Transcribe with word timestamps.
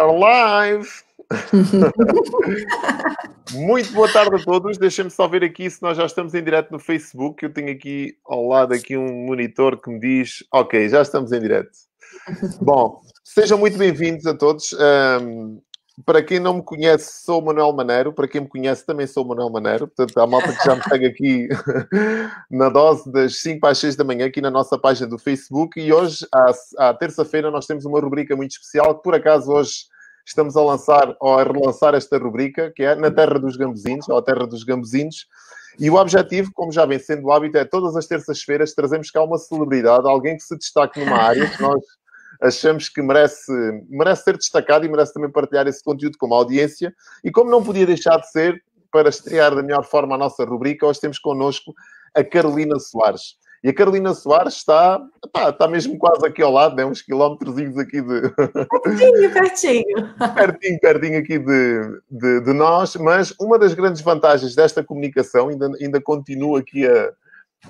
live! 0.00 0.88
Muito 3.52 3.92
boa 3.92 4.12
tarde 4.12 4.36
a 4.36 4.38
todos. 4.38 4.78
Deixem-me 4.78 5.10
só 5.10 5.28
ver 5.28 5.44
aqui 5.44 5.68
se 5.68 5.82
nós 5.82 5.96
já 5.96 6.06
estamos 6.06 6.34
em 6.34 6.42
direto 6.42 6.70
no 6.70 6.78
Facebook. 6.78 7.42
Eu 7.42 7.52
tenho 7.52 7.70
aqui 7.70 8.16
ao 8.24 8.46
lado 8.46 8.74
aqui 8.74 8.96
um 8.96 9.26
monitor 9.26 9.80
que 9.80 9.90
me 9.90 10.00
diz: 10.00 10.44
Ok, 10.52 10.88
já 10.88 11.02
estamos 11.02 11.32
em 11.32 11.40
direto. 11.40 11.70
Bom, 12.60 13.00
sejam 13.24 13.58
muito 13.58 13.78
bem-vindos 13.78 14.26
a 14.26 14.34
todos. 14.34 14.74
Um, 14.74 15.60
para 16.06 16.22
quem 16.22 16.40
não 16.40 16.54
me 16.54 16.62
conhece, 16.62 17.22
sou 17.24 17.40
o 17.40 17.44
Manuel 17.44 17.72
Maneiro. 17.72 18.12
Para 18.12 18.26
quem 18.26 18.40
me 18.40 18.48
conhece, 18.48 18.84
também 18.84 19.06
sou 19.06 19.24
o 19.24 19.28
Manuel 19.28 19.50
Maneiro. 19.50 19.86
Portanto, 19.86 20.18
há 20.18 20.26
malta 20.26 20.52
que 20.52 20.64
já 20.64 20.74
me 20.74 20.82
segue 20.82 21.06
aqui 21.06 21.48
na 22.50 22.70
dose 22.70 23.10
das 23.12 23.40
5 23.40 23.66
às 23.66 23.78
6 23.78 23.96
da 23.96 24.04
manhã, 24.04 24.26
aqui 24.26 24.40
na 24.40 24.50
nossa 24.50 24.78
página 24.78 25.06
do 25.06 25.18
Facebook. 25.18 25.78
E 25.78 25.92
hoje, 25.92 26.26
à, 26.32 26.52
à 26.88 26.94
terça-feira, 26.94 27.50
nós 27.50 27.66
temos 27.66 27.84
uma 27.84 28.00
rubrica 28.00 28.34
muito 28.34 28.52
especial 28.52 28.96
que, 28.96 29.02
por 29.02 29.14
acaso, 29.14 29.52
hoje 29.52 29.86
estamos 30.24 30.56
a 30.56 30.62
lançar 30.62 31.14
ou 31.20 31.38
a 31.38 31.42
relançar 31.42 31.94
esta 31.94 32.16
rubrica, 32.16 32.72
que 32.74 32.82
é 32.82 32.94
Na 32.94 33.10
Terra 33.10 33.38
dos 33.38 33.56
Gambuzinos, 33.56 34.08
ou 34.08 34.16
a 34.16 34.22
Terra 34.22 34.46
dos 34.46 34.64
Gambuzinos. 34.64 35.26
E 35.78 35.90
o 35.90 35.94
objetivo, 35.96 36.50
como 36.54 36.72
já 36.72 36.86
vem 36.86 36.98
sendo 36.98 37.26
o 37.26 37.32
hábito, 37.32 37.58
é 37.58 37.64
todas 37.64 37.96
as 37.96 38.06
terças-feiras 38.06 38.74
trazemos 38.74 39.10
cá 39.10 39.22
uma 39.22 39.38
celebridade, 39.38 40.06
alguém 40.06 40.36
que 40.36 40.42
se 40.42 40.56
destaque 40.56 41.00
numa 41.00 41.16
área 41.16 41.48
que 41.48 41.60
nós 41.60 41.82
achamos 42.42 42.88
que 42.88 43.00
merece, 43.00 43.52
merece 43.88 44.24
ser 44.24 44.36
destacado 44.36 44.84
e 44.84 44.88
merece 44.88 45.14
também 45.14 45.30
partilhar 45.30 45.66
esse 45.68 45.82
conteúdo 45.82 46.18
com 46.18 46.34
a 46.34 46.38
audiência. 46.38 46.92
E 47.22 47.30
como 47.30 47.50
não 47.50 47.62
podia 47.62 47.86
deixar 47.86 48.18
de 48.18 48.30
ser, 48.30 48.62
para 48.90 49.08
estrear 49.08 49.54
da 49.54 49.62
melhor 49.62 49.84
forma 49.84 50.14
a 50.14 50.18
nossa 50.18 50.44
rubrica, 50.44 50.86
hoje 50.86 51.00
temos 51.00 51.18
connosco 51.18 51.72
a 52.14 52.22
Carolina 52.22 52.78
Soares. 52.78 53.36
E 53.64 53.68
a 53.68 53.74
Carolina 53.74 54.12
Soares 54.12 54.56
está, 54.56 55.00
pá, 55.32 55.50
está 55.50 55.68
mesmo 55.68 55.96
quase 55.96 56.26
aqui 56.26 56.42
ao 56.42 56.50
lado, 56.50 56.74
né? 56.74 56.84
uns 56.84 57.00
quilómetros 57.00 57.56
aqui 57.78 58.02
de. 58.02 58.28
Pertinho, 58.30 59.32
pertinho. 59.32 60.14
pertinho, 60.34 60.80
pertinho 60.80 61.18
aqui 61.18 61.38
de, 61.38 62.00
de, 62.10 62.40
de, 62.40 62.52
nós. 62.52 62.96
Mas 62.96 63.32
uma 63.40 63.58
das 63.58 63.72
grandes 63.72 64.02
vantagens 64.02 64.56
desta 64.56 64.82
comunicação, 64.82 65.48
ainda, 65.48 65.70
ainda 65.80 66.00
continuo 66.02 66.56
aqui 66.56 66.84
a, 66.86 67.12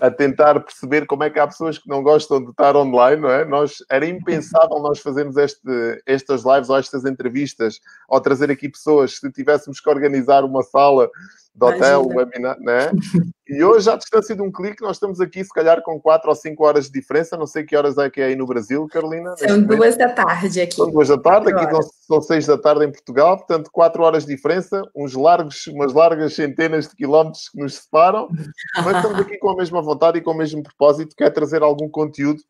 a 0.00 0.10
tentar 0.10 0.58
perceber 0.60 1.06
como 1.06 1.24
é 1.24 1.30
que 1.30 1.38
há 1.38 1.46
pessoas 1.46 1.78
que 1.78 1.88
não 1.88 2.02
gostam 2.02 2.42
de 2.42 2.50
estar 2.50 2.74
online, 2.76 3.20
não 3.20 3.30
é? 3.30 3.44
Nós, 3.44 3.84
era 3.90 4.06
impensável 4.06 4.78
nós 4.78 5.00
fazermos 5.00 5.36
este, 5.36 6.02
estas 6.06 6.44
lives 6.44 6.70
ou 6.70 6.78
estas 6.78 7.04
entrevistas 7.04 7.80
ou 8.08 8.20
trazer 8.20 8.50
aqui 8.50 8.68
pessoas 8.68 9.18
se 9.18 9.30
tivéssemos 9.30 9.80
que 9.80 9.90
organizar 9.90 10.44
uma 10.44 10.62
sala 10.62 11.10
de 11.54 11.66
hotel, 11.66 12.06
webinar, 12.06 12.58
né? 12.60 12.90
E 13.46 13.62
hoje, 13.62 13.90
à 13.90 13.96
distância 13.96 14.34
de 14.34 14.40
um 14.40 14.50
clique, 14.50 14.82
nós 14.82 14.96
estamos 14.96 15.20
aqui, 15.20 15.44
se 15.44 15.50
calhar, 15.50 15.82
com 15.82 16.00
4 16.00 16.30
ou 16.30 16.34
5 16.34 16.64
horas 16.64 16.86
de 16.86 16.92
diferença. 16.92 17.36
Não 17.36 17.46
sei 17.46 17.64
que 17.64 17.76
horas 17.76 17.98
é 17.98 18.08
que 18.08 18.20
é 18.22 18.26
aí 18.26 18.36
no 18.36 18.46
Brasil, 18.46 18.86
Carolina. 18.90 19.34
São 19.36 19.60
duas 19.60 19.96
da 19.96 20.08
tarde 20.08 20.60
aqui. 20.62 20.74
São 20.74 20.90
duas 20.90 21.08
da 21.08 21.18
tarde, 21.18 21.52
aqui 21.52 21.70
são, 21.70 21.82
são 21.82 22.22
seis 22.22 22.46
da 22.46 22.56
tarde 22.56 22.86
em 22.86 22.90
Portugal, 22.90 23.36
portanto, 23.36 23.68
4 23.70 24.02
horas 24.02 24.24
de 24.24 24.34
diferença, 24.34 24.82
uns 24.96 25.12
largos, 25.12 25.66
umas 25.66 25.92
largas 25.92 26.34
centenas 26.34 26.88
de 26.88 26.96
quilómetros 26.96 27.50
que 27.50 27.58
nos 27.58 27.74
separam, 27.74 28.28
mas 28.82 28.96
estamos 28.96 29.20
aqui 29.20 29.36
com 29.36 29.50
a 29.50 29.56
mesma 29.56 29.82
vontade 29.82 30.18
e 30.18 30.22
com 30.22 30.30
o 30.30 30.36
mesmo 30.36 30.62
propósito, 30.62 31.14
que 31.14 31.24
é 31.24 31.28
trazer 31.28 31.62
algum 31.62 31.90
conteúdo. 31.90 32.40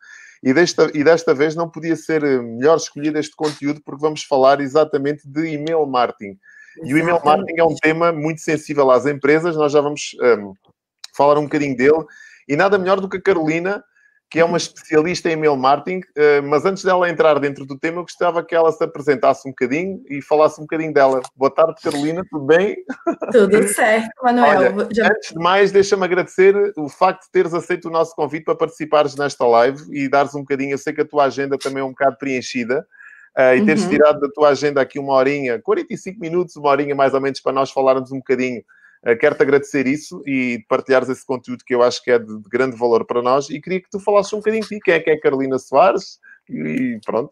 E 0.43 0.53
desta, 0.53 0.91
e 0.93 1.03
desta 1.03 1.35
vez 1.35 1.55
não 1.55 1.69
podia 1.69 1.95
ser 1.95 2.23
eh, 2.25 2.43
melhor 2.43 2.77
escolhido 2.77 3.19
este 3.19 3.35
conteúdo, 3.35 3.81
porque 3.85 4.01
vamos 4.01 4.25
falar 4.25 4.61
exatamente 4.61 5.23
de 5.27 5.55
email 5.55 5.87
marketing. 5.87 6.37
E 6.85 6.95
o 6.95 6.99
email 6.99 7.21
marketing 7.25 7.61
é 7.61 7.65
um 7.65 7.75
tema 7.75 8.13
muito 8.13 8.41
sensível 8.41 8.91
às 8.91 9.07
empresas, 9.07 9.57
nós 9.57 9.73
já 9.73 9.81
vamos 9.81 10.17
um, 10.21 10.53
falar 11.15 11.39
um 11.39 11.45
bocadinho 11.45 11.77
dele. 11.77 12.05
E 12.49 12.57
nada 12.57 12.79
melhor 12.79 13.01
do 13.01 13.09
que 13.09 13.19
a 13.19 13.23
Carolina, 13.23 13.85
que 14.33 14.41
é 14.41 14.45
uma 14.45 14.57
especialista 14.57 15.29
em 15.29 15.33
email 15.33 15.55
marketing, 15.57 15.99
uh, 15.99 16.43
mas 16.43 16.65
antes 16.65 16.83
dela 16.83 17.09
entrar 17.09 17.39
dentro 17.39 17.67
do 17.67 17.79
tema, 17.79 17.99
eu 17.99 18.03
gostava 18.03 18.43
que 18.43 18.55
ela 18.55 18.73
se 18.73 18.83
apresentasse 18.83 19.47
um 19.47 19.51
bocadinho 19.51 20.03
e 20.09 20.23
falasse 20.23 20.59
um 20.59 20.65
bocadinho 20.65 20.93
dela. 20.93 21.21
Boa 21.37 21.51
tarde, 21.51 21.75
Carolina, 21.83 22.25
tudo 22.31 22.47
bem? 22.47 22.77
Tudo 23.31 23.69
certo, 23.69 24.09
Manuel. 24.23 24.75
Olha, 24.75 24.89
já... 24.91 25.09
Antes 25.09 25.35
de 25.35 25.39
mais, 25.39 25.71
deixa-me 25.71 26.05
agradecer 26.05 26.73
o 26.79 26.89
facto 26.89 27.25
de 27.25 27.31
teres 27.31 27.53
aceito 27.53 27.89
o 27.89 27.91
nosso 27.91 28.17
convite 28.17 28.45
para 28.45 28.55
participares 28.55 29.15
nesta 29.17 29.47
live 29.47 29.85
e 29.93 30.09
dares 30.09 30.35
um 30.35 30.41
bocadinho, 30.41 30.73
eu 30.73 30.79
sei 30.79 30.95
que 30.95 31.03
a 31.03 31.07
tua 31.07 31.25
agenda 31.25 31.59
também 31.59 31.83
é 31.83 31.85
um 31.85 31.91
bocado 31.91 32.17
preenchida, 32.17 32.87
uh, 33.37 33.57
e 33.57 33.65
teres 33.65 33.85
uhum. 33.85 33.91
tirado 33.91 34.21
da 34.21 34.29
tua 34.29 34.51
agenda 34.51 34.81
aqui 34.81 34.99
uma 34.99 35.15
horinha, 35.15 35.61
45 35.61 36.21
minutos, 36.21 36.57
uma 36.57 36.71
horinha 36.71 36.95
mais 36.95 37.15
ou 37.15 37.21
menos, 37.21 37.41
para 37.41 37.53
nós 37.53 37.71
falarmos 37.71 38.13
um 38.13 38.19
bocadinho. 38.19 38.63
Uh, 39.05 39.17
Quero-te 39.19 39.43
agradecer 39.43 39.87
isso 39.87 40.23
e 40.27 40.65
partilhares 40.69 41.09
esse 41.09 41.27
conteúdo 41.27 41.65
que 41.65 41.75
eu 41.75 41.83
acho 41.83 42.03
que 42.03 42.11
é 42.11 42.19
de, 42.19 42.27
de, 42.27 42.49
grande 42.49 42.77
valor 42.77 43.05
para 43.05 43.21
nós 43.21 43.51
e 43.51 43.61
queria 43.61 43.81
que 43.81 43.91
tu 43.91 43.99
falasses 43.99 44.33
um 44.33 44.39
bocadinho 44.39 44.63
de 44.63 44.69
ti, 44.69 44.81
quem 44.81 44.95
é 44.95 45.01
que 45.01 45.11
é 45.11 45.17
Carolina 45.17 45.59
Soares 45.59 46.19
e 46.49 46.99
pronto. 47.05 47.31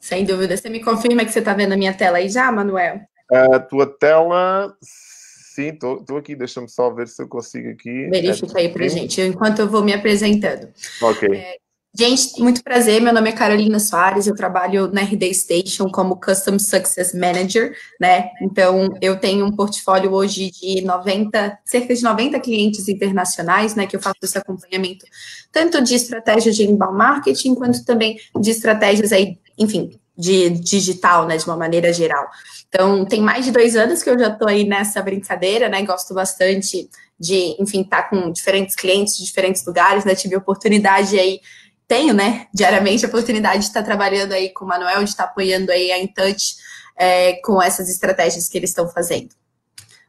Sem 0.00 0.24
dúvida. 0.24 0.56
Você 0.56 0.68
me 0.68 0.82
confirma 0.82 1.24
que 1.24 1.30
você 1.30 1.38
está 1.38 1.54
vendo 1.54 1.72
a 1.72 1.76
minha 1.76 1.94
tela 1.94 2.18
aí 2.18 2.28
já, 2.28 2.50
Manuel? 2.50 3.00
A 3.30 3.60
tua 3.60 3.86
tela, 3.86 4.76
sim, 4.82 5.68
estou 5.68 6.18
aqui. 6.18 6.34
Deixa-me 6.34 6.68
só 6.68 6.90
ver 6.90 7.06
se 7.06 7.22
eu 7.22 7.28
consigo 7.28 7.70
aqui. 7.70 8.08
Verifica 8.10 8.58
é, 8.58 8.62
aí 8.62 8.68
para 8.68 8.88
gente, 8.88 9.20
enquanto 9.20 9.60
eu 9.60 9.68
vou 9.68 9.82
me 9.82 9.94
apresentando. 9.94 10.68
Ok. 11.00 11.28
É, 11.32 11.56
Gente, 11.94 12.40
muito 12.40 12.64
prazer. 12.64 13.02
Meu 13.02 13.12
nome 13.12 13.28
é 13.28 13.32
Carolina 13.32 13.78
Soares. 13.78 14.26
Eu 14.26 14.34
trabalho 14.34 14.90
na 14.90 15.02
RD 15.02 15.34
Station 15.34 15.90
como 15.90 16.18
Custom 16.18 16.58
Success 16.58 17.12
Manager, 17.12 17.76
né? 18.00 18.30
Então, 18.40 18.88
eu 19.02 19.20
tenho 19.20 19.44
um 19.44 19.52
portfólio 19.54 20.10
hoje 20.10 20.50
de 20.50 20.80
90, 20.80 21.58
cerca 21.66 21.94
de 21.94 22.02
90 22.02 22.40
clientes 22.40 22.88
internacionais, 22.88 23.74
né? 23.74 23.86
Que 23.86 23.94
eu 23.94 24.00
faço 24.00 24.16
esse 24.22 24.38
acompanhamento 24.38 25.04
tanto 25.52 25.82
de 25.82 25.94
estratégias 25.94 26.56
de 26.56 26.64
inbound 26.64 26.96
marketing 26.96 27.54
quanto 27.54 27.84
também 27.84 28.18
de 28.40 28.50
estratégias 28.50 29.12
aí, 29.12 29.38
enfim, 29.58 30.00
de 30.16 30.48
digital, 30.48 31.26
né? 31.26 31.36
De 31.36 31.44
uma 31.44 31.58
maneira 31.58 31.92
geral. 31.92 32.26
Então, 32.70 33.04
tem 33.04 33.20
mais 33.20 33.44
de 33.44 33.50
dois 33.50 33.76
anos 33.76 34.02
que 34.02 34.08
eu 34.08 34.18
já 34.18 34.28
estou 34.28 34.48
aí 34.48 34.64
nessa 34.64 35.02
brincadeira, 35.02 35.68
né? 35.68 35.82
Gosto 35.82 36.14
bastante 36.14 36.88
de, 37.20 37.54
enfim, 37.60 37.82
estar 37.82 38.04
tá 38.04 38.08
com 38.08 38.32
diferentes 38.32 38.74
clientes 38.74 39.18
de 39.18 39.24
diferentes 39.24 39.62
lugares, 39.66 40.06
né? 40.06 40.14
Tive 40.14 40.36
a 40.36 40.38
oportunidade 40.38 41.18
aí 41.18 41.38
tenho, 41.86 42.14
né, 42.14 42.46
diariamente 42.54 43.04
a 43.04 43.08
oportunidade 43.08 43.60
de 43.60 43.64
estar 43.66 43.82
trabalhando 43.82 44.32
aí 44.32 44.50
com 44.50 44.64
o 44.64 44.68
Manuel, 44.68 45.04
de 45.04 45.10
estar 45.10 45.24
apoiando 45.24 45.70
aí 45.70 45.92
a 45.92 45.98
InTouch 45.98 46.56
é, 46.96 47.34
com 47.44 47.62
essas 47.62 47.88
estratégias 47.88 48.48
que 48.48 48.56
eles 48.56 48.70
estão 48.70 48.88
fazendo. 48.88 49.34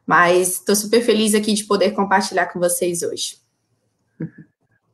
Mas 0.06 0.54
estou 0.54 0.76
super 0.76 1.02
feliz 1.02 1.34
aqui 1.34 1.52
de 1.54 1.64
poder 1.64 1.92
compartilhar 1.92 2.46
com 2.46 2.58
vocês 2.58 3.02
hoje. 3.02 3.43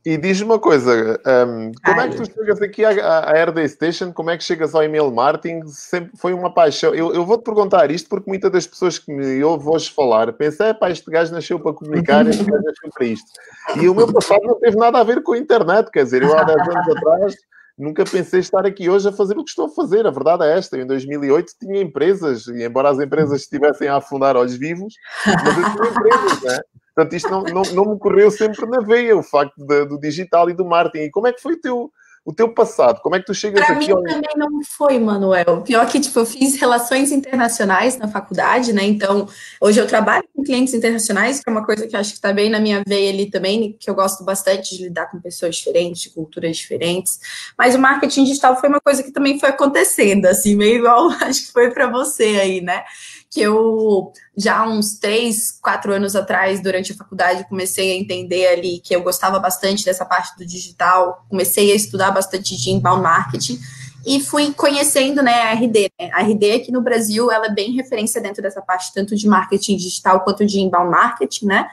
E 0.04 0.16
diz 0.16 0.40
uma 0.40 0.58
coisa, 0.58 1.20
um, 1.46 1.72
como 1.84 2.00
Ai. 2.00 2.08
é 2.08 2.10
que 2.10 2.16
tu 2.16 2.32
chegas 2.32 2.62
aqui 2.62 2.82
à, 2.84 3.18
à 3.18 3.44
RD 3.44 3.68
Station? 3.68 4.12
Como 4.12 4.30
é 4.30 4.38
que 4.38 4.44
chegas 4.44 4.74
ao 4.74 4.82
email 4.82 5.10
marketing? 5.10 5.66
Sempre 5.66 6.16
foi 6.16 6.32
uma 6.32 6.52
paixão. 6.52 6.94
Eu, 6.94 7.12
eu 7.14 7.26
vou-te 7.26 7.44
perguntar 7.44 7.90
isto 7.90 8.08
porque 8.08 8.28
muitas 8.30 8.50
das 8.50 8.66
pessoas 8.66 8.98
que 8.98 9.12
me 9.12 9.44
ouvem 9.44 9.68
hoje 9.68 9.90
falar 9.90 10.32
pensam, 10.32 10.68
é 10.68 10.74
pá, 10.74 10.90
este 10.90 11.10
gajo 11.10 11.32
nasceu 11.34 11.60
para 11.60 11.74
comunicar, 11.74 12.26
este 12.26 12.44
gajo 12.44 12.62
nasceu 12.62 12.90
para 12.94 13.04
isto. 13.04 13.30
E 13.76 13.88
o 13.90 13.94
meu 13.94 14.10
passado 14.10 14.42
não 14.42 14.58
teve 14.58 14.76
nada 14.76 14.98
a 14.98 15.04
ver 15.04 15.22
com 15.22 15.32
a 15.32 15.38
internet, 15.38 15.90
quer 15.90 16.04
dizer, 16.04 16.22
eu 16.22 16.36
há 16.36 16.44
10 16.44 16.58
anos 16.60 16.96
atrás 16.96 17.34
nunca 17.80 18.04
pensei 18.04 18.40
estar 18.40 18.64
aqui 18.66 18.88
hoje 18.88 19.08
a 19.08 19.12
fazer 19.12 19.36
o 19.36 19.44
que 19.44 19.50
estou 19.50 19.66
a 19.66 19.70
fazer. 19.70 20.06
A 20.06 20.10
verdade 20.10 20.44
é 20.44 20.56
esta. 20.56 20.76
Eu, 20.76 20.84
em 20.84 20.86
2008 20.86 21.52
tinha 21.58 21.80
empresas, 21.80 22.46
e 22.46 22.62
embora 22.62 22.90
as 22.90 22.98
empresas 22.98 23.42
estivessem 23.42 23.88
a 23.88 23.96
afundar 23.96 24.36
olhos 24.36 24.56
vivos, 24.56 24.94
mas 25.26 25.58
eu 25.58 25.64
tinha 25.74 25.90
empresas, 25.90 26.42
né? 26.42 26.60
Portanto, 26.94 27.16
isto 27.16 27.30
não, 27.30 27.42
não, 27.42 27.62
não 27.72 27.92
me 27.92 27.98
correu 27.98 28.30
sempre 28.30 28.66
na 28.66 28.80
veia, 28.80 29.16
o 29.16 29.22
facto 29.22 29.54
de, 29.56 29.84
do 29.86 29.98
digital 29.98 30.50
e 30.50 30.54
do 30.54 30.64
marketing. 30.64 31.04
E 31.04 31.10
como 31.10 31.26
é 31.26 31.32
que 31.32 31.40
foi 31.40 31.54
o 31.54 31.60
teu, 31.60 31.90
o 32.24 32.32
teu 32.32 32.52
passado? 32.52 33.00
Como 33.00 33.14
é 33.14 33.20
que 33.20 33.26
tu 33.26 33.34
chegas 33.34 33.64
pra 33.64 33.76
aqui? 33.76 33.86
Para 33.86 33.96
mim 33.96 34.08
ao... 34.08 34.14
também 34.14 34.36
não 34.36 34.62
foi, 34.64 34.98
Manuel. 34.98 35.62
Pior 35.62 35.86
que, 35.86 36.00
tipo, 36.00 36.18
eu 36.18 36.26
fiz 36.26 36.60
relações 36.60 37.12
internacionais 37.12 37.96
na 37.96 38.08
faculdade, 38.08 38.72
né? 38.72 38.84
Então, 38.84 39.28
hoje 39.60 39.80
eu 39.80 39.86
trabalho 39.86 40.24
com 40.34 40.42
clientes 40.42 40.74
internacionais, 40.74 41.42
que 41.42 41.48
é 41.48 41.52
uma 41.52 41.64
coisa 41.64 41.86
que 41.86 41.96
acho 41.96 42.10
que 42.10 42.16
está 42.16 42.32
bem 42.32 42.50
na 42.50 42.58
minha 42.60 42.82
veia 42.86 43.10
ali 43.10 43.30
também, 43.30 43.76
que 43.78 43.88
eu 43.88 43.94
gosto 43.94 44.24
bastante 44.24 44.76
de 44.76 44.84
lidar 44.84 45.06
com 45.10 45.20
pessoas 45.20 45.56
diferentes, 45.56 46.02
de 46.02 46.10
culturas 46.10 46.56
diferentes. 46.56 47.18
Mas 47.56 47.74
o 47.74 47.78
marketing 47.78 48.24
digital 48.24 48.58
foi 48.58 48.68
uma 48.68 48.80
coisa 48.80 49.02
que 49.02 49.12
também 49.12 49.38
foi 49.38 49.48
acontecendo, 49.48 50.26
assim, 50.26 50.54
meio 50.56 50.78
igual 50.78 51.08
acho 51.22 51.46
que 51.46 51.52
foi 51.52 51.70
para 51.70 51.86
você 51.88 52.38
aí, 52.40 52.60
né? 52.60 52.84
Que 53.30 53.40
eu 53.40 54.12
já 54.36 54.66
uns 54.66 54.98
três, 54.98 55.52
quatro 55.52 55.92
anos 55.92 56.16
atrás, 56.16 56.60
durante 56.60 56.92
a 56.92 56.96
faculdade, 56.96 57.48
comecei 57.48 57.92
a 57.92 57.96
entender 57.96 58.48
ali 58.48 58.80
que 58.80 58.94
eu 58.94 59.02
gostava 59.02 59.38
bastante 59.38 59.84
dessa 59.84 60.04
parte 60.04 60.36
do 60.36 60.44
digital, 60.44 61.24
comecei 61.28 61.70
a 61.70 61.76
estudar 61.76 62.10
bastante 62.10 62.56
de 62.56 62.70
inbound 62.70 63.02
marketing 63.02 63.60
e 64.04 64.18
fui 64.18 64.52
conhecendo 64.52 65.22
né, 65.22 65.42
a 65.42 65.52
RD. 65.52 65.92
Né? 65.98 66.10
A 66.12 66.22
RD 66.22 66.52
aqui 66.52 66.72
no 66.72 66.80
Brasil, 66.82 67.30
ela 67.30 67.46
é 67.46 67.54
bem 67.54 67.72
referência 67.72 68.20
dentro 68.20 68.42
dessa 68.42 68.60
parte, 68.60 68.92
tanto 68.92 69.14
de 69.14 69.28
marketing 69.28 69.76
digital 69.76 70.24
quanto 70.24 70.44
de 70.44 70.58
inbound 70.58 70.90
marketing, 70.90 71.46
né? 71.46 71.68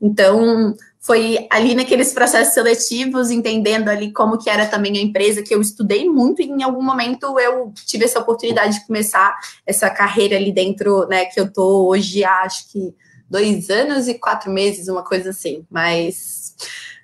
Então, 0.00 0.74
foi 1.00 1.46
ali 1.50 1.74
naqueles 1.74 2.12
processos 2.12 2.52
seletivos, 2.52 3.30
entendendo 3.30 3.88
ali 3.88 4.12
como 4.12 4.36
que 4.36 4.50
era 4.50 4.66
também 4.66 4.98
a 4.98 5.00
empresa, 5.00 5.42
que 5.42 5.54
eu 5.54 5.60
estudei 5.60 6.06
muito 6.06 6.42
e 6.42 6.44
em 6.44 6.62
algum 6.62 6.82
momento 6.82 7.40
eu 7.40 7.72
tive 7.86 8.04
essa 8.04 8.20
oportunidade 8.20 8.78
de 8.78 8.86
começar 8.86 9.34
essa 9.66 9.88
carreira 9.88 10.36
ali 10.36 10.52
dentro, 10.52 11.08
né, 11.08 11.24
que 11.24 11.40
eu 11.40 11.50
tô 11.50 11.88
hoje, 11.88 12.22
acho 12.22 12.70
que 12.70 12.94
dois 13.30 13.70
anos 13.70 14.08
e 14.08 14.14
quatro 14.14 14.50
meses, 14.50 14.88
uma 14.88 15.02
coisa 15.02 15.30
assim, 15.30 15.64
mas 15.70 16.54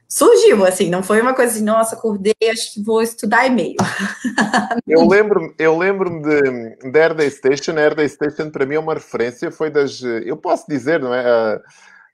surgiu, 0.06 0.66
assim, 0.66 0.90
não 0.90 1.02
foi 1.02 1.22
uma 1.22 1.32
coisa 1.32 1.54
assim, 1.54 1.64
nossa, 1.64 1.96
acordei, 1.96 2.34
acho 2.50 2.75
que 2.75 2.82
vou 2.82 3.00
estudar 3.00 3.46
e-mail. 3.46 3.76
eu 4.87 5.08
lembro 5.08 5.54
eu 5.58 5.78
lembro 5.78 6.20
de, 6.20 6.90
de 6.90 7.31
Station, 7.31 7.72
a 7.72 7.81
Airday 7.81 8.08
Station 8.10 8.50
para 8.50 8.66
mim 8.66 8.75
é 8.75 8.78
uma 8.78 8.94
referência, 8.94 9.50
foi 9.50 9.70
das, 9.70 10.02
eu 10.02 10.37
posso 10.37 10.66
dizer, 10.69 11.00
não 11.00 11.14
é? 11.14 11.58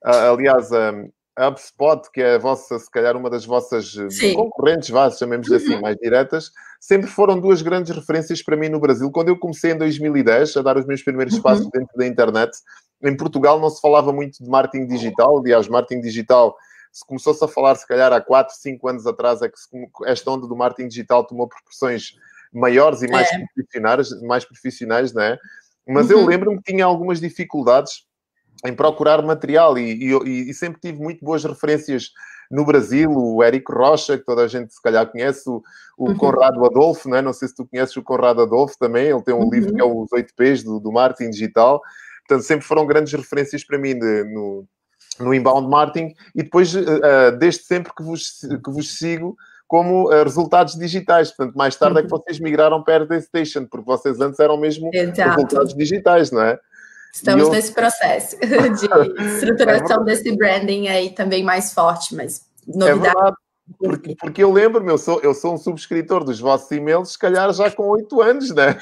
aliás, 0.04 0.72
a, 0.72 0.92
a 1.42 1.48
HubSpot, 1.48 2.10
que 2.12 2.20
é 2.20 2.34
a 2.34 2.38
vossa, 2.38 2.78
se 2.78 2.90
calhar 2.90 3.16
uma 3.16 3.28
das 3.28 3.44
vossas 3.44 3.94
Sim. 4.10 4.34
concorrentes, 4.34 4.90
vá, 4.90 5.10
chamemos 5.10 5.48
uhum. 5.48 5.56
assim, 5.56 5.80
mais 5.80 5.96
diretas, 5.96 6.50
sempre 6.80 7.08
foram 7.08 7.38
duas 7.40 7.62
grandes 7.62 7.94
referências 7.94 8.42
para 8.42 8.56
mim 8.56 8.68
no 8.68 8.80
Brasil. 8.80 9.10
Quando 9.10 9.28
eu 9.28 9.38
comecei 9.38 9.72
em 9.72 9.78
2010 9.78 10.56
a 10.56 10.62
dar 10.62 10.76
os 10.76 10.86
meus 10.86 11.02
primeiros 11.02 11.34
uhum. 11.34 11.42
passos 11.42 11.68
dentro 11.70 11.96
da 11.96 12.06
internet, 12.06 12.56
em 13.02 13.16
Portugal 13.16 13.60
não 13.60 13.70
se 13.70 13.80
falava 13.80 14.12
muito 14.12 14.42
de 14.42 14.48
marketing 14.48 14.86
digital, 14.86 15.38
aliás, 15.38 15.68
marketing 15.68 16.00
digital 16.00 16.56
se 16.92 17.06
começou-se 17.06 17.42
a 17.42 17.48
falar, 17.48 17.74
se 17.74 17.88
calhar, 17.88 18.12
há 18.12 18.20
4, 18.20 18.54
5 18.54 18.88
anos 18.88 19.06
atrás, 19.06 19.40
é 19.40 19.48
que 19.48 19.54
esta 20.04 20.30
onda 20.30 20.46
do 20.46 20.54
marketing 20.54 20.88
digital 20.88 21.24
tomou 21.24 21.48
proporções 21.48 22.12
maiores 22.52 23.00
e 23.00 23.08
mais 23.08 23.32
é. 23.32 23.44
profissionais, 23.54 24.22
mais 24.22 24.44
profissionais, 24.44 25.12
não 25.14 25.22
é? 25.22 25.38
Mas 25.88 26.10
uhum. 26.10 26.20
eu 26.20 26.26
lembro-me 26.26 26.58
que 26.58 26.70
tinha 26.70 26.84
algumas 26.84 27.18
dificuldades 27.18 28.04
em 28.64 28.74
procurar 28.74 29.22
material 29.22 29.76
e, 29.78 30.12
e, 30.12 30.50
e, 30.50 30.54
sempre 30.54 30.80
tive 30.80 30.98
muito 31.00 31.24
boas 31.24 31.44
referências 31.44 32.10
no 32.50 32.64
Brasil, 32.64 33.10
o 33.10 33.42
Érico 33.42 33.72
Rocha, 33.72 34.18
que 34.18 34.24
toda 34.24 34.42
a 34.42 34.48
gente 34.48 34.72
se 34.72 34.80
calhar 34.80 35.10
conhece, 35.10 35.48
o, 35.48 35.62
o 35.98 36.10
uhum. 36.10 36.16
Conrado 36.16 36.64
Adolfo, 36.64 37.08
não, 37.08 37.16
é? 37.16 37.22
não 37.22 37.32
sei 37.32 37.48
se 37.48 37.56
tu 37.56 37.66
conheces 37.66 37.96
o 37.96 38.02
Conrado 38.02 38.42
Adolfo 38.42 38.76
também, 38.78 39.08
ele 39.08 39.22
tem 39.22 39.34
um 39.34 39.40
uhum. 39.40 39.50
livro 39.50 39.74
que 39.74 39.80
é 39.80 39.84
os 39.84 40.12
8 40.12 40.34
P's 40.36 40.62
do, 40.62 40.78
do 40.78 40.92
marketing 40.92 41.30
digital, 41.30 41.80
portanto 42.26 42.46
sempre 42.46 42.66
foram 42.66 42.86
grandes 42.86 43.12
referências 43.12 43.64
para 43.64 43.78
mim 43.78 43.98
de, 43.98 44.24
no, 44.24 44.64
no 45.18 45.34
inbound 45.34 45.68
marketing 45.68 46.14
e 46.34 46.42
depois, 46.42 46.74
uh, 46.74 47.36
desde 47.38 47.64
sempre 47.64 47.92
que 47.96 48.02
vos, 48.02 48.40
que 48.64 48.70
vos 48.70 48.96
sigo, 48.96 49.34
como 49.66 50.10
uh, 50.10 50.22
resultados 50.22 50.74
digitais. 50.74 51.30
Portanto, 51.30 51.56
mais 51.56 51.74
tarde 51.74 51.98
é 51.98 52.02
que 52.02 52.12
uhum. 52.12 52.18
vocês 52.18 52.38
migraram 52.38 52.84
para 52.84 53.04
a 53.04 53.20
Station, 53.22 53.64
porque 53.64 53.86
vocês 53.86 54.20
antes 54.20 54.38
eram 54.38 54.58
mesmo 54.58 54.90
Exato. 54.92 55.30
resultados 55.30 55.74
digitais, 55.74 56.30
não 56.30 56.42
é? 56.42 56.58
Estamos 57.12 57.44
eu... 57.44 57.50
nesse 57.50 57.72
processo 57.72 58.36
de 58.40 59.34
estruturação 59.34 60.02
é 60.02 60.04
desse 60.04 60.34
branding 60.34 60.88
aí 60.88 61.10
também 61.10 61.42
mais 61.42 61.72
forte, 61.72 62.14
mas 62.14 62.46
novidade. 62.66 62.90
É 62.90 63.02
verdade. 63.02 63.36
Porque, 63.78 64.16
porque 64.16 64.42
eu 64.42 64.52
lembro-me, 64.52 64.90
eu 64.90 64.98
sou, 64.98 65.20
eu 65.20 65.32
sou 65.32 65.54
um 65.54 65.58
subscritor 65.58 66.24
dos 66.24 66.40
vossos 66.40 66.70
e-mails, 66.72 67.12
se 67.12 67.18
calhar 67.18 67.52
já 67.52 67.70
com 67.70 67.88
oito 67.90 68.20
anos, 68.20 68.50
né? 68.50 68.76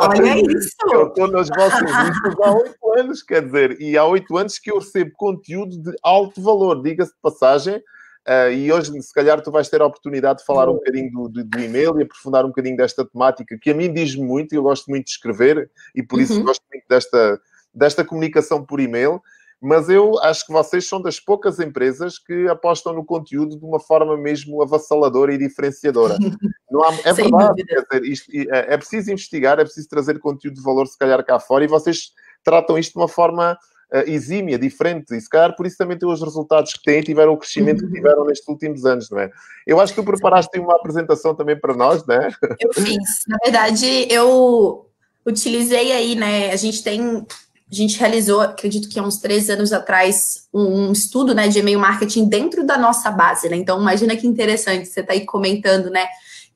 Olha 0.00 0.38
isso! 0.52 0.76
Eu 0.92 1.08
estou 1.08 1.28
nos 1.28 1.48
vossos 1.48 1.80
listas 1.80 2.34
há 2.42 2.52
oito 2.52 2.98
anos, 2.98 3.22
quer 3.22 3.44
dizer, 3.44 3.80
e 3.80 3.96
há 3.96 4.04
oito 4.04 4.36
anos 4.36 4.58
que 4.58 4.70
eu 4.70 4.78
recebo 4.78 5.10
conteúdo 5.16 5.78
de 5.78 5.96
alto 6.02 6.40
valor, 6.42 6.82
diga-se 6.82 7.12
de 7.12 7.18
passagem, 7.22 7.76
uh, 7.76 8.52
e 8.52 8.70
hoje, 8.70 9.00
se 9.00 9.14
calhar, 9.14 9.40
tu 9.40 9.50
vais 9.50 9.68
ter 9.68 9.80
a 9.80 9.86
oportunidade 9.86 10.40
de 10.40 10.44
falar 10.44 10.68
um 10.68 10.74
bocadinho 10.74 11.10
do, 11.10 11.28
do, 11.28 11.44
do 11.44 11.58
e-mail 11.58 11.98
e 11.98 12.02
aprofundar 12.02 12.44
um 12.44 12.48
bocadinho 12.48 12.76
desta 12.76 13.04
temática, 13.04 13.58
que 13.60 13.70
a 13.70 13.74
mim 13.74 13.92
diz-me 13.92 14.24
muito, 14.24 14.52
e 14.52 14.56
eu 14.56 14.62
gosto 14.62 14.88
muito 14.88 15.06
de 15.06 15.12
escrever, 15.12 15.70
e 15.94 16.02
por 16.02 16.20
isso 16.20 16.34
uhum. 16.34 16.44
gosto 16.44 16.62
muito 16.72 16.84
desta, 16.88 17.40
desta 17.74 18.04
comunicação 18.04 18.64
por 18.64 18.80
e-mail, 18.80 19.20
mas 19.60 19.88
eu 19.88 20.18
acho 20.20 20.46
que 20.46 20.52
vocês 20.52 20.88
são 20.88 21.02
das 21.02 21.18
poucas 21.18 21.58
empresas 21.58 22.18
que 22.18 22.46
apostam 22.48 22.92
no 22.92 23.04
conteúdo 23.04 23.58
de 23.58 23.64
uma 23.64 23.80
forma 23.80 24.16
mesmo 24.16 24.62
avassaladora 24.62 25.34
e 25.34 25.38
diferenciadora. 25.38 26.16
Não 26.70 26.84
há, 26.84 26.94
é 27.04 27.12
verdade, 27.12 27.64
dizer, 27.64 28.04
isto, 28.04 28.30
é, 28.32 28.74
é 28.74 28.76
preciso 28.76 29.10
investigar, 29.10 29.58
é 29.58 29.64
preciso 29.64 29.88
trazer 29.88 30.18
conteúdo 30.20 30.54
de 30.54 30.62
valor, 30.62 30.86
se 30.86 30.96
calhar, 30.96 31.24
cá 31.24 31.40
fora, 31.40 31.64
e 31.64 31.68
vocês 31.68 32.12
tratam 32.44 32.78
isto 32.78 32.92
de 32.92 32.98
uma 32.98 33.08
forma 33.08 33.58
uh, 33.92 34.08
exímia, 34.08 34.58
diferente, 34.58 35.16
e 35.16 35.20
se 35.20 35.28
calhar 35.28 35.56
por 35.56 35.66
isso 35.66 35.76
também 35.76 35.98
têm 35.98 36.08
os 36.08 36.22
resultados 36.22 36.74
que 36.74 36.82
têm 36.82 37.00
e 37.00 37.04
tiveram 37.04 37.32
o 37.32 37.38
crescimento 37.38 37.84
que 37.84 37.90
tiveram 37.92 38.24
nestes 38.26 38.46
últimos 38.46 38.84
anos, 38.84 39.10
não 39.10 39.18
é? 39.18 39.30
Eu 39.66 39.80
acho 39.80 39.92
que 39.92 40.00
tu 40.00 40.04
preparaste 40.04 40.56
uma 40.60 40.76
apresentação 40.76 41.34
também 41.34 41.58
para 41.58 41.74
nós, 41.74 42.06
não 42.06 42.14
é? 42.14 42.28
Eu 42.60 42.72
fiz. 42.72 43.24
Na 43.26 43.38
verdade, 43.42 44.06
eu 44.08 44.86
utilizei 45.26 45.90
aí, 45.90 46.14
né? 46.14 46.52
A 46.52 46.56
gente 46.56 46.82
tem 46.82 47.26
a 47.70 47.74
gente 47.74 47.98
realizou, 47.98 48.40
acredito 48.40 48.88
que 48.88 48.98
há 48.98 49.02
uns 49.02 49.18
três 49.18 49.50
anos 49.50 49.72
atrás, 49.72 50.48
um 50.52 50.90
estudo 50.90 51.34
né, 51.34 51.48
de 51.48 51.58
e-mail 51.58 51.78
marketing 51.78 52.26
dentro 52.26 52.64
da 52.64 52.78
nossa 52.78 53.10
base, 53.10 53.48
né? 53.48 53.56
Então, 53.56 53.78
imagina 53.78 54.16
que 54.16 54.26
interessante, 54.26 54.88
você 54.88 55.00
está 55.00 55.12
aí 55.12 55.26
comentando, 55.26 55.90
né? 55.90 56.06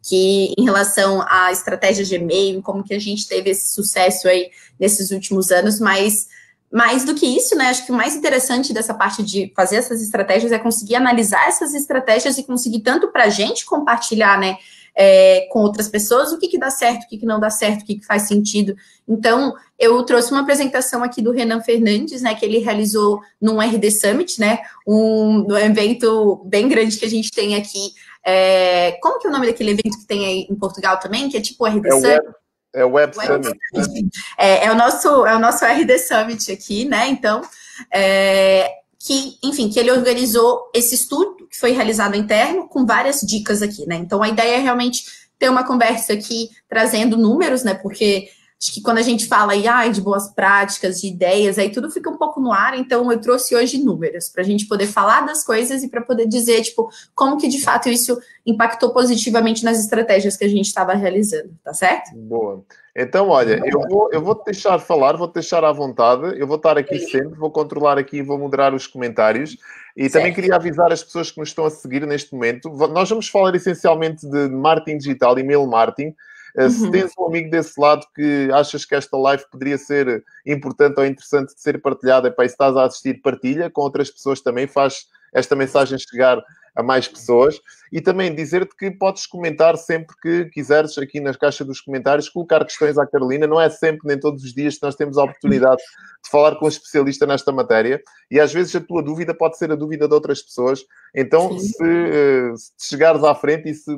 Que 0.02 0.54
em 0.56 0.64
relação 0.64 1.22
à 1.28 1.52
estratégia 1.52 2.04
de 2.04 2.14
e-mail, 2.14 2.62
como 2.62 2.82
que 2.82 2.94
a 2.94 2.98
gente 2.98 3.28
teve 3.28 3.50
esse 3.50 3.74
sucesso 3.74 4.26
aí 4.26 4.50
nesses 4.80 5.10
últimos 5.10 5.50
anos, 5.50 5.78
mas 5.78 6.28
mais 6.72 7.04
do 7.04 7.14
que 7.14 7.26
isso, 7.26 7.54
né? 7.54 7.66
Acho 7.66 7.84
que 7.84 7.92
o 7.92 7.94
mais 7.94 8.16
interessante 8.16 8.72
dessa 8.72 8.94
parte 8.94 9.22
de 9.22 9.52
fazer 9.54 9.76
essas 9.76 10.00
estratégias 10.00 10.50
é 10.50 10.58
conseguir 10.58 10.94
analisar 10.94 11.46
essas 11.46 11.74
estratégias 11.74 12.38
e 12.38 12.42
conseguir 12.42 12.80
tanto 12.80 13.08
para 13.08 13.24
a 13.24 13.28
gente 13.28 13.66
compartilhar, 13.66 14.40
né? 14.40 14.56
É, 14.94 15.48
com 15.50 15.60
outras 15.60 15.88
pessoas, 15.88 16.32
o 16.32 16.38
que, 16.38 16.48
que 16.48 16.58
dá 16.58 16.70
certo, 16.70 17.04
o 17.04 17.08
que, 17.08 17.18
que 17.18 17.26
não 17.26 17.40
dá 17.40 17.50
certo, 17.50 17.82
o 17.82 17.84
que, 17.84 17.96
que 17.96 18.06
faz 18.06 18.22
sentido. 18.22 18.76
Então, 19.08 19.54
eu 19.78 20.02
trouxe 20.04 20.30
uma 20.30 20.40
apresentação 20.40 21.02
aqui 21.02 21.22
do 21.22 21.32
Renan 21.32 21.62
Fernandes, 21.62 22.22
né, 22.22 22.34
que 22.34 22.44
ele 22.44 22.58
realizou 22.58 23.20
num 23.40 23.60
RD 23.60 23.90
Summit, 23.90 24.40
né, 24.40 24.58
um, 24.86 25.46
um 25.50 25.56
evento 25.56 26.42
bem 26.46 26.68
grande 26.68 26.98
que 26.98 27.04
a 27.04 27.10
gente 27.10 27.30
tem 27.30 27.56
aqui. 27.56 27.92
É, 28.24 28.92
como 29.02 29.18
que 29.18 29.26
é 29.26 29.30
o 29.30 29.32
nome 29.32 29.46
daquele 29.46 29.72
evento 29.72 29.98
que 29.98 30.06
tem 30.06 30.26
aí 30.26 30.46
em 30.48 30.54
Portugal 30.54 30.98
também, 30.98 31.28
que 31.28 31.36
é 31.36 31.40
tipo 31.40 31.64
o 31.64 31.66
RD 31.66 31.88
é 31.88 31.90
Summit? 31.90 32.06
Web, 32.06 32.34
é 32.74 32.84
o 32.84 32.90
Web, 32.90 33.18
Web 33.18 33.44
Summit. 33.44 33.58
Summit. 33.74 34.10
É, 34.38 34.66
é, 34.66 34.72
o 34.72 34.74
nosso, 34.74 35.26
é 35.26 35.34
o 35.34 35.38
nosso 35.38 35.64
RD 35.64 35.98
Summit 35.98 36.52
aqui, 36.52 36.84
né, 36.84 37.08
então... 37.08 37.42
É, 37.90 38.82
que, 39.04 39.36
enfim, 39.42 39.68
que 39.68 39.80
ele 39.80 39.90
organizou 39.90 40.70
esse 40.72 40.94
estudo 40.94 41.41
que 41.52 41.58
foi 41.58 41.72
realizado 41.72 42.16
interno 42.16 42.66
com 42.66 42.86
várias 42.86 43.20
dicas 43.20 43.60
aqui, 43.60 43.86
né? 43.86 43.96
Então 43.96 44.22
a 44.22 44.28
ideia 44.28 44.56
é 44.56 44.58
realmente 44.58 45.04
ter 45.38 45.50
uma 45.50 45.64
conversa 45.64 46.14
aqui 46.14 46.48
trazendo 46.66 47.18
números, 47.18 47.62
né? 47.62 47.74
Porque 47.74 48.30
acho 48.62 48.72
que 48.72 48.80
quando 48.80 48.98
a 48.98 49.02
gente 49.02 49.26
fala 49.26 49.54
aí, 49.54 49.66
ah, 49.66 49.88
de 49.88 50.00
boas 50.00 50.28
práticas, 50.28 51.00
de 51.00 51.08
ideias, 51.08 51.58
aí 51.58 51.70
tudo 51.70 51.90
fica 51.90 52.08
um 52.08 52.16
pouco 52.16 52.40
no 52.40 52.52
ar, 52.52 52.78
então 52.78 53.10
eu 53.10 53.20
trouxe 53.20 53.56
hoje 53.56 53.82
números 53.82 54.28
para 54.28 54.42
a 54.42 54.44
gente 54.44 54.66
poder 54.66 54.86
falar 54.86 55.22
das 55.22 55.44
coisas 55.44 55.82
e 55.82 55.88
para 55.88 56.00
poder 56.00 56.28
dizer, 56.28 56.62
tipo, 56.62 56.88
como 57.12 57.36
que 57.36 57.48
de 57.48 57.60
fato 57.60 57.88
isso 57.88 58.16
impactou 58.46 58.92
positivamente 58.92 59.64
nas 59.64 59.80
estratégias 59.80 60.36
que 60.36 60.44
a 60.44 60.48
gente 60.48 60.66
estava 60.66 60.94
realizando, 60.94 61.50
tá 61.64 61.74
certo? 61.74 62.14
Boa. 62.14 62.64
Então, 62.94 63.30
olha, 63.30 63.60
eu 63.64 63.80
vou, 63.88 64.10
eu 64.12 64.22
vou 64.22 64.34
te 64.36 64.44
deixar 64.44 64.78
falar, 64.78 65.16
vou 65.16 65.26
te 65.26 65.34
deixar 65.34 65.64
à 65.64 65.72
vontade, 65.72 66.38
eu 66.38 66.46
vou 66.46 66.56
estar 66.56 66.78
aqui 66.78 67.00
Sim. 67.00 67.08
sempre, 67.08 67.38
vou 67.38 67.50
controlar 67.50 67.98
aqui 67.98 68.18
e 68.18 68.22
vou 68.22 68.38
moderar 68.38 68.74
os 68.74 68.86
comentários. 68.86 69.56
E 69.96 70.02
certo. 70.02 70.12
também 70.12 70.32
queria 70.32 70.54
avisar 70.54 70.92
as 70.92 71.02
pessoas 71.02 71.32
que 71.32 71.40
nos 71.40 71.48
estão 71.48 71.64
a 71.64 71.70
seguir 71.70 72.06
neste 72.06 72.32
momento. 72.32 72.68
Nós 72.68 73.08
vamos 73.08 73.28
falar 73.28 73.54
essencialmente 73.56 74.24
de 74.26 74.48
marketing 74.48 74.98
digital, 74.98 75.36
e-mail 75.38 75.66
marketing. 75.66 76.14
Eh, 76.56 76.64
uhum. 76.64 76.70
Se 76.70 76.90
tens 76.90 77.12
um 77.18 77.26
amigo 77.26 77.50
desse 77.50 77.80
lado 77.80 78.06
que 78.14 78.50
achas 78.52 78.84
que 78.84 78.94
esta 78.94 79.16
live 79.16 79.44
poderia 79.50 79.78
ser 79.78 80.24
importante 80.46 80.98
ou 80.98 81.06
interessante 81.06 81.54
de 81.54 81.60
ser 81.60 81.80
partilhada, 81.80 82.30
para 82.30 82.46
se 82.46 82.54
estás 82.54 82.76
a 82.76 82.84
assistir, 82.84 83.20
partilha 83.22 83.70
com 83.70 83.82
outras 83.82 84.10
pessoas 84.10 84.40
também, 84.40 84.66
faz 84.66 85.06
esta 85.32 85.56
mensagem 85.56 85.98
chegar 85.98 86.42
a 86.74 86.82
mais 86.82 87.06
pessoas. 87.06 87.60
E 87.92 88.00
também 88.00 88.34
dizer-te 88.34 88.74
que 88.74 88.90
podes 88.90 89.26
comentar 89.26 89.76
sempre 89.76 90.16
que 90.22 90.46
quiseres 90.46 90.96
aqui 90.96 91.20
nas 91.20 91.36
caixas 91.36 91.66
dos 91.66 91.80
comentários, 91.80 92.28
colocar 92.28 92.64
questões 92.64 92.96
à 92.96 93.06
Carolina. 93.06 93.46
Não 93.46 93.60
é 93.60 93.68
sempre, 93.68 94.08
nem 94.08 94.18
todos 94.18 94.42
os 94.42 94.54
dias, 94.54 94.76
que 94.76 94.82
nós 94.82 94.94
temos 94.94 95.18
a 95.18 95.24
oportunidade 95.24 95.76
de 96.24 96.30
falar 96.30 96.56
com 96.56 96.64
um 96.64 96.68
especialista 96.68 97.26
nesta 97.26 97.52
matéria. 97.52 98.00
E 98.30 98.40
às 98.40 98.52
vezes 98.52 98.74
a 98.74 98.80
tua 98.80 99.02
dúvida 99.02 99.34
pode 99.34 99.58
ser 99.58 99.70
a 99.70 99.76
dúvida 99.76 100.08
de 100.08 100.14
outras 100.14 100.40
pessoas. 100.40 100.84
Então, 101.14 101.58
se, 101.58 101.84
eh, 101.84 102.52
se 102.78 102.90
chegares 102.90 103.22
à 103.22 103.34
frente 103.34 103.68
e 103.68 103.74
se 103.74 103.90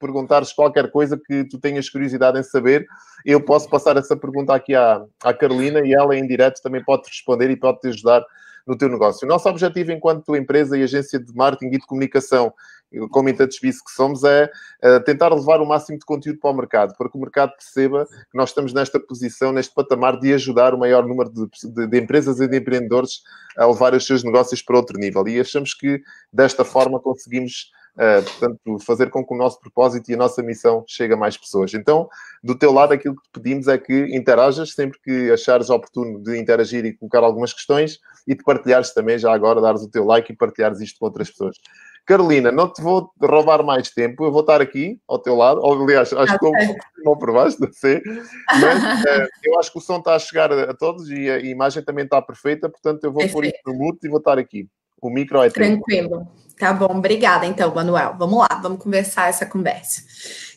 perguntares 0.00 0.52
qualquer 0.52 0.90
coisa 0.90 1.20
que 1.24 1.44
tu 1.44 1.58
tenhas 1.60 1.88
curiosidade 1.88 2.38
em 2.38 2.42
saber, 2.42 2.84
eu 3.24 3.40
posso 3.40 3.68
passar 3.68 3.96
essa 3.96 4.16
pergunta 4.16 4.52
aqui 4.52 4.74
à, 4.74 5.04
à 5.22 5.32
Carolina 5.32 5.80
e 5.86 5.92
ela 5.92 6.16
em 6.16 6.26
direto 6.26 6.60
também 6.60 6.82
pode 6.82 7.08
responder 7.08 7.50
e 7.50 7.56
pode 7.56 7.80
te 7.80 7.88
ajudar 7.88 8.24
no 8.66 8.76
teu 8.76 8.88
negócio. 8.88 9.24
O 9.24 9.28
nosso 9.28 9.48
objetivo 9.48 9.92
enquanto 9.92 10.34
empresa 10.34 10.76
e 10.76 10.82
agência 10.82 11.18
de 11.20 11.32
marketing 11.34 11.74
e 11.74 11.78
de 11.78 11.86
comunicação, 11.86 12.52
como 13.10 13.28
Intouchbiz 13.28 13.80
que 13.82 13.90
somos, 13.90 14.24
é 14.24 14.50
uh, 14.82 15.02
tentar 15.04 15.32
levar 15.32 15.60
o 15.60 15.66
máximo 15.66 15.98
de 15.98 16.04
conteúdo 16.04 16.38
para 16.40 16.50
o 16.50 16.56
mercado, 16.56 16.94
para 16.96 17.08
que 17.08 17.16
o 17.16 17.20
mercado 17.20 17.52
perceba 17.52 18.06
que 18.06 18.36
nós 18.36 18.50
estamos 18.50 18.72
nesta 18.72 18.98
posição, 18.98 19.52
neste 19.52 19.74
patamar 19.74 20.18
de 20.18 20.32
ajudar 20.32 20.74
o 20.74 20.78
maior 20.78 21.06
número 21.06 21.30
de, 21.30 21.46
de, 21.70 21.86
de 21.86 21.98
empresas 21.98 22.40
e 22.40 22.48
de 22.48 22.56
empreendedores 22.56 23.22
a 23.56 23.66
levar 23.66 23.94
os 23.94 24.06
seus 24.06 24.24
negócios 24.24 24.62
para 24.62 24.76
outro 24.76 24.98
nível. 24.98 25.26
E 25.28 25.40
achamos 25.40 25.74
que 25.74 26.00
desta 26.32 26.64
forma 26.64 27.00
conseguimos 27.00 27.70
Uh, 27.96 28.22
portanto, 28.22 28.78
fazer 28.84 29.08
com 29.08 29.24
que 29.24 29.32
o 29.32 29.36
nosso 29.36 29.58
propósito 29.58 30.10
e 30.10 30.14
a 30.14 30.18
nossa 30.18 30.42
missão 30.42 30.84
chegue 30.86 31.14
a 31.14 31.16
mais 31.16 31.34
pessoas. 31.36 31.72
Então, 31.72 32.08
do 32.44 32.54
teu 32.54 32.70
lado, 32.70 32.92
aquilo 32.92 33.16
que 33.16 33.22
te 33.22 33.40
pedimos 33.40 33.68
é 33.68 33.78
que 33.78 34.14
interajas 34.14 34.72
sempre 34.72 34.98
que 35.02 35.30
achares 35.32 35.70
oportuno 35.70 36.22
de 36.22 36.38
interagir 36.38 36.84
e 36.84 36.92
colocar 36.92 37.20
algumas 37.20 37.54
questões 37.54 37.98
e 38.28 38.34
de 38.34 38.44
partilhares 38.44 38.92
também, 38.92 39.18
já 39.18 39.32
agora, 39.32 39.62
dares 39.62 39.80
o 39.80 39.88
teu 39.88 40.04
like 40.04 40.30
e 40.30 40.36
partilhares 40.36 40.80
isto 40.80 40.98
com 40.98 41.06
outras 41.06 41.30
pessoas. 41.30 41.56
Carolina, 42.06 42.52
não 42.52 42.72
te 42.72 42.80
vou 42.80 43.10
roubar 43.20 43.64
mais 43.64 43.90
tempo, 43.90 44.24
eu 44.24 44.30
vou 44.30 44.42
estar 44.42 44.60
aqui 44.60 45.00
ao 45.08 45.18
teu 45.18 45.34
lado. 45.34 45.60
Aliás, 45.66 46.12
acho 46.12 46.38
que 46.38 46.46
okay. 46.46 46.76
não 46.98 47.18
provaste, 47.18 47.60
não 47.60 47.72
sei. 47.72 48.00
Mas 48.60 49.04
uh, 49.04 49.28
eu 49.42 49.58
acho 49.58 49.72
que 49.72 49.78
o 49.78 49.80
som 49.80 49.98
está 49.98 50.14
a 50.14 50.18
chegar 50.18 50.52
a, 50.52 50.70
a, 50.70 50.74
todos 50.74 51.10
e 51.10 51.28
a 51.28 51.40
imagem 51.40 51.82
também 51.82 52.04
está 52.04 52.22
perfeita, 52.22 52.68
portanto 52.68 53.02
eu 53.02 53.12
vou 53.12 53.22
Perfeito. 53.22 53.34
pôr 53.34 53.44
isto 53.44 53.60
no 53.66 53.74
mute 53.74 54.06
e 54.06 54.08
vou 54.08 54.18
estar 54.18 54.38
aqui. 54.38 54.68
O 55.02 55.10
micro 55.10 55.42
é 55.42 55.50
Tranquilo. 55.50 56.28
Tá 56.58 56.72
bom, 56.72 56.96
obrigada 56.96 57.44
então, 57.44 57.74
Manuel. 57.74 58.16
Vamos 58.18 58.38
lá, 58.38 58.60
vamos 58.62 58.82
conversar 58.82 59.28
essa 59.28 59.44
conversa. 59.44 60.02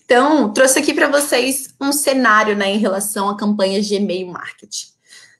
Então, 0.06 0.52
trouxe 0.54 0.80
aqui 0.80 0.94
para 0.94 1.08
vocês 1.08 1.74
um 1.80 1.92
cenário 1.92 2.56
né, 2.56 2.72
em 2.72 2.78
relação 2.78 3.30
a 3.30 3.38
campanhas 3.38 3.86
de 3.86 3.96
e-mail 3.96 4.28
marketing. 4.28 4.88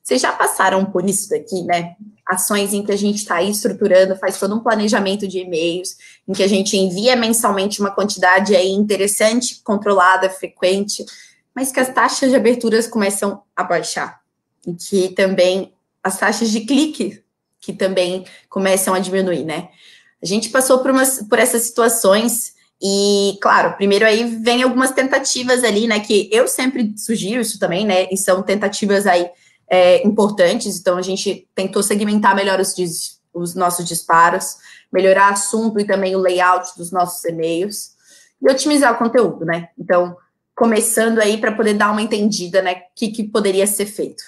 Vocês 0.04 0.22
já 0.22 0.32
passaram 0.32 0.86
por 0.86 1.08
isso 1.08 1.30
daqui, 1.30 1.64
né? 1.64 1.96
Ações 2.28 2.74
em 2.74 2.84
que 2.84 2.92
a 2.92 2.96
gente 2.96 3.18
está 3.18 3.42
estruturando, 3.42 4.16
faz 4.16 4.40
todo 4.40 4.56
um 4.56 4.60
planejamento 4.60 5.28
de 5.28 5.40
e-mails, 5.40 5.96
em 6.28 6.34
que 6.34 6.44
a 6.44 6.48
gente 6.48 6.76
envia 6.76 7.16
mensalmente 7.16 7.80
uma 7.80 7.92
quantidade 7.92 8.56
aí 8.56 8.70
interessante, 8.70 9.62
controlada, 9.64 10.30
frequente, 10.30 11.06
mas 11.56 11.72
que 11.72 11.80
as 11.80 11.94
taxas 11.94 12.30
de 12.30 12.36
aberturas 12.36 12.88
começam 12.88 13.44
a 13.56 13.64
baixar. 13.64 14.20
E 14.66 14.74
que 14.74 15.10
também 15.10 15.74
as 16.04 16.18
taxas 16.18 16.50
de 16.50 16.62
clique 16.62 17.24
que 17.62 17.74
também 17.74 18.26
começam 18.50 18.94
a 18.94 19.00
diminuir, 19.00 19.44
né? 19.44 19.70
A 20.22 20.26
gente 20.26 20.50
passou 20.50 20.80
por, 20.80 20.92
umas, 20.92 21.24
por 21.24 21.40
essas 21.40 21.64
situações 21.64 22.54
e, 22.82 23.38
claro, 23.42 23.76
primeiro 23.76 24.06
aí 24.06 24.38
vem 24.38 24.64
algumas 24.64 24.92
tentativas 24.92 25.64
ali, 25.64 25.88
né? 25.88 26.00
Que 26.00 26.30
eu 26.32 26.48
sempre 26.48 26.94
sugiro 26.98 27.42
isso 27.42 27.60
também, 27.60 27.86
né? 27.86 28.08
E 28.12 28.18
são 28.18 28.42
tentativas 28.42 29.06
aí 29.06 29.30
é, 29.70 30.06
importantes. 30.08 30.80
Então, 30.80 30.98
a 30.98 31.02
gente 31.02 31.48
tentou 31.54 31.84
segmentar 31.84 32.36
melhor 32.36 32.60
os, 32.60 32.74
os 33.34 33.56
nossos 33.56 33.86
disparos, 33.86 34.58
melhorar 34.92 35.30
assunto 35.30 35.80
e 35.80 35.86
também 35.86 36.16
o 36.16 36.20
layout 36.20 36.78
dos 36.78 36.92
nossos 36.92 37.24
e-mails 37.26 37.92
e 38.42 38.50
otimizar 38.50 38.94
o 38.94 38.98
conteúdo, 38.98 39.46
né? 39.46 39.70
Então, 39.78 40.16
começando 40.56 41.20
aí 41.20 41.38
para 41.38 41.52
poder 41.52 41.74
dar 41.74 41.92
uma 41.92 42.02
entendida, 42.02 42.62
né? 42.62 42.74
O 42.74 42.82
que, 42.96 43.10
que 43.10 43.24
poderia 43.24 43.68
ser 43.68 43.86
feito. 43.86 44.24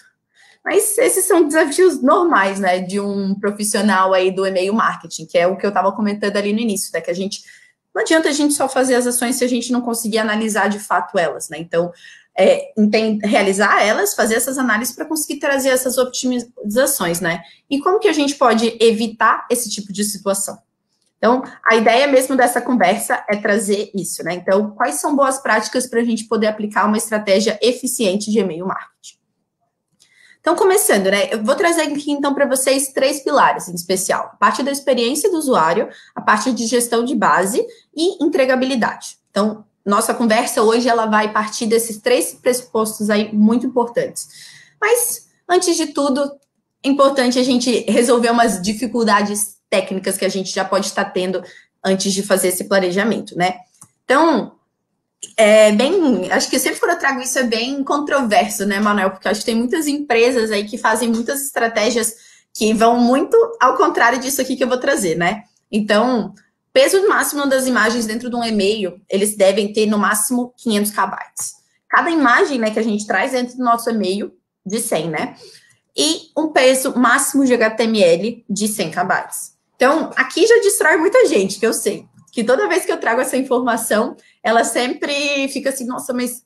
Mas 0.63 0.97
esses 0.97 1.25
são 1.25 1.47
desafios 1.47 2.01
normais, 2.01 2.59
né, 2.59 2.79
de 2.79 2.99
um 2.99 3.33
profissional 3.35 4.13
aí 4.13 4.31
do 4.31 4.45
e-mail 4.45 4.73
marketing, 4.73 5.25
que 5.25 5.37
é 5.37 5.47
o 5.47 5.57
que 5.57 5.65
eu 5.65 5.69
estava 5.69 5.91
comentando 5.91 6.37
ali 6.37 6.53
no 6.53 6.59
início, 6.59 6.91
né, 6.93 7.01
que 7.01 7.09
a 7.09 7.15
gente 7.15 7.41
não 7.93 8.01
adianta 8.01 8.29
a 8.29 8.31
gente 8.31 8.53
só 8.53 8.69
fazer 8.69 8.95
as 8.95 9.05
ações 9.05 9.35
se 9.35 9.43
a 9.43 9.47
gente 9.47 9.71
não 9.71 9.81
conseguir 9.81 10.17
analisar 10.17 10.69
de 10.69 10.79
fato 10.79 11.19
elas, 11.19 11.49
né? 11.49 11.57
Então, 11.59 11.91
é, 12.37 12.71
realizar 13.23 13.85
elas, 13.85 14.13
fazer 14.13 14.35
essas 14.35 14.57
análises 14.57 14.95
para 14.95 15.05
conseguir 15.05 15.39
trazer 15.39 15.69
essas 15.69 15.97
optimizações, 15.97 17.19
né? 17.19 17.41
E 17.69 17.79
como 17.79 17.99
que 17.99 18.07
a 18.07 18.13
gente 18.13 18.35
pode 18.35 18.77
evitar 18.79 19.45
esse 19.49 19.69
tipo 19.69 19.91
de 19.91 20.03
situação? 20.03 20.57
Então, 21.17 21.43
a 21.69 21.75
ideia 21.75 22.07
mesmo 22.07 22.35
dessa 22.35 22.61
conversa 22.61 23.23
é 23.29 23.35
trazer 23.35 23.91
isso, 23.93 24.23
né? 24.23 24.33
Então, 24.35 24.71
quais 24.71 24.95
são 24.95 25.15
boas 25.15 25.39
práticas 25.39 25.85
para 25.85 25.99
a 25.99 26.03
gente 26.03 26.23
poder 26.23 26.47
aplicar 26.47 26.87
uma 26.87 26.97
estratégia 26.97 27.59
eficiente 27.61 28.31
de 28.31 28.39
e-mail 28.39 28.65
marketing? 28.65 29.20
Então, 30.41 30.55
começando, 30.55 31.05
né? 31.05 31.31
Eu 31.31 31.43
vou 31.43 31.55
trazer 31.55 31.83
aqui, 31.83 32.11
então, 32.11 32.33
para 32.33 32.47
vocês 32.47 32.91
três 32.91 33.23
pilares 33.23 33.69
em 33.69 33.75
especial: 33.75 34.31
a 34.33 34.35
parte 34.35 34.63
da 34.63 34.71
experiência 34.71 35.29
do 35.29 35.37
usuário, 35.37 35.87
a 36.15 36.21
parte 36.21 36.51
de 36.51 36.65
gestão 36.65 37.05
de 37.05 37.15
base 37.15 37.63
e 37.95 38.23
entregabilidade. 38.23 39.17
Então, 39.29 39.63
nossa 39.85 40.13
conversa 40.13 40.61
hoje 40.63 40.89
ela 40.89 41.05
vai 41.05 41.31
partir 41.31 41.67
desses 41.67 41.97
três 41.97 42.33
pressupostos 42.33 43.09
aí 43.09 43.31
muito 43.33 43.67
importantes. 43.67 44.27
Mas, 44.79 45.29
antes 45.47 45.75
de 45.75 45.87
tudo, 45.87 46.21
é 46.83 46.89
importante 46.89 47.37
a 47.37 47.43
gente 47.43 47.85
resolver 47.89 48.31
umas 48.31 48.59
dificuldades 48.61 49.57
técnicas 49.69 50.17
que 50.17 50.25
a 50.25 50.29
gente 50.29 50.51
já 50.51 50.65
pode 50.65 50.87
estar 50.87 51.05
tendo 51.05 51.43
antes 51.83 52.11
de 52.13 52.23
fazer 52.23 52.49
esse 52.49 52.65
planejamento, 52.65 53.37
né? 53.37 53.59
Então, 54.03 54.53
é 55.37 55.71
bem, 55.71 56.31
acho 56.31 56.49
que 56.49 56.57
sempre 56.57 56.79
quando 56.79 56.93
eu 56.93 56.99
trago 56.99 57.21
isso 57.21 57.37
é 57.37 57.43
bem 57.43 57.83
controverso, 57.83 58.65
né, 58.65 58.79
Manuel? 58.79 59.11
Porque 59.11 59.27
acho 59.27 59.41
que 59.41 59.45
tem 59.45 59.55
muitas 59.55 59.87
empresas 59.87 60.51
aí 60.51 60.65
que 60.65 60.77
fazem 60.77 61.09
muitas 61.09 61.43
estratégias 61.43 62.15
que 62.53 62.73
vão 62.73 62.97
muito 62.97 63.37
ao 63.59 63.77
contrário 63.77 64.19
disso 64.19 64.41
aqui 64.41 64.55
que 64.55 64.63
eu 64.63 64.67
vou 64.67 64.77
trazer, 64.77 65.15
né? 65.15 65.43
Então, 65.71 66.33
peso 66.73 67.07
máximo 67.07 67.47
das 67.47 67.67
imagens 67.67 68.05
dentro 68.05 68.29
de 68.29 68.35
um 68.35 68.43
e-mail, 68.43 68.99
eles 69.09 69.35
devem 69.35 69.71
ter 69.71 69.85
no 69.85 69.97
máximo 69.97 70.53
500 70.57 70.91
KB. 70.91 71.17
Cada 71.87 72.09
imagem, 72.09 72.59
né, 72.59 72.71
que 72.71 72.79
a 72.79 72.83
gente 72.83 73.05
traz 73.05 73.31
dentro 73.31 73.57
do 73.57 73.63
nosso 73.63 73.89
e-mail 73.89 74.31
de 74.65 74.79
100, 74.79 75.09
né? 75.09 75.35
E 75.95 76.29
um 76.37 76.49
peso 76.49 76.97
máximo 76.97 77.45
de 77.45 77.53
HTML 77.53 78.45
de 78.49 78.67
100 78.67 78.91
KB. 78.91 79.13
Então, 79.75 80.11
aqui 80.15 80.45
já 80.45 80.55
destrói 80.55 80.97
muita 80.97 81.25
gente, 81.27 81.59
que 81.59 81.65
eu 81.65 81.73
sei. 81.73 82.05
Que 82.31 82.43
toda 82.43 82.67
vez 82.67 82.85
que 82.85 82.91
eu 82.91 82.97
trago 82.97 83.21
essa 83.21 83.37
informação, 83.37 84.15
ela 84.41 84.63
sempre 84.63 85.47
fica 85.49 85.69
assim, 85.69 85.85
nossa, 85.85 86.13
mas 86.13 86.37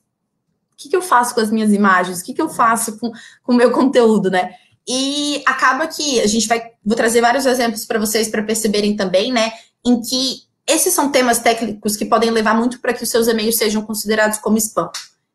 o 0.72 0.76
que, 0.76 0.88
que 0.88 0.96
eu 0.96 1.02
faço 1.02 1.34
com 1.34 1.40
as 1.40 1.50
minhas 1.50 1.72
imagens? 1.72 2.20
O 2.20 2.24
que, 2.24 2.34
que 2.34 2.42
eu 2.42 2.48
faço 2.48 2.98
com 2.98 3.12
o 3.46 3.54
meu 3.54 3.70
conteúdo, 3.70 4.30
né? 4.30 4.54
E 4.88 5.42
acaba 5.46 5.86
que 5.88 6.20
a 6.20 6.26
gente 6.26 6.46
vai, 6.46 6.70
vou 6.84 6.94
trazer 6.94 7.20
vários 7.20 7.44
exemplos 7.44 7.84
para 7.84 7.98
vocês 7.98 8.28
para 8.28 8.42
perceberem 8.42 8.94
também, 8.94 9.32
né, 9.32 9.52
em 9.84 10.00
que 10.00 10.46
esses 10.66 10.94
são 10.94 11.10
temas 11.10 11.40
técnicos 11.40 11.96
que 11.96 12.04
podem 12.04 12.30
levar 12.30 12.54
muito 12.54 12.80
para 12.80 12.92
que 12.92 13.02
os 13.02 13.10
seus 13.10 13.26
e-mails 13.26 13.56
sejam 13.56 13.82
considerados 13.82 14.38
como 14.38 14.58
spam. 14.58 14.90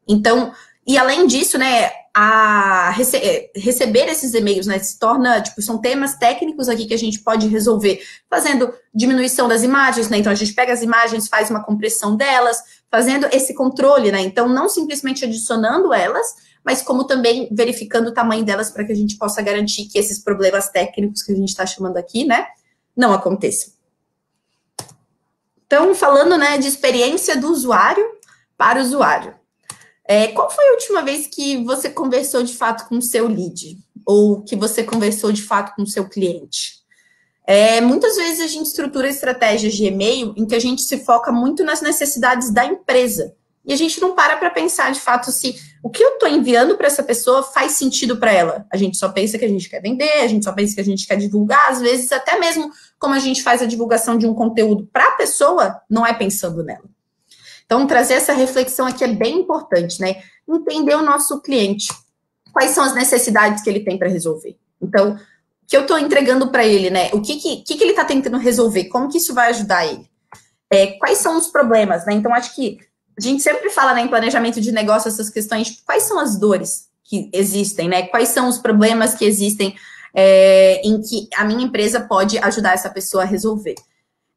Então, 0.08 0.54
e 0.86 0.98
além 0.98 1.28
disso, 1.28 1.58
né, 1.58 1.90
a 2.14 2.90
rece 2.90 3.18
é, 3.18 3.52
receber 3.56 4.08
esses 4.10 4.34
e-mails, 4.34 4.68
né, 4.68 4.78
se 4.80 5.00
torna, 5.00 5.42
tipo, 5.42 5.62
são 5.62 5.78
temas 5.78 6.16
técnicos 6.16 6.68
aqui 6.68 6.86
que 6.86 6.94
a 6.94 6.98
gente 6.98 7.20
pode 7.20 7.48
resolver 7.48 8.02
fazendo 8.30 8.74
diminuição 8.94 9.48
das 9.48 9.64
imagens, 9.64 10.10
né, 10.10 10.18
então 10.18 10.32
a 10.32 10.36
gente 10.36 10.54
pega 10.54 10.74
as 10.74 10.82
imagens, 10.82 11.30
faz 11.30 11.50
uma 11.50 11.64
compressão 11.64 12.16
delas, 12.16 12.62
fazendo 12.90 13.28
esse 13.32 13.54
controle, 13.54 14.12
né, 14.12 14.20
então 14.22 14.50
não 14.50 14.68
simplesmente 14.68 15.24
adicionando 15.24 15.94
elas, 15.94 16.36
mas 16.64 16.82
como 16.82 17.06
também 17.06 17.48
verificando 17.52 18.08
o 18.08 18.14
tamanho 18.14 18.44
delas 18.44 18.70
para 18.70 18.84
que 18.84 18.92
a 18.92 18.96
gente 18.96 19.18
possa 19.18 19.42
garantir 19.42 19.86
que 19.86 19.98
esses 19.98 20.20
problemas 20.20 20.70
técnicos 20.70 21.24
que 21.24 21.32
a 21.32 21.36
gente 21.36 21.50
está 21.50 21.66
chamando 21.66 21.96
aqui, 21.96 22.26
né, 22.26 22.46
não 22.96 23.14
aconteçam. 23.14 23.74
Então, 25.66 25.96
falando, 25.96 26.38
né, 26.38 26.58
de 26.58 26.68
experiência 26.68 27.38
do 27.38 27.50
usuário 27.50 28.06
para 28.58 28.80
o 28.80 28.82
usuário. 28.82 29.34
É, 30.12 30.28
qual 30.28 30.50
foi 30.50 30.68
a 30.68 30.72
última 30.74 31.02
vez 31.02 31.26
que 31.26 31.64
você 31.64 31.90
conversou 31.90 32.44
de 32.44 32.54
fato 32.54 32.86
com 32.90 32.98
o 32.98 33.02
seu 33.02 33.30
lead? 33.30 33.78
Ou 34.06 34.44
que 34.44 34.58
você 34.58 34.84
conversou 34.84 35.32
de 35.32 35.42
fato 35.42 35.74
com 35.74 35.84
o 35.84 35.88
seu 35.88 36.10
cliente? 36.10 36.82
É, 37.48 37.80
muitas 37.80 38.18
vezes 38.18 38.42
a 38.42 38.48
gente 38.48 38.66
estrutura 38.66 39.08
estratégias 39.08 39.74
de 39.74 39.86
e-mail 39.86 40.34
em 40.36 40.46
que 40.46 40.54
a 40.54 40.60
gente 40.60 40.82
se 40.82 40.98
foca 41.06 41.32
muito 41.32 41.64
nas 41.64 41.82
necessidades 41.82 42.52
da 42.52 42.66
empresa. 42.66 43.34
E 43.66 43.72
a 43.72 43.78
gente 43.78 44.02
não 44.02 44.14
para 44.14 44.36
para 44.36 44.50
pensar 44.50 44.92
de 44.92 45.00
fato 45.00 45.32
se 45.32 45.56
o 45.82 45.90
que 45.90 46.04
eu 46.04 46.16
estou 46.16 46.28
enviando 46.28 46.76
para 46.76 46.88
essa 46.88 47.04
pessoa 47.04 47.42
faz 47.42 47.72
sentido 47.72 48.18
para 48.18 48.34
ela. 48.34 48.66
A 48.70 48.76
gente 48.76 48.98
só 48.98 49.08
pensa 49.08 49.40
que 49.40 49.46
a 49.46 49.50
gente 49.50 49.70
quer 49.70 49.82
vender, 49.82 50.24
a 50.24 50.28
gente 50.28 50.44
só 50.44 50.52
pensa 50.52 50.76
que 50.76 50.82
a 50.82 50.86
gente 50.86 51.08
quer 51.08 51.16
divulgar, 51.16 51.72
às 51.72 51.80
vezes 51.80 52.12
até 52.12 52.38
mesmo 52.38 52.70
como 53.00 53.14
a 53.14 53.20
gente 53.20 53.42
faz 53.42 53.62
a 53.62 53.66
divulgação 53.66 54.18
de 54.18 54.28
um 54.28 54.34
conteúdo 54.34 54.90
para 54.92 55.08
a 55.08 55.12
pessoa, 55.12 55.80
não 55.90 56.06
é 56.06 56.14
pensando 56.14 56.62
nela. 56.66 56.84
Então, 57.72 57.88
trazer 57.88 58.16
essa 58.16 58.34
reflexão 58.34 58.86
aqui 58.86 59.02
é 59.02 59.08
bem 59.08 59.40
importante, 59.40 60.02
né? 60.02 60.22
Entender 60.46 60.94
o 60.94 61.02
nosso 61.02 61.40
cliente. 61.40 61.88
Quais 62.52 62.72
são 62.72 62.84
as 62.84 62.94
necessidades 62.94 63.64
que 63.64 63.70
ele 63.70 63.80
tem 63.80 63.98
para 63.98 64.10
resolver? 64.10 64.58
Então, 64.82 65.14
o 65.14 65.18
que 65.66 65.78
eu 65.78 65.84
estou 65.84 65.98
entregando 65.98 66.50
para 66.50 66.66
ele, 66.66 66.90
né? 66.90 67.10
O 67.14 67.22
que, 67.22 67.38
que, 67.38 67.64
que, 67.64 67.82
ele 67.82 67.92
está 67.92 68.04
tentando 68.04 68.38
resolver? 68.38 68.90
Como 68.90 69.08
que 69.08 69.20
isso 69.20 69.34
vai 69.34 69.52
ajudar 69.52 69.86
ele? 69.86 70.06
É, 70.70 70.88
quais 70.98 71.20
são 71.20 71.38
os 71.38 71.48
problemas, 71.48 72.06
né? 72.06 72.12
Então, 72.12 72.34
acho 72.34 72.54
que 72.54 72.78
a 73.18 73.22
gente 73.22 73.42
sempre 73.42 73.70
fala 73.70 73.94
né, 73.94 74.02
em 74.02 74.10
planejamento 74.10 74.60
de 74.60 74.74
negócio 74.74 75.08
essas 75.08 75.30
questões, 75.30 75.68
tipo, 75.68 75.86
quais 75.86 76.04
são 76.04 76.20
as 76.20 76.38
dores 76.38 76.90
que 77.06 77.30
existem, 77.32 77.88
né? 77.88 78.08
Quais 78.08 78.28
são 78.28 78.50
os 78.50 78.58
problemas 78.58 79.16
que 79.16 79.24
existem 79.24 79.74
é, 80.14 80.82
em 80.86 81.02
que 81.02 81.30
a 81.38 81.46
minha 81.46 81.64
empresa 81.64 82.02
pode 82.02 82.38
ajudar 82.38 82.74
essa 82.74 82.90
pessoa 82.90 83.24
a 83.24 83.28
resolver? 83.28 83.76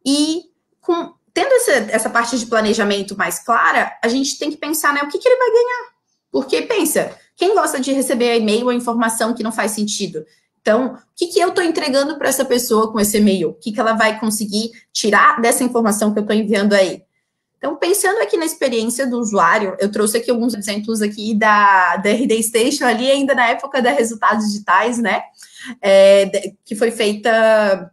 E 0.07 0.45
com 0.81 1.13
tendo 1.35 1.53
essa, 1.53 1.73
essa 1.91 2.09
parte 2.09 2.39
de 2.39 2.47
planejamento 2.47 3.19
mais 3.19 3.41
clara, 3.41 3.93
a 4.01 4.09
gente 4.09 4.39
tem 4.39 4.51
que 4.51 4.57
pensar, 4.57 4.95
né, 4.95 5.03
o 5.03 5.09
que, 5.09 5.19
que 5.19 5.29
ele 5.29 5.37
vai 5.37 5.51
ganhar. 5.51 5.95
Porque, 6.31 6.63
pensa, 6.63 7.11
quem 7.37 7.55
gosta 7.55 7.81
de 7.81 7.93
receber 7.93 8.39
e-mail 8.39 8.67
ou 8.67 8.73
informação 8.73 9.35
que 9.35 9.43
não 9.43 9.53
faz 9.53 9.73
sentido? 9.73 10.25
Então, 10.61 10.95
o 10.95 10.99
que, 11.15 11.27
que 11.27 11.41
eu 11.41 11.49
estou 11.49 11.63
entregando 11.63 12.17
para 12.17 12.29
essa 12.29 12.45
pessoa 12.45 12.91
com 12.91 12.99
esse 12.99 13.19
e-mail? 13.19 13.51
O 13.51 13.55
que, 13.55 13.73
que 13.73 13.81
ela 13.81 13.93
vai 13.93 14.19
conseguir 14.19 14.71
tirar 14.93 15.41
dessa 15.41 15.65
informação 15.65 16.13
que 16.13 16.19
eu 16.21 16.23
estou 16.23 16.37
enviando 16.37 16.73
aí? 16.73 17.03
Então, 17.59 17.77
pensando 17.77 18.21
aqui 18.21 18.37
na 18.37 18.45
experiência 18.45 19.07
do 19.07 19.19
usuário, 19.19 19.77
eu 19.81 19.91
trouxe 19.91 20.19
aqui 20.19 20.31
alguns 20.31 20.55
exemplos 20.55 21.03
aqui 21.03 21.35
da, 21.35 21.97
da 21.97 22.11
RD 22.11 22.43
Station 22.43 22.85
ali, 22.85 23.11
ainda 23.11 23.35
na 23.35 23.49
época 23.49 23.83
da 23.83 23.91
resultados 23.91 24.47
digitais, 24.47 24.99
né? 24.99 25.23
É, 25.81 26.53
que 26.65 26.77
foi 26.77 26.91
feita 26.91 27.91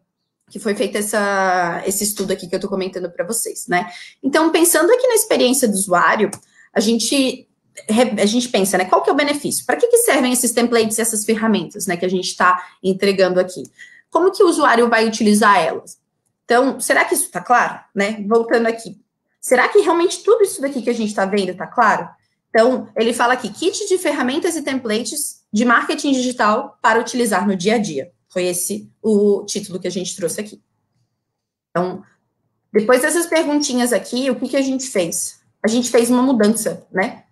que 0.52 0.60
foi 0.60 0.76
feito 0.76 0.98
essa, 0.98 1.82
esse 1.86 2.04
estudo 2.04 2.34
aqui 2.34 2.48
que 2.48 2.54
eu 2.54 2.58
estou 2.58 2.70
comentando 2.70 3.10
para 3.10 3.26
vocês, 3.26 3.68
né? 3.68 3.90
Então, 4.22 4.52
pensando 4.52 4.92
aqui 4.92 5.08
na 5.08 5.16
experiência 5.16 5.68
do 5.68 5.74
usuário, 5.74 6.30
a 6.74 6.80
gente 6.80 7.48
a 8.20 8.26
gente 8.26 8.50
pensa, 8.50 8.78
né? 8.78 8.84
Qual 8.84 9.02
que 9.02 9.10
é 9.10 9.14
o 9.14 9.16
benefício? 9.16 9.66
Para 9.66 9.78
que, 9.78 9.88
que 9.88 10.00
servem 10.00 10.34
esses 10.34 10.52
templates 10.52 10.98
e 10.98 11.02
essas 11.02 11.24
ferramentas, 11.24 11.88
né? 11.88 11.96
Que 11.96 12.06
a 12.06 12.10
gente 12.10 12.26
está 12.26 12.62
entregando 12.84 13.40
aqui? 13.40 13.64
Como 14.10 14.30
que 14.30 14.44
o 14.44 14.48
usuário 14.48 14.90
vai 14.90 15.08
utilizar 15.08 15.58
elas? 15.58 15.98
Então, 16.44 16.82
será 16.82 17.06
que 17.06 17.16
isso 17.16 17.26
está 17.26 17.40
claro, 17.40 17.80
né? 17.96 18.24
Voltando 18.28 18.68
aqui, 18.68 19.00
será 19.40 19.70
que 19.70 19.80
realmente 19.80 20.22
tudo 20.22 20.44
isso 20.44 20.62
daqui 20.62 20.82
que 20.82 20.90
a 20.90 20.94
gente 20.94 21.10
está 21.10 21.26
vendo 21.26 21.52
está 21.52 21.66
claro? 21.66 22.10
Então, 22.50 22.90
ele 22.98 23.14
fala 23.14 23.34
aqui, 23.34 23.50
kit 23.50 23.88
de 23.88 23.98
ferramentas 23.98 24.58
e 24.58 24.62
templates 24.62 25.44
de 25.52 25.64
marketing 25.64 26.12
digital 26.12 26.78
para 26.82 27.00
utilizar 27.00 27.48
no 27.48 27.56
dia 27.56 27.76
a 27.76 27.78
dia. 27.78 28.12
Foi 28.32 28.46
esse 28.46 28.90
o 29.02 29.46
título 29.46 29.80
que 29.80 29.88
a 29.88 29.92
gente 29.92 30.16
trouxe 30.16 30.42
aqui. 30.42 30.62
Então, 31.70 32.04
Depois 32.74 33.02
dessas 33.02 33.26
perguntinhas 33.28 33.92
aqui, 33.92 34.30
o 34.30 34.36
que, 34.36 34.50
que 34.50 34.58
a 34.58 34.62
gente 34.62 34.88
fez? 34.88 35.42
A 35.64 35.68
gente 35.68 35.90
fez 35.90 36.10
uma 36.10 36.22
mudança, 36.22 36.88
né? 36.92 37.24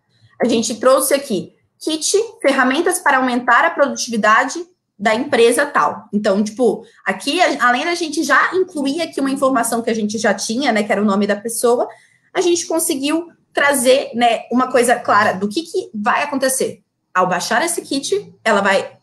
A 0.42 0.48
gente 0.48 0.76
trouxe 0.76 1.14
aqui 1.14 1.54
kit, 1.80 2.12
ferramentas 2.42 3.00
para 3.00 3.18
aumentar 3.18 3.64
a 3.64 3.70
produtividade 3.70 4.60
da 4.98 5.16
empresa 5.16 5.66
tal. 5.66 6.10
Então, 6.14 6.44
tipo, 6.44 6.86
aqui, 7.06 7.40
além 7.62 7.86
da 7.86 7.96
gente 7.96 8.22
já 8.22 8.54
incluir 8.54 9.02
aqui 9.02 9.22
uma 9.22 9.32
informação 9.32 9.82
que 9.82 9.90
a 9.90 9.94
gente 9.94 10.18
já 10.18 10.34
tinha, 10.34 10.74
né, 10.74 10.84
que 10.84 10.92
era 10.92 11.02
o 11.02 11.06
nome 11.06 11.26
da 11.26 11.38
pessoa, 11.38 11.88
a 12.34 12.42
gente 12.42 12.66
conseguiu 12.66 13.30
trazer, 13.54 14.12
né, 14.14 14.42
uma 14.52 14.70
coisa 14.70 15.00
clara 15.00 15.34
do 15.34 15.48
que, 15.48 15.64
que 15.64 15.90
vai 15.94 16.24
acontecer. 16.24 16.84
Ao 17.14 17.28
baixar 17.28 17.64
esse 17.64 17.82
kit, 17.82 18.34
ela 18.44 18.60
vai, 18.62 18.99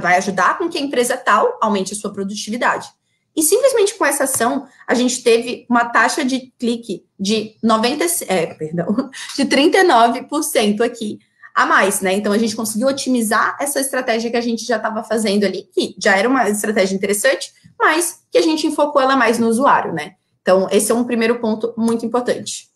vai 0.00 0.16
ajudar 0.16 0.58
com 0.58 0.68
que 0.68 0.78
a 0.78 0.80
empresa 0.80 1.16
tal 1.16 1.58
aumente 1.60 1.92
a 1.92 1.96
sua 1.96 2.12
produtividade. 2.12 2.88
E 3.36 3.42
simplesmente 3.42 3.94
com 3.94 4.04
essa 4.04 4.24
ação, 4.24 4.66
a 4.86 4.94
gente 4.94 5.22
teve 5.22 5.66
uma 5.68 5.84
taxa 5.84 6.24
de 6.24 6.52
clique 6.58 7.04
de 7.18 7.56
90, 7.62 8.04
é, 8.26 8.46
perdão, 8.54 9.10
de 9.36 9.44
39% 9.44 10.80
aqui 10.80 11.18
a 11.54 11.66
mais, 11.66 12.00
né? 12.00 12.12
Então 12.12 12.32
a 12.32 12.38
gente 12.38 12.56
conseguiu 12.56 12.88
otimizar 12.88 13.56
essa 13.60 13.80
estratégia 13.80 14.30
que 14.30 14.36
a 14.36 14.40
gente 14.40 14.64
já 14.64 14.76
estava 14.76 15.02
fazendo 15.02 15.44
ali, 15.44 15.68
que 15.72 15.94
já 15.98 16.16
era 16.16 16.28
uma 16.28 16.48
estratégia 16.48 16.94
interessante, 16.94 17.52
mas 17.78 18.22
que 18.30 18.38
a 18.38 18.42
gente 18.42 18.66
enfocou 18.66 19.00
ela 19.00 19.16
mais 19.16 19.38
no 19.38 19.48
usuário, 19.48 19.92
né? 19.92 20.14
Então, 20.42 20.68
esse 20.70 20.90
é 20.90 20.94
um 20.94 21.04
primeiro 21.04 21.38
ponto 21.38 21.74
muito 21.76 22.04
importante. 22.04 22.68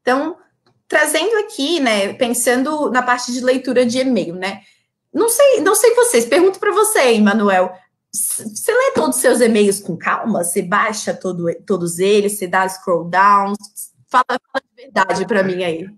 Então, 0.00 0.36
trazendo 0.88 1.36
aqui, 1.38 1.80
né, 1.80 2.14
pensando 2.14 2.90
na 2.90 3.02
parte 3.02 3.32
de 3.32 3.40
leitura 3.40 3.84
de 3.86 3.98
e-mail, 3.98 4.34
né? 4.34 4.62
Não 5.12 5.28
sei, 5.28 5.60
não 5.60 5.74
sei 5.74 5.94
vocês, 5.94 6.24
pergunto 6.24 6.58
para 6.58 6.72
você, 6.72 7.14
Emanuel. 7.14 7.72
Você 8.12 8.72
lê 8.72 8.92
todos 8.92 9.16
os 9.16 9.22
seus 9.22 9.40
e-mails 9.40 9.80
com 9.80 9.96
calma? 9.96 10.42
Você 10.42 10.62
baixa 10.62 11.14
todo, 11.14 11.46
todos 11.66 11.98
eles? 11.98 12.38
Você 12.38 12.46
dá 12.46 12.68
scroll 12.68 13.04
down? 13.04 13.54
Fala, 14.08 14.24
fala 14.28 14.64
de 14.76 14.82
verdade 14.82 15.26
para 15.26 15.42
mim 15.42 15.62
aí. 15.62 15.88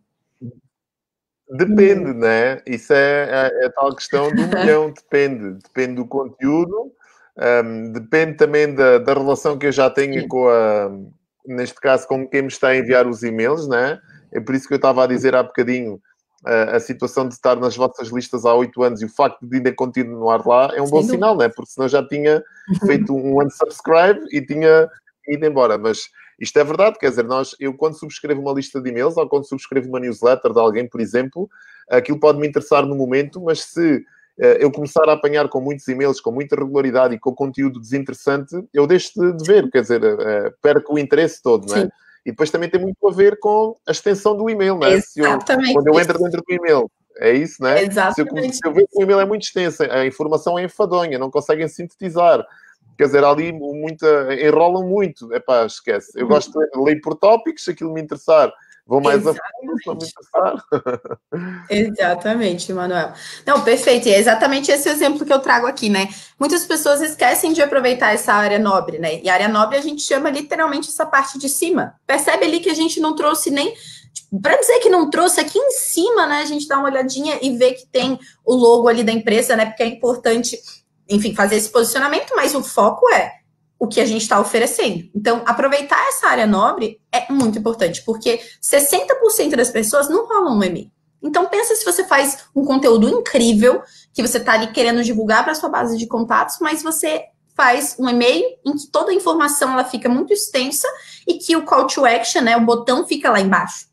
Depende, 1.50 2.14
né? 2.14 2.60
Isso 2.66 2.92
é, 2.92 3.50
é, 3.50 3.66
é 3.66 3.68
tal 3.70 3.94
questão 3.94 4.30
do 4.30 4.42
milhão, 4.46 4.90
depende. 4.90 5.58
Depende 5.62 5.96
do 5.96 6.06
conteúdo, 6.06 6.92
um, 7.64 7.92
depende 7.92 8.36
também 8.36 8.74
da, 8.74 8.98
da 8.98 9.14
relação 9.14 9.58
que 9.58 9.66
eu 9.66 9.72
já 9.72 9.88
tenho 9.88 10.26
com 10.28 10.48
a, 10.48 10.90
neste 11.46 11.80
caso, 11.80 12.06
com 12.06 12.26
quem 12.28 12.42
me 12.42 12.48
está 12.48 12.68
a 12.68 12.76
enviar 12.76 13.06
os 13.06 13.22
e-mails, 13.22 13.68
né? 13.68 13.98
É 14.30 14.40
por 14.40 14.54
isso 14.54 14.66
que 14.66 14.74
eu 14.74 14.76
estava 14.76 15.04
a 15.04 15.06
dizer 15.06 15.34
há 15.34 15.42
bocadinho 15.42 16.00
a, 16.44 16.76
a 16.76 16.80
situação 16.80 17.26
de 17.28 17.34
estar 17.34 17.56
nas 17.56 17.76
vossas 17.76 18.08
listas 18.08 18.44
há 18.44 18.54
oito 18.54 18.82
anos 18.82 19.00
e 19.00 19.04
o 19.04 19.08
facto 19.08 19.46
de 19.46 19.56
ainda 19.56 19.72
continuar 19.72 20.46
lá 20.46 20.70
é 20.74 20.82
um 20.82 20.86
Sim, 20.86 20.92
bom 20.92 21.02
sinal, 21.02 21.36
né? 21.36 21.48
Porque 21.48 21.70
senão 21.70 21.88
já 21.88 22.06
tinha 22.06 22.42
feito 22.84 23.14
um 23.14 23.40
unsubscribe 23.40 24.20
e 24.30 24.44
tinha 24.44 24.88
ido 25.28 25.46
embora. 25.46 25.78
Mas 25.78 26.08
isto 26.38 26.58
é 26.58 26.64
verdade, 26.64 26.98
quer 26.98 27.10
dizer, 27.10 27.24
nós, 27.24 27.54
eu 27.60 27.74
quando 27.74 27.98
subscrevo 27.98 28.40
uma 28.40 28.52
lista 28.52 28.80
de 28.80 28.90
e-mails 28.90 29.16
ou 29.16 29.28
quando 29.28 29.46
subscrevo 29.46 29.88
uma 29.88 30.00
newsletter 30.00 30.52
de 30.52 30.58
alguém, 30.58 30.88
por 30.88 31.00
exemplo, 31.00 31.48
aquilo 31.88 32.18
pode 32.18 32.38
me 32.40 32.48
interessar 32.48 32.84
no 32.84 32.96
momento, 32.96 33.40
mas 33.40 33.62
se 33.62 33.98
uh, 33.98 34.44
eu 34.58 34.70
começar 34.72 35.08
a 35.08 35.12
apanhar 35.12 35.48
com 35.48 35.60
muitos 35.60 35.86
e-mails, 35.86 36.20
com 36.20 36.32
muita 36.32 36.56
regularidade 36.56 37.14
e 37.14 37.18
com 37.18 37.32
conteúdo 37.32 37.80
desinteressante, 37.80 38.56
eu 38.74 38.86
deixo 38.86 39.12
de, 39.32 39.44
ver, 39.46 39.70
quer 39.70 39.82
dizer, 39.82 40.02
uh, 40.02 40.52
perco 40.60 40.94
o 40.94 40.98
interesse 40.98 41.40
todo, 41.40 41.68
não 41.68 41.76
é? 41.76 41.80
Sim. 41.82 41.90
E 42.24 42.30
depois 42.30 42.50
também 42.50 42.68
tem 42.68 42.80
muito 42.80 43.06
a 43.06 43.12
ver 43.12 43.38
com 43.38 43.76
a 43.86 43.90
extensão 43.90 44.36
do 44.36 44.48
e-mail, 44.48 44.76
não 44.76 44.86
é? 44.86 44.94
Exatamente. 44.94 45.68
Eu, 45.70 45.74
quando 45.74 45.86
eu 45.88 46.00
entro 46.00 46.18
dentro 46.18 46.42
do 46.42 46.54
e-mail, 46.54 46.90
é 47.16 47.32
isso, 47.32 47.60
não 47.60 47.68
é? 47.68 47.82
Exatamente. 47.82 48.40
Se 48.40 48.48
eu, 48.48 48.52
se 48.52 48.60
eu 48.66 48.72
ver 48.72 48.86
que 48.88 48.98
o 48.98 49.02
e-mail 49.02 49.20
é 49.20 49.24
muito 49.24 49.42
extenso, 49.42 49.82
a 49.82 50.06
informação 50.06 50.58
é 50.58 50.64
enfadonha, 50.64 51.18
não 51.18 51.30
conseguem 51.30 51.66
sintetizar. 51.68 52.44
Quer 52.96 53.06
dizer, 53.06 53.24
ali 53.24 53.52
muita, 53.52 54.34
enrolam 54.34 54.86
muito. 54.86 55.32
É 55.32 55.40
pá, 55.40 55.64
esquece. 55.64 56.12
Eu 56.14 56.28
gosto 56.28 56.52
de 56.52 56.80
ler 56.80 57.00
por 57.00 57.16
tópicos, 57.16 57.64
se 57.64 57.70
aquilo 57.70 57.92
me 57.92 58.00
interessar, 58.00 58.52
vou 58.86 59.00
mais 59.00 59.20
Exatamente. 59.20 60.14
a. 60.34 60.54
Exatamente, 61.70 62.72
Manuel. 62.74 63.12
Não, 63.46 63.62
perfeito. 63.62 64.08
E 64.08 64.12
é 64.12 64.18
exatamente 64.18 64.70
esse 64.70 64.88
exemplo 64.88 65.24
que 65.24 65.32
eu 65.32 65.38
trago 65.38 65.66
aqui, 65.66 65.88
né? 65.88 66.08
Muitas 66.38 66.64
pessoas 66.66 67.00
esquecem 67.00 67.52
de 67.52 67.62
aproveitar 67.62 68.12
essa 68.12 68.32
área 68.32 68.58
nobre, 68.58 68.98
né? 68.98 69.20
E 69.22 69.28
área 69.28 69.48
nobre 69.48 69.76
a 69.76 69.82
gente 69.82 70.02
chama 70.02 70.30
literalmente 70.30 70.88
essa 70.88 71.06
parte 71.06 71.38
de 71.38 71.48
cima. 71.48 71.94
Percebe 72.06 72.44
ali 72.44 72.60
que 72.60 72.70
a 72.70 72.74
gente 72.74 73.00
não 73.00 73.14
trouxe 73.14 73.50
nem 73.50 73.74
tipo, 74.12 74.40
para 74.40 74.56
dizer 74.56 74.78
que 74.80 74.88
não 74.88 75.10
trouxe 75.10 75.40
aqui 75.40 75.58
em 75.58 75.70
cima, 75.72 76.26
né? 76.26 76.40
A 76.42 76.46
gente 76.46 76.66
dá 76.66 76.78
uma 76.78 76.88
olhadinha 76.88 77.38
e 77.40 77.56
vê 77.56 77.72
que 77.72 77.86
tem 77.86 78.18
o 78.44 78.54
logo 78.54 78.88
ali 78.88 79.04
da 79.04 79.12
empresa, 79.12 79.56
né? 79.56 79.66
Porque 79.66 79.82
é 79.82 79.86
importante 79.86 80.58
enfim, 81.08 81.34
fazer 81.34 81.56
esse 81.56 81.68
posicionamento, 81.68 82.34
mas 82.34 82.54
o 82.54 82.62
foco 82.62 83.08
é 83.12 83.41
o 83.82 83.88
que 83.88 84.00
a 84.00 84.06
gente 84.06 84.22
está 84.22 84.38
oferecendo. 84.38 85.10
Então, 85.12 85.42
aproveitar 85.44 86.00
essa 86.06 86.28
área 86.28 86.46
nobre 86.46 87.00
é 87.10 87.32
muito 87.32 87.58
importante, 87.58 88.00
porque 88.04 88.40
60% 88.62 89.56
das 89.56 89.70
pessoas 89.70 90.08
não 90.08 90.24
rolam 90.24 90.56
um 90.56 90.62
e-mail. 90.62 90.88
Então, 91.20 91.46
pensa 91.46 91.74
se 91.74 91.84
você 91.84 92.04
faz 92.04 92.44
um 92.54 92.64
conteúdo 92.64 93.08
incrível, 93.08 93.82
que 94.14 94.22
você 94.22 94.38
está 94.38 94.52
ali 94.52 94.68
querendo 94.68 95.02
divulgar 95.02 95.42
para 95.42 95.56
sua 95.56 95.68
base 95.68 95.98
de 95.98 96.06
contatos, 96.06 96.58
mas 96.60 96.80
você 96.80 97.24
faz 97.56 97.96
um 97.98 98.08
e-mail 98.08 98.44
em 98.64 98.76
que 98.76 98.86
toda 98.86 99.10
a 99.10 99.14
informação 99.14 99.72
ela 99.72 99.84
fica 99.84 100.08
muito 100.08 100.32
extensa 100.32 100.86
e 101.26 101.34
que 101.34 101.56
o 101.56 101.64
call 101.64 101.88
to 101.88 102.06
action, 102.06 102.40
né, 102.40 102.56
o 102.56 102.64
botão 102.64 103.04
fica 103.04 103.32
lá 103.32 103.40
embaixo. 103.40 103.88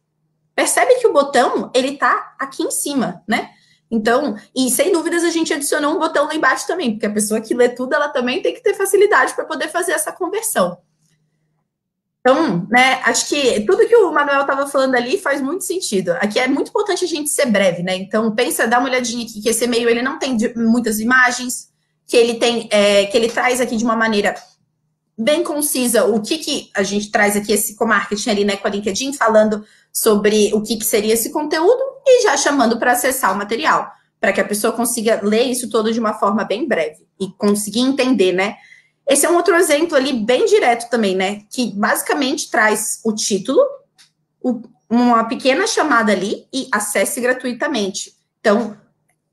Percebe 0.53 0.99
que 0.99 1.07
o 1.07 1.13
botão, 1.13 1.71
ele 1.73 1.97
tá 1.97 2.35
aqui 2.37 2.61
em 2.61 2.69
cima, 2.69 3.23
né? 3.27 3.49
Então, 3.91 4.35
e 4.55 4.69
sem 4.69 4.91
dúvidas 4.91 5.23
a 5.23 5.29
gente 5.29 5.53
adicionou 5.53 5.95
um 5.95 5.99
botão 5.99 6.27
lá 6.27 6.35
embaixo 6.35 6.67
também, 6.67 6.91
porque 6.91 7.07
a 7.07 7.11
pessoa 7.11 7.41
que 7.41 7.55
lê 7.55 7.69
tudo, 7.69 7.95
ela 7.95 8.09
também 8.09 8.41
tem 8.41 8.53
que 8.53 8.61
ter 8.61 8.75
facilidade 8.75 9.33
para 9.33 9.45
poder 9.45 9.67
fazer 9.69 9.93
essa 9.93 10.11
conversão. 10.11 10.77
Então, 12.19 12.67
né, 12.69 13.01
acho 13.05 13.27
que 13.29 13.61
tudo 13.61 13.87
que 13.87 13.95
o 13.95 14.11
Manuel 14.11 14.41
estava 14.41 14.67
falando 14.67 14.93
ali 14.95 15.17
faz 15.17 15.41
muito 15.41 15.63
sentido. 15.63 16.11
Aqui 16.19 16.37
é 16.37 16.47
muito 16.47 16.69
importante 16.69 17.05
a 17.05 17.07
gente 17.07 17.29
ser 17.29 17.47
breve, 17.47 17.81
né? 17.81 17.95
Então, 17.95 18.35
pensa, 18.35 18.67
dá 18.67 18.77
uma 18.77 18.89
olhadinha 18.89 19.25
aqui, 19.25 19.41
que 19.41 19.49
esse 19.49 19.63
e-mail 19.63 19.89
ele 19.89 20.01
não 20.01 20.19
tem 20.19 20.37
muitas 20.55 20.99
imagens, 20.99 21.69
que 22.05 22.17
ele 22.17 22.35
tem, 22.35 22.67
é, 22.71 23.05
que 23.05 23.17
ele 23.17 23.29
traz 23.29 23.61
aqui 23.61 23.77
de 23.77 23.83
uma 23.83 23.95
maneira 23.95 24.35
bem 25.19 25.43
concisa 25.43 26.05
o 26.05 26.21
que, 26.21 26.37
que 26.37 26.71
a 26.73 26.81
gente 26.81 27.11
traz 27.11 27.35
aqui, 27.35 27.51
esse 27.51 27.75
co-marketing 27.75 28.29
ali, 28.29 28.45
né, 28.45 28.55
com 28.55 28.67
a 28.67 28.71
LinkedIn, 28.71 29.11
falando 29.11 29.65
sobre 29.91 30.53
o 30.53 30.61
que, 30.61 30.77
que 30.77 30.85
seria 30.85 31.13
esse 31.13 31.29
conteúdo 31.29 31.81
e 32.05 32.23
já 32.23 32.37
chamando 32.37 32.79
para 32.79 32.93
acessar 32.93 33.33
o 33.33 33.37
material, 33.37 33.91
para 34.17 34.31
que 34.31 34.39
a 34.39 34.45
pessoa 34.45 34.71
consiga 34.71 35.19
ler 35.21 35.43
isso 35.43 35.69
todo 35.69 35.91
de 35.91 35.99
uma 35.99 36.13
forma 36.13 36.45
bem 36.45 36.65
breve 36.65 37.05
e 37.19 37.27
conseguir 37.37 37.81
entender, 37.81 38.31
né? 38.31 38.55
Esse 39.05 39.25
é 39.25 39.29
um 39.29 39.35
outro 39.35 39.55
exemplo 39.55 39.97
ali 39.97 40.13
bem 40.13 40.45
direto 40.45 40.89
também, 40.89 41.15
né? 41.15 41.41
Que 41.49 41.71
basicamente 41.71 42.49
traz 42.49 43.01
o 43.03 43.13
título, 43.13 43.59
o, 44.41 44.61
uma 44.89 45.25
pequena 45.25 45.67
chamada 45.67 46.13
ali 46.13 46.45
e 46.53 46.69
acesse 46.71 47.19
gratuitamente. 47.19 48.13
Então, 48.39 48.77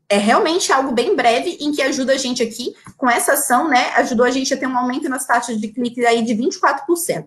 é 0.08 0.18
realmente 0.18 0.72
algo 0.72 0.92
bem 0.92 1.16
breve 1.16 1.58
em 1.60 1.72
que 1.72 1.82
ajuda 1.82 2.12
a 2.12 2.16
gente 2.16 2.42
aqui, 2.42 2.74
com 2.96 3.08
essa 3.08 3.32
ação, 3.32 3.68
né? 3.68 3.90
Ajudou 3.96 4.24
a 4.24 4.30
gente 4.30 4.52
a 4.54 4.56
ter 4.56 4.66
um 4.66 4.78
aumento 4.78 5.08
nas 5.08 5.26
taxas 5.26 5.60
de 5.60 5.68
clique 5.68 6.04
aí 6.04 6.22
de 6.22 6.34
24%. 6.34 7.26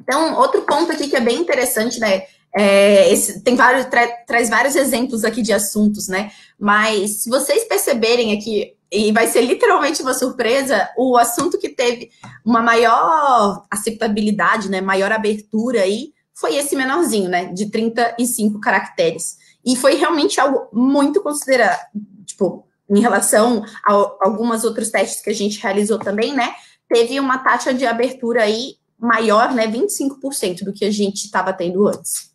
Então, 0.00 0.34
outro 0.36 0.62
ponto 0.62 0.90
aqui 0.90 1.08
que 1.08 1.16
é 1.16 1.20
bem 1.20 1.38
interessante, 1.38 2.00
né? 2.00 2.22
É, 2.56 3.12
esse, 3.12 3.40
tem 3.40 3.54
vários, 3.54 3.86
tra, 3.86 4.06
traz 4.26 4.48
vários 4.48 4.74
exemplos 4.74 5.24
aqui 5.24 5.42
de 5.42 5.52
assuntos, 5.52 6.08
né? 6.08 6.32
Mas 6.58 7.22
se 7.22 7.30
vocês 7.30 7.64
perceberem 7.64 8.36
aqui, 8.36 8.74
e 8.90 9.12
vai 9.12 9.26
ser 9.26 9.42
literalmente 9.42 10.02
uma 10.02 10.14
surpresa, 10.14 10.88
o 10.96 11.16
assunto 11.16 11.58
que 11.58 11.68
teve 11.68 12.10
uma 12.44 12.62
maior 12.62 13.62
aceitabilidade, 13.70 14.70
né? 14.70 14.80
Maior 14.80 15.12
abertura 15.12 15.82
aí, 15.82 16.12
foi 16.34 16.56
esse 16.56 16.74
menorzinho, 16.74 17.28
né? 17.28 17.46
De 17.46 17.70
35 17.70 18.60
caracteres. 18.60 19.36
E 19.64 19.76
foi 19.76 19.94
realmente 19.94 20.40
algo 20.40 20.68
muito 20.72 21.22
considerado, 21.22 21.80
tipo, 22.24 22.66
em 22.88 23.00
relação 23.00 23.64
a 23.86 23.92
algumas 24.20 24.64
outros 24.64 24.90
testes 24.90 25.22
que 25.22 25.30
a 25.30 25.34
gente 25.34 25.60
realizou 25.60 25.98
também, 25.98 26.34
né? 26.34 26.54
Teve 26.88 27.20
uma 27.20 27.38
taxa 27.38 27.74
de 27.74 27.84
abertura 27.84 28.42
aí 28.44 28.76
maior, 28.98 29.52
né, 29.54 29.66
25% 29.66 30.64
do 30.64 30.72
que 30.72 30.84
a 30.84 30.90
gente 30.90 31.24
estava 31.24 31.52
tendo 31.52 31.86
antes. 31.86 32.32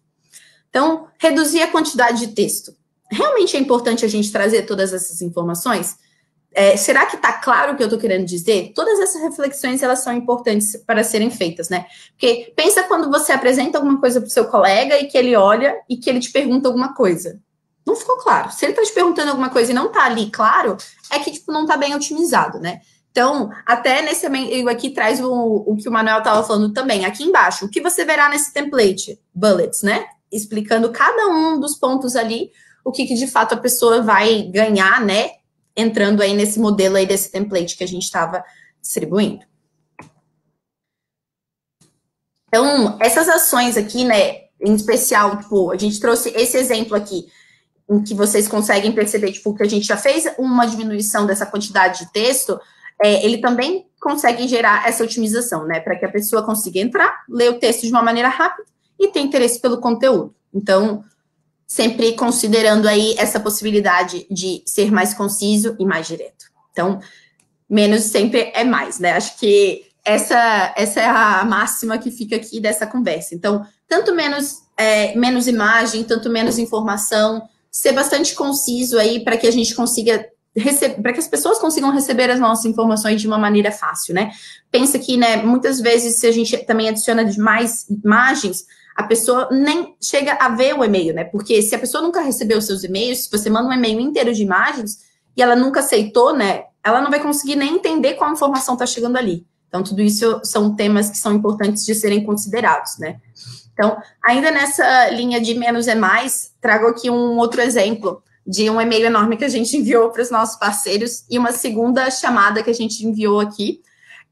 Então, 0.70 1.08
reduzir 1.20 1.62
a 1.62 1.72
quantidade 1.72 2.26
de 2.26 2.34
texto. 2.34 2.74
Realmente 3.12 3.58
é 3.58 3.60
importante 3.60 4.06
a 4.06 4.08
gente 4.08 4.32
trazer 4.32 4.64
todas 4.64 4.94
essas 4.94 5.22
informações? 5.22 5.98
É, 6.54 6.78
será 6.78 7.06
que 7.06 7.16
está 7.16 7.34
claro 7.34 7.74
o 7.74 7.76
que 7.76 7.82
eu 7.82 7.88
estou 7.88 8.00
querendo 8.00 8.26
dizer? 8.26 8.72
Todas 8.76 9.00
essas 9.00 9.22
reflexões 9.22 9.82
elas 9.82 10.00
são 10.00 10.14
importantes 10.14 10.78
para 10.86 11.04
serem 11.04 11.32
feitas, 11.32 11.70
né? 11.70 11.86
Porque 12.12 12.54
pensa 12.56 12.84
quando 12.84 13.10
você 13.10 13.32
apresenta 13.32 13.78
alguma 13.78 14.00
coisa 14.00 14.22
para 14.22 14.28
o 14.28 14.32
seu 14.32 14.46
colega 14.46 15.00
e 15.00 15.08
que 15.08 15.18
ele 15.18 15.36
olha 15.36 15.76
e 15.90 15.98
que 15.98 16.10
ele 16.10 16.20
te 16.20 16.32
pergunta 16.32 16.68
alguma 16.68 16.94
coisa. 16.94 17.40
Não 17.86 17.96
ficou 17.96 18.18
claro. 18.18 18.52
Se 18.52 18.66
ele 18.66 18.74
está 18.74 18.84
te 18.84 18.94
perguntando 18.94 19.32
alguma 19.32 19.50
coisa 19.50 19.72
e 19.72 19.76
não 19.76 19.88
está 19.88 20.06
ali 20.06 20.30
claro, 20.30 20.78
é 21.10 21.20
que 21.20 21.32
tipo 21.32 21.52
não 21.52 21.64
está 21.64 21.76
bem 21.76 21.96
otimizado, 21.96 22.60
né? 22.60 22.82
Então, 23.12 23.52
até 23.64 24.02
nesse 24.02 24.26
eu 24.26 24.68
aqui 24.68 24.90
traz 24.90 25.22
o, 25.22 25.64
o 25.68 25.76
que 25.76 25.88
o 25.88 25.92
Manuel 25.92 26.18
estava 26.18 26.42
falando 26.44 26.74
também, 26.74 27.06
aqui 27.06 27.24
embaixo. 27.24 27.66
O 27.66 27.70
que 27.70 27.80
você 27.80 28.04
verá 28.04 28.28
nesse 28.28 28.52
template? 28.52 29.20
Bullets, 29.34 29.84
né? 29.84 30.06
Explicando 30.32 30.92
cada 30.92 31.28
um 31.28 31.60
dos 31.60 31.76
pontos 31.76 32.16
ali, 32.16 32.52
o 32.84 32.92
que, 32.92 33.06
que 33.06 33.14
de 33.14 33.28
fato 33.28 33.54
a 33.54 33.58
pessoa 33.58 34.02
vai 34.02 34.44
ganhar, 34.52 35.00
né? 35.02 35.30
Entrando 35.76 36.22
aí 36.22 36.34
nesse 36.34 36.60
modelo 36.60 36.96
aí 36.96 37.06
desse 37.06 37.32
template 37.32 37.76
que 37.76 37.84
a 37.84 37.88
gente 37.88 38.04
estava 38.04 38.44
distribuindo. 38.82 39.46
Então, 42.48 42.98
essas 43.00 43.28
ações 43.28 43.78
aqui, 43.78 44.04
né, 44.04 44.44
em 44.62 44.76
especial, 44.76 45.38
tipo, 45.38 45.72
a 45.72 45.78
gente 45.78 46.00
trouxe 46.00 46.30
esse 46.36 46.56
exemplo 46.56 46.96
aqui, 46.96 47.26
em 47.90 48.04
que 48.04 48.14
vocês 48.14 48.48
conseguem 48.48 48.92
perceber, 48.92 49.32
tipo, 49.32 49.56
que 49.56 49.64
a 49.64 49.68
gente 49.68 49.88
já 49.88 49.98
fez 49.98 50.26
uma 50.38 50.66
diminuição 50.66 51.26
dessa 51.26 51.48
quantidade 51.48 52.06
de 52.06 52.14
texto, 52.14 52.60
é, 53.02 53.26
ele 53.26 53.40
também 53.40 53.88
consegue 54.00 54.48
gerar 54.48 54.88
essa 54.88 55.04
otimização, 55.04 55.66
né, 55.66 55.80
para 55.80 55.96
que 55.96 56.06
a 56.06 56.12
pessoa 56.12 56.44
consiga 56.44 56.80
entrar, 56.80 57.24
ler 57.28 57.50
o 57.50 57.60
texto 57.60 57.82
de 57.82 57.90
uma 57.90 58.04
maneira 58.04 58.30
rápida 58.30 58.68
e 59.00 59.08
ter 59.08 59.22
interesse 59.22 59.60
pelo 59.60 59.80
conteúdo. 59.80 60.36
Então, 60.54 61.04
sempre 61.68 62.14
considerando 62.14 62.88
aí 62.88 63.16
essa 63.18 63.40
possibilidade 63.40 64.28
de 64.30 64.62
ser 64.66 64.92
mais 64.92 65.14
conciso 65.14 65.76
e 65.80 65.86
mais 65.86 66.08
direto. 66.08 66.46
Então, 66.72 67.00
menos 67.70 68.04
sempre 68.04 68.52
é 68.54 68.64
mais, 68.64 69.00
né? 69.00 69.14
Acho 69.14 69.38
que 69.38 69.86
essa, 70.06 70.74
essa 70.76 71.00
é 71.00 71.06
a 71.06 71.44
máxima 71.46 71.98
que 71.98 72.12
fica 72.12 72.36
aqui 72.36 72.60
dessa 72.60 72.86
conversa. 72.86 73.34
Então, 73.34 73.66
tanto 73.88 74.14
menos, 74.14 74.64
é, 74.78 75.16
menos 75.16 75.48
imagem, 75.48 76.04
tanto 76.04 76.30
menos 76.30 76.60
informação, 76.60 77.48
ser 77.72 77.94
bastante 77.94 78.36
conciso 78.36 79.00
aí 79.00 79.24
para 79.24 79.38
que 79.38 79.48
a 79.48 79.52
gente 79.52 79.74
consiga 79.74 80.28
para 81.02 81.14
que 81.14 81.20
as 81.20 81.28
pessoas 81.28 81.58
consigam 81.58 81.92
receber 81.92 82.30
as 82.30 82.40
nossas 82.40 82.66
informações 82.66 83.20
de 83.20 83.28
uma 83.28 83.40
maneira 83.40 83.72
fácil, 83.72 84.14
né? 84.14 84.30
Pensa 84.70 85.00
que, 85.00 85.18
né, 85.18 85.38
muitas 85.38 85.82
vezes, 85.82 86.20
se 86.20 86.28
a 86.28 86.32
gente 86.32 86.56
também 86.60 86.90
adiciona 86.90 87.28
mais 87.40 87.88
imagens, 87.90 88.66
a 88.96 89.04
pessoa 89.04 89.50
nem 89.52 89.96
chega 90.02 90.34
a 90.34 90.50
ver 90.50 90.78
o 90.78 90.84
e-mail, 90.84 91.14
né? 91.14 91.24
Porque 91.24 91.62
se 91.62 91.74
a 91.76 91.80
pessoa 91.80 92.02
nunca 92.02 92.22
recebeu 92.22 92.62
seus 92.62 92.84
e-mails, 92.84 93.26
se 93.26 93.32
você 93.32 93.50
manda 93.50 93.70
um 93.70 93.74
e-mail 93.74 94.00
inteiro 94.00 94.34
de 94.34 94.44
imagens 94.44 95.00
e 95.36 95.42
ela 95.42 95.56
nunca 95.56 95.80
aceitou, 95.80 96.36
né? 96.36 96.66
Ela 96.84 97.02
não 97.02 97.10
vai 97.10 97.22
conseguir 97.22 97.56
nem 97.56 97.76
entender 97.76 98.14
qual 98.14 98.32
informação 98.32 98.76
está 98.76 98.86
chegando 98.86 99.18
ali. 99.18 99.46
Então, 99.68 99.82
tudo 99.82 100.02
isso 100.02 100.40
são 100.44 100.76
temas 100.76 101.10
que 101.10 101.18
são 101.18 101.34
importantes 101.34 101.84
de 101.84 101.96
serem 101.96 102.24
considerados, 102.24 103.00
né? 103.00 103.20
Então, 103.74 103.98
ainda 104.24 104.52
nessa 104.52 105.10
linha 105.10 105.42
de 105.42 105.56
menos 105.56 105.88
é 105.88 105.96
mais, 105.96 106.52
trago 106.62 106.88
aqui 106.88 107.10
um 107.10 107.38
outro 107.38 107.60
exemplo 107.60 108.22
de 108.46 108.70
um 108.70 108.80
e-mail 108.80 109.06
enorme 109.06 109.38
que 109.38 109.46
a 109.46 109.50
gente 109.50 109.76
enviou 109.76 110.12
para 110.12 110.22
os 110.22 110.30
nossos 110.30 110.58
parceiros 110.58 111.26
e 111.30 111.40
uma 111.40 111.52
segunda 111.52 112.12
chamada 112.12 112.62
que 112.62 112.70
a 112.70 112.74
gente 112.74 113.04
enviou 113.06 113.40
aqui 113.40 113.82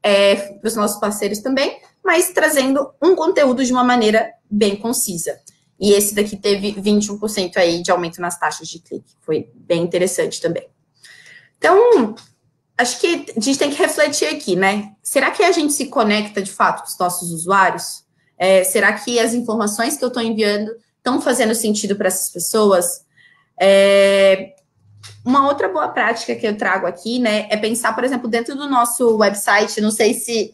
é, 0.02 0.36
para 0.36 0.68
os 0.68 0.76
nossos 0.76 1.00
parceiros 1.00 1.40
também, 1.40 1.80
mas 2.04 2.30
trazendo 2.30 2.92
um 3.00 3.14
conteúdo 3.14 3.64
de 3.64 3.72
uma 3.72 3.84
maneira 3.84 4.32
bem 4.50 4.76
concisa. 4.76 5.38
E 5.80 5.92
esse 5.92 6.14
daqui 6.14 6.36
teve 6.36 6.74
21% 6.74 7.56
aí 7.56 7.82
de 7.82 7.90
aumento 7.90 8.20
nas 8.20 8.38
taxas 8.38 8.68
de 8.68 8.78
clique. 8.78 9.14
Foi 9.20 9.50
bem 9.54 9.82
interessante 9.82 10.40
também. 10.40 10.68
Então, 11.58 12.14
acho 12.76 13.00
que 13.00 13.26
a 13.36 13.40
gente 13.40 13.58
tem 13.58 13.70
que 13.70 13.76
refletir 13.76 14.28
aqui, 14.28 14.54
né? 14.54 14.92
Será 15.02 15.30
que 15.30 15.42
a 15.42 15.52
gente 15.52 15.72
se 15.72 15.86
conecta 15.86 16.42
de 16.42 16.50
fato 16.50 16.82
com 16.82 16.88
os 16.88 16.98
nossos 16.98 17.32
usuários? 17.32 18.04
É, 18.38 18.64
será 18.64 18.92
que 18.92 19.18
as 19.18 19.34
informações 19.34 19.96
que 19.96 20.04
eu 20.04 20.08
estou 20.08 20.22
enviando 20.22 20.72
estão 20.96 21.20
fazendo 21.20 21.54
sentido 21.54 21.96
para 21.96 22.08
essas 22.08 22.30
pessoas? 22.30 23.04
É, 23.60 24.54
uma 25.24 25.46
outra 25.46 25.68
boa 25.68 25.88
prática 25.88 26.34
que 26.34 26.46
eu 26.46 26.56
trago 26.56 26.86
aqui, 26.86 27.18
né, 27.18 27.46
é 27.50 27.56
pensar, 27.56 27.94
por 27.94 28.04
exemplo, 28.04 28.28
dentro 28.28 28.56
do 28.56 28.68
nosso 28.68 29.16
website, 29.16 29.80
não 29.80 29.90
sei 29.90 30.14
se 30.14 30.52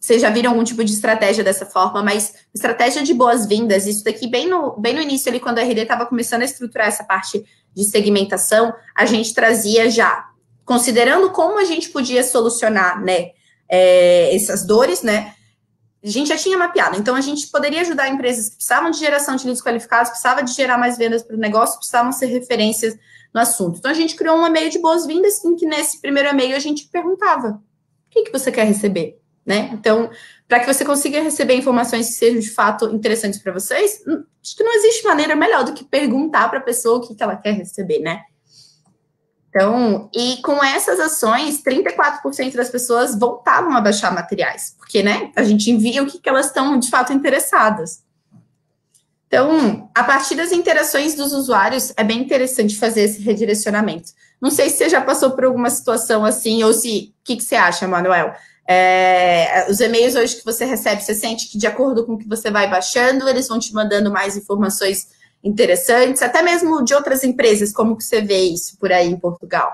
vocês 0.00 0.22
já 0.22 0.30
viram 0.30 0.52
algum 0.52 0.64
tipo 0.64 0.82
de 0.82 0.92
estratégia 0.92 1.44
dessa 1.44 1.66
forma, 1.66 2.02
mas 2.02 2.32
estratégia 2.54 3.02
de 3.02 3.12
boas-vindas, 3.12 3.86
isso 3.86 4.02
daqui 4.02 4.26
bem 4.26 4.48
no, 4.48 4.74
bem 4.78 4.94
no 4.94 5.00
início 5.02 5.28
ali, 5.28 5.38
quando 5.38 5.58
a 5.58 5.62
RD 5.62 5.82
estava 5.82 6.06
começando 6.06 6.40
a 6.40 6.46
estruturar 6.46 6.88
essa 6.88 7.04
parte 7.04 7.44
de 7.74 7.84
segmentação, 7.84 8.72
a 8.96 9.04
gente 9.04 9.34
trazia 9.34 9.90
já 9.90 10.26
considerando 10.64 11.30
como 11.30 11.58
a 11.58 11.64
gente 11.64 11.90
podia 11.90 12.24
solucionar, 12.24 13.02
né, 13.02 13.32
é, 13.68 14.34
essas 14.34 14.64
dores, 14.64 15.02
né, 15.02 15.34
a 16.02 16.08
gente 16.08 16.28
já 16.28 16.36
tinha 16.36 16.56
mapeado. 16.56 16.98
Então, 16.98 17.14
a 17.14 17.20
gente 17.20 17.48
poderia 17.48 17.82
ajudar 17.82 18.08
empresas 18.08 18.48
que 18.48 18.56
precisavam 18.56 18.90
de 18.90 18.98
geração 18.98 19.36
de 19.36 19.44
leads 19.44 19.62
qualificados, 19.62 20.08
precisavam 20.08 20.42
de 20.42 20.52
gerar 20.54 20.78
mais 20.78 20.96
vendas 20.96 21.22
para 21.22 21.36
o 21.36 21.38
negócio, 21.38 21.76
precisavam 21.76 22.10
ser 22.10 22.26
referências 22.26 22.96
no 23.34 23.40
assunto. 23.40 23.78
Então, 23.78 23.90
a 23.90 23.94
gente 23.94 24.16
criou 24.16 24.38
um 24.38 24.46
e-mail 24.46 24.70
de 24.70 24.78
boas-vindas, 24.78 25.44
em 25.44 25.54
que 25.54 25.66
nesse 25.66 26.00
primeiro 26.00 26.30
e-mail 26.30 26.56
a 26.56 26.58
gente 26.58 26.88
perguntava: 26.88 27.48
o 27.50 28.10
que, 28.10 28.22
que 28.22 28.32
você 28.32 28.50
quer 28.50 28.64
receber? 28.64 29.20
Né? 29.44 29.70
Então, 29.72 30.10
para 30.46 30.60
que 30.60 30.66
você 30.66 30.84
consiga 30.84 31.22
receber 31.22 31.54
informações 31.54 32.08
que 32.08 32.12
sejam 32.12 32.40
de 32.40 32.50
fato 32.50 32.86
interessantes 32.94 33.40
para 33.40 33.52
vocês, 33.52 34.02
hum, 34.06 34.22
acho 34.42 34.56
que 34.56 34.62
não 34.62 34.74
existe 34.74 35.04
maneira 35.04 35.34
melhor 35.34 35.64
do 35.64 35.72
que 35.72 35.84
perguntar 35.84 36.48
para 36.48 36.58
a 36.58 36.62
pessoa 36.62 36.98
o 36.98 37.00
que, 37.00 37.14
que 37.14 37.22
ela 37.22 37.36
quer 37.36 37.52
receber, 37.52 38.00
né? 38.00 38.22
Então, 39.48 40.08
e 40.14 40.36
com 40.42 40.62
essas 40.62 41.00
ações, 41.00 41.60
34% 41.62 42.54
das 42.54 42.68
pessoas 42.68 43.18
voltavam 43.18 43.74
a 43.74 43.80
baixar 43.80 44.14
materiais, 44.14 44.76
porque, 44.78 45.02
né, 45.02 45.32
a 45.34 45.42
gente 45.42 45.70
envia 45.70 46.02
o 46.02 46.06
que, 46.06 46.20
que 46.20 46.28
elas 46.28 46.46
estão 46.46 46.78
de 46.78 46.88
fato 46.88 47.12
interessadas. 47.12 48.04
Então, 49.26 49.88
a 49.94 50.04
partir 50.04 50.36
das 50.36 50.52
interações 50.52 51.14
dos 51.14 51.32
usuários, 51.32 51.92
é 51.96 52.02
bem 52.02 52.20
interessante 52.20 52.76
fazer 52.76 53.02
esse 53.02 53.20
redirecionamento. 53.22 54.12
Não 54.40 54.50
sei 54.50 54.68
se 54.68 54.78
você 54.78 54.88
já 54.88 55.00
passou 55.00 55.32
por 55.32 55.44
alguma 55.44 55.70
situação 55.70 56.24
assim, 56.24 56.64
ou 56.64 56.72
se. 56.72 57.14
O 57.20 57.24
que, 57.24 57.36
que 57.36 57.42
você 57.44 57.54
acha, 57.54 57.86
Manuel? 57.86 58.34
É, 58.72 59.66
os 59.68 59.80
e-mails 59.80 60.14
hoje 60.14 60.36
que 60.36 60.44
você 60.44 60.64
recebe, 60.64 61.02
você 61.02 61.12
sente 61.12 61.50
que, 61.50 61.58
de 61.58 61.66
acordo 61.66 62.06
com 62.06 62.12
o 62.12 62.18
que 62.18 62.28
você 62.28 62.52
vai 62.52 62.70
baixando, 62.70 63.28
eles 63.28 63.48
vão 63.48 63.58
te 63.58 63.74
mandando 63.74 64.12
mais 64.12 64.36
informações 64.36 65.08
interessantes, 65.42 66.22
até 66.22 66.40
mesmo 66.40 66.84
de 66.84 66.94
outras 66.94 67.24
empresas, 67.24 67.72
como 67.72 67.96
que 67.96 68.04
você 68.04 68.20
vê 68.20 68.38
isso 68.38 68.78
por 68.78 68.92
aí 68.92 69.08
em 69.08 69.18
Portugal? 69.18 69.72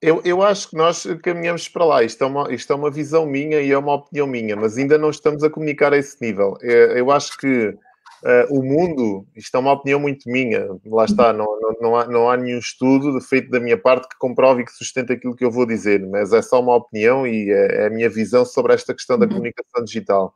Eu, 0.00 0.22
eu 0.24 0.42
acho 0.42 0.70
que 0.70 0.76
nós 0.76 1.06
caminhamos 1.22 1.68
para 1.68 1.84
lá. 1.84 2.02
Isto 2.02 2.24
é, 2.24 2.26
uma, 2.26 2.54
isto 2.54 2.72
é 2.72 2.76
uma 2.76 2.90
visão 2.90 3.26
minha 3.26 3.60
e 3.60 3.70
é 3.70 3.76
uma 3.76 3.92
opinião 3.92 4.26
minha, 4.26 4.56
mas 4.56 4.78
ainda 4.78 4.96
não 4.96 5.10
estamos 5.10 5.44
a 5.44 5.50
comunicar 5.50 5.92
a 5.92 5.98
esse 5.98 6.16
nível. 6.18 6.56
É, 6.62 6.98
eu 6.98 7.10
acho 7.10 7.36
que 7.36 7.76
uh, 8.22 8.56
o 8.56 8.62
mundo, 8.62 9.26
isto 9.34 9.56
é 9.56 9.60
uma 9.60 9.72
opinião 9.72 10.00
muito 10.00 10.28
minha, 10.28 10.68
lá 10.86 11.04
está, 11.04 11.32
não, 11.32 11.46
não, 11.60 11.76
não, 11.80 11.96
há, 11.96 12.06
não 12.06 12.30
há 12.30 12.36
nenhum 12.36 12.58
estudo 12.58 13.20
feito 13.20 13.50
da 13.50 13.60
minha 13.60 13.76
parte 13.76 14.08
que 14.08 14.16
comprove 14.18 14.62
e 14.62 14.64
que 14.64 14.72
sustente 14.72 15.12
aquilo 15.12 15.36
que 15.36 15.44
eu 15.44 15.50
vou 15.50 15.66
dizer, 15.66 16.06
mas 16.08 16.32
é 16.32 16.40
só 16.40 16.60
uma 16.60 16.76
opinião 16.76 17.26
e 17.26 17.50
é, 17.50 17.82
é 17.82 17.86
a 17.86 17.90
minha 17.90 18.08
visão 18.08 18.44
sobre 18.44 18.72
esta 18.74 18.94
questão 18.94 19.18
da 19.18 19.26
uhum. 19.26 19.32
comunicação 19.32 19.84
digital. 19.84 20.32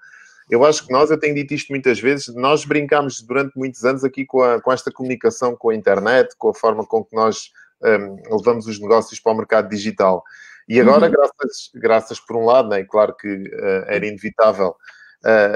Eu 0.49 0.65
acho 0.65 0.87
que 0.87 0.93
nós, 0.93 1.11
eu 1.11 1.19
tenho 1.19 1.35
dito 1.35 1.55
isto 1.55 1.71
muitas 1.71 1.99
vezes, 1.99 2.33
nós 2.35 2.65
brincámos 2.65 3.21
durante 3.23 3.57
muitos 3.57 3.85
anos 3.85 4.05
aqui 4.05 4.25
com, 4.25 4.43
a, 4.43 4.61
com 4.61 4.73
esta 4.73 4.93
comunicação 4.93 5.57
com 5.57 5.71
a 5.71 5.75
internet, 5.75 6.35
com 6.39 6.51
a 6.51 6.55
forma 6.55 6.87
com 6.87 7.05
que 7.05 7.17
nós 7.17 7.51
um, 7.83 8.37
levamos 8.37 8.67
os 8.67 8.81
negócios 8.81 9.19
para 9.19 9.33
o 9.33 9.37
mercado 9.37 9.69
digital. 9.69 10.23
E 10.69 10.81
agora, 10.81 11.07
uhum. 11.07 11.13
graças, 11.13 11.71
graças 11.75 12.21
por 12.21 12.37
um 12.37 12.45
lado, 12.45 12.69
né, 12.69 12.85
claro 12.85 13.15
que 13.15 13.29
uh, 13.29 13.85
era 13.87 14.07
inevitável 14.07 14.75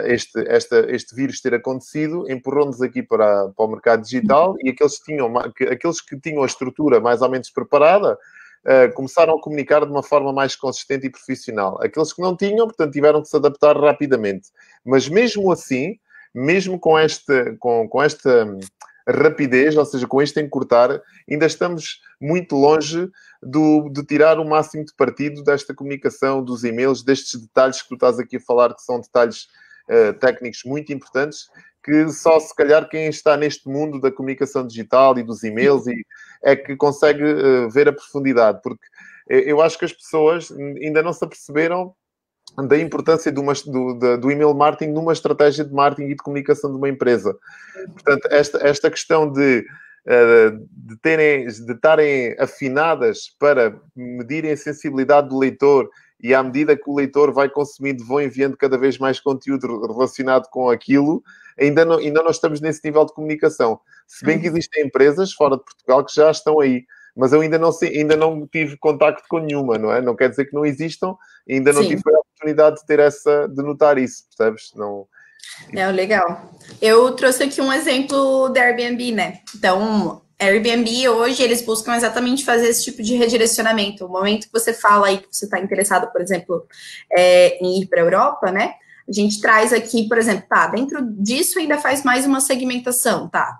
este, 0.06 0.44
esta, 0.48 0.86
este 0.90 1.14
vírus 1.14 1.40
ter 1.40 1.54
acontecido, 1.54 2.30
empurrou-nos 2.30 2.82
aqui 2.82 3.02
para, 3.02 3.48
para 3.48 3.64
o 3.64 3.68
mercado 3.68 4.02
digital 4.02 4.56
e 4.62 4.70
aqueles 4.70 4.98
que, 4.98 5.04
tinham, 5.04 5.38
aqueles 5.38 6.00
que 6.00 6.18
tinham 6.18 6.42
a 6.42 6.46
estrutura 6.46 7.00
mais 7.00 7.22
ou 7.22 7.30
menos 7.30 7.50
preparada, 7.50 8.18
uh, 8.64 8.92
começaram 8.94 9.36
a 9.36 9.40
comunicar 9.40 9.84
de 9.84 9.90
uma 9.90 10.02
forma 10.02 10.32
mais 10.32 10.56
consistente 10.56 11.06
e 11.06 11.10
profissional. 11.10 11.78
Aqueles 11.82 12.12
que 12.12 12.22
não 12.22 12.36
tinham, 12.36 12.66
portanto, 12.66 12.92
tiveram 12.92 13.22
que 13.22 13.28
se 13.28 13.36
adaptar 13.36 13.76
rapidamente. 13.76 14.48
Mas 14.84 15.08
mesmo 15.08 15.50
assim, 15.52 15.98
mesmo 16.34 16.78
com 16.78 16.98
esta, 16.98 17.56
com, 17.58 17.88
com 17.88 18.02
esta 18.02 18.46
rapidez, 19.08 19.76
ou 19.76 19.84
seja, 19.84 20.06
com 20.06 20.20
este 20.20 20.40
encurtar, 20.40 21.00
ainda 21.30 21.46
estamos 21.46 22.00
muito 22.20 22.56
longe 22.56 23.08
do, 23.42 23.88
de 23.88 24.04
tirar 24.04 24.38
o 24.38 24.48
máximo 24.48 24.84
de 24.84 24.94
partido 24.94 25.42
desta 25.42 25.74
comunicação, 25.74 26.42
dos 26.42 26.64
e-mails, 26.64 27.02
destes 27.02 27.40
detalhes 27.40 27.82
que 27.82 27.88
tu 27.88 27.94
estás 27.94 28.18
aqui 28.18 28.36
a 28.36 28.40
falar, 28.40 28.74
que 28.74 28.82
são 28.82 29.00
detalhes 29.00 29.48
uh, 29.88 30.12
técnicos 30.18 30.62
muito 30.64 30.92
importantes, 30.92 31.48
que 31.82 32.08
só 32.10 32.38
se 32.38 32.54
calhar 32.54 32.88
quem 32.88 33.06
está 33.06 33.36
neste 33.36 33.68
mundo 33.68 34.00
da 34.00 34.12
comunicação 34.12 34.66
digital 34.66 35.18
e 35.18 35.22
dos 35.22 35.42
e-mails 35.42 35.86
e, 35.86 36.04
é 36.42 36.54
que 36.54 36.76
consegue 36.76 37.24
uh, 37.24 37.70
ver 37.70 37.88
a 37.88 37.92
profundidade, 37.92 38.60
porque 38.62 38.84
eu 39.28 39.60
acho 39.60 39.78
que 39.78 39.84
as 39.84 39.92
pessoas 39.92 40.50
ainda 40.50 41.02
não 41.02 41.12
se 41.12 41.24
aperceberam 41.24 41.94
da 42.56 42.78
importância 42.78 43.30
do, 43.30 43.42
do, 43.42 44.18
do 44.18 44.30
email 44.30 44.54
marketing 44.54 44.92
numa 44.92 45.12
estratégia 45.12 45.64
de 45.64 45.72
marketing 45.72 46.10
e 46.10 46.14
de 46.14 46.22
comunicação 46.22 46.70
de 46.70 46.76
uma 46.76 46.88
empresa. 46.88 47.36
Portanto, 47.92 48.28
esta, 48.30 48.58
esta 48.66 48.90
questão 48.90 49.30
de, 49.30 49.64
uh, 50.06 50.66
de, 50.70 50.96
terem, 50.96 51.46
de 51.46 51.72
estarem 51.72 52.34
afinadas 52.38 53.34
para 53.38 53.74
medirem 53.94 54.52
a 54.52 54.56
sensibilidade 54.56 55.28
do 55.28 55.38
leitor 55.38 55.88
e 56.22 56.34
à 56.34 56.42
medida 56.42 56.76
que 56.76 56.88
o 56.88 56.94
leitor 56.94 57.32
vai 57.32 57.48
consumindo, 57.48 58.04
vão 58.04 58.20
enviando 58.20 58.56
cada 58.56 58.76
vez 58.76 58.98
mais 58.98 59.18
conteúdo 59.18 59.86
relacionado 59.86 60.48
com 60.50 60.68
aquilo, 60.68 61.22
ainda 61.58 61.84
não, 61.84 61.96
ainda 61.96 62.22
não 62.22 62.30
estamos 62.30 62.60
nesse 62.60 62.80
nível 62.84 63.06
de 63.06 63.14
comunicação. 63.14 63.80
Se 64.06 64.24
bem 64.24 64.38
que 64.38 64.46
existem 64.46 64.84
empresas 64.84 65.32
fora 65.32 65.56
de 65.56 65.64
Portugal 65.64 66.04
que 66.04 66.14
já 66.14 66.30
estão 66.30 66.60
aí, 66.60 66.84
mas 67.16 67.32
eu 67.32 67.40
ainda 67.40 67.58
não, 67.58 67.72
sei, 67.72 67.98
ainda 67.98 68.16
não 68.16 68.46
tive 68.46 68.76
contacto 68.76 69.24
com 69.28 69.38
nenhuma, 69.38 69.78
não 69.78 69.92
é? 69.92 70.00
Não 70.00 70.14
quer 70.14 70.28
dizer 70.28 70.44
que 70.44 70.54
não 70.54 70.64
existam, 70.64 71.16
ainda 71.48 71.72
não 71.72 71.82
Sim. 71.82 71.88
tive 71.88 72.02
oportunidade 72.40 72.76
de 72.76 72.86
ter 72.86 72.98
essa, 72.98 73.46
de 73.46 73.62
notar 73.62 73.98
isso, 73.98 74.24
percebes? 74.36 74.72
Não... 74.74 75.06
É, 75.74 75.86
legal. 75.90 76.50
Eu 76.80 77.12
trouxe 77.12 77.44
aqui 77.44 77.60
um 77.60 77.72
exemplo 77.72 78.48
da 78.48 78.62
Airbnb, 78.62 79.12
né? 79.12 79.40
Então, 79.54 80.22
Airbnb 80.38 81.08
hoje 81.08 81.42
eles 81.42 81.60
buscam 81.60 81.94
exatamente 81.94 82.44
fazer 82.44 82.68
esse 82.68 82.84
tipo 82.84 83.02
de 83.02 83.14
redirecionamento. 83.14 84.06
O 84.06 84.08
momento 84.08 84.46
que 84.46 84.52
você 84.52 84.72
fala 84.72 85.08
aí 85.08 85.18
que 85.18 85.28
você 85.30 85.44
está 85.44 85.58
interessado, 85.58 86.10
por 86.10 86.20
exemplo, 86.20 86.66
é, 87.12 87.58
em 87.62 87.82
ir 87.82 87.86
para 87.86 88.00
a 88.00 88.04
Europa, 88.04 88.50
né? 88.50 88.74
a 89.08 89.12
gente 89.12 89.40
traz 89.40 89.72
aqui, 89.72 90.06
por 90.06 90.18
exemplo, 90.18 90.44
tá, 90.48 90.68
dentro 90.68 91.04
disso 91.04 91.58
ainda 91.58 91.78
faz 91.78 92.04
mais 92.04 92.24
uma 92.24 92.40
segmentação, 92.40 93.28
tá? 93.28 93.58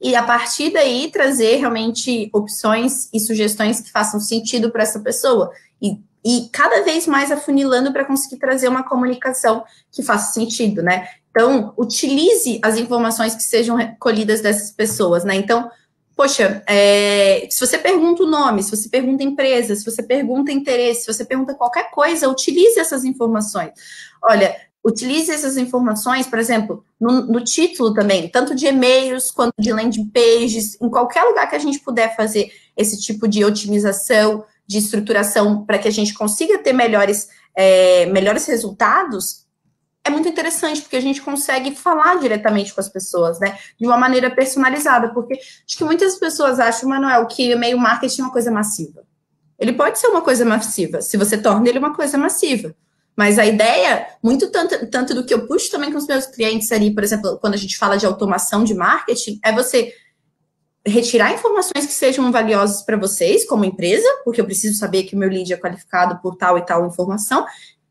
E 0.00 0.14
a 0.14 0.22
partir 0.22 0.70
daí 0.70 1.10
trazer 1.10 1.56
realmente 1.56 2.30
opções 2.32 3.08
e 3.12 3.18
sugestões 3.18 3.80
que 3.80 3.90
façam 3.90 4.20
sentido 4.20 4.70
para 4.70 4.84
essa 4.84 5.00
pessoa. 5.00 5.50
E, 5.82 5.98
e 6.24 6.48
cada 6.52 6.82
vez 6.82 7.06
mais 7.06 7.30
afunilando 7.30 7.92
para 7.92 8.04
conseguir 8.04 8.38
trazer 8.38 8.68
uma 8.68 8.82
comunicação 8.82 9.64
que 9.90 10.02
faça 10.02 10.32
sentido, 10.32 10.82
né? 10.82 11.08
Então, 11.30 11.72
utilize 11.76 12.58
as 12.62 12.76
informações 12.76 13.34
que 13.34 13.42
sejam 13.42 13.76
recolhidas 13.76 14.40
dessas 14.40 14.72
pessoas, 14.72 15.24
né? 15.24 15.34
Então, 15.36 15.70
poxa, 16.16 16.62
é, 16.66 17.46
se 17.48 17.64
você 17.64 17.78
pergunta 17.78 18.24
o 18.24 18.26
nome, 18.26 18.62
se 18.62 18.74
você 18.74 18.88
pergunta 18.88 19.22
empresa, 19.22 19.76
se 19.76 19.84
você 19.84 20.02
pergunta 20.02 20.50
interesse, 20.50 21.02
se 21.02 21.12
você 21.12 21.24
pergunta 21.24 21.54
qualquer 21.54 21.90
coisa, 21.92 22.28
utilize 22.28 22.78
essas 22.80 23.04
informações. 23.04 23.70
Olha, 24.22 24.56
utilize 24.84 25.30
essas 25.30 25.56
informações, 25.56 26.26
por 26.26 26.40
exemplo, 26.40 26.84
no, 27.00 27.20
no 27.22 27.44
título 27.44 27.94
também, 27.94 28.28
tanto 28.28 28.54
de 28.54 28.66
e-mails 28.66 29.30
quanto 29.30 29.54
de 29.58 29.72
landing 29.72 30.06
pages, 30.06 30.76
em 30.80 30.88
qualquer 30.88 31.22
lugar 31.22 31.48
que 31.48 31.54
a 31.54 31.60
gente 31.60 31.78
puder 31.80 32.16
fazer 32.16 32.50
esse 32.76 33.00
tipo 33.00 33.28
de 33.28 33.44
otimização, 33.44 34.44
de 34.68 34.78
estruturação, 34.78 35.64
para 35.64 35.78
que 35.78 35.88
a 35.88 35.90
gente 35.90 36.12
consiga 36.12 36.58
ter 36.58 36.74
melhores, 36.74 37.28
é, 37.56 38.04
melhores 38.06 38.46
resultados, 38.46 39.46
é 40.04 40.10
muito 40.10 40.28
interessante, 40.28 40.82
porque 40.82 40.96
a 40.96 41.00
gente 41.00 41.22
consegue 41.22 41.74
falar 41.74 42.16
diretamente 42.16 42.74
com 42.74 42.80
as 42.80 42.88
pessoas, 42.88 43.40
né? 43.40 43.58
De 43.78 43.86
uma 43.86 43.96
maneira 43.96 44.30
personalizada, 44.30 45.08
porque 45.12 45.34
acho 45.34 45.76
que 45.76 45.84
muitas 45.84 46.16
pessoas 46.16 46.60
acham, 46.60 46.88
Manuel, 46.88 47.26
que 47.26 47.48
o 47.48 47.52
e-mail 47.52 47.78
marketing 47.78 48.20
é 48.20 48.24
uma 48.24 48.32
coisa 48.32 48.50
massiva. 48.50 49.02
Ele 49.58 49.72
pode 49.72 49.98
ser 49.98 50.06
uma 50.08 50.22
coisa 50.22 50.44
massiva, 50.44 51.00
se 51.00 51.16
você 51.16 51.36
torna 51.36 51.68
ele 51.68 51.78
uma 51.78 51.94
coisa 51.94 52.16
massiva. 52.16 52.74
Mas 53.16 53.38
a 53.38 53.44
ideia, 53.44 54.06
muito 54.22 54.50
tanto, 54.50 54.86
tanto 54.86 55.14
do 55.14 55.24
que 55.24 55.34
eu 55.34 55.46
puxo 55.46 55.70
também 55.70 55.90
com 55.90 55.98
os 55.98 56.06
meus 56.06 56.26
clientes 56.26 56.70
ali, 56.70 56.94
por 56.94 57.02
exemplo, 57.02 57.36
quando 57.40 57.54
a 57.54 57.58
gente 57.58 57.76
fala 57.76 57.96
de 57.96 58.06
automação 58.06 58.62
de 58.62 58.74
marketing, 58.74 59.40
é 59.44 59.50
você 59.50 59.92
retirar 60.88 61.32
informações 61.32 61.86
que 61.86 61.92
sejam 61.92 62.30
valiosas 62.32 62.82
para 62.82 62.96
vocês 62.96 63.46
como 63.46 63.64
empresa, 63.64 64.06
porque 64.24 64.40
eu 64.40 64.44
preciso 64.44 64.78
saber 64.78 65.04
que 65.04 65.14
o 65.14 65.18
meu 65.18 65.28
lead 65.28 65.52
é 65.52 65.56
qualificado 65.56 66.20
por 66.20 66.36
tal 66.36 66.58
e 66.58 66.62
tal 66.62 66.86
informação, 66.86 67.46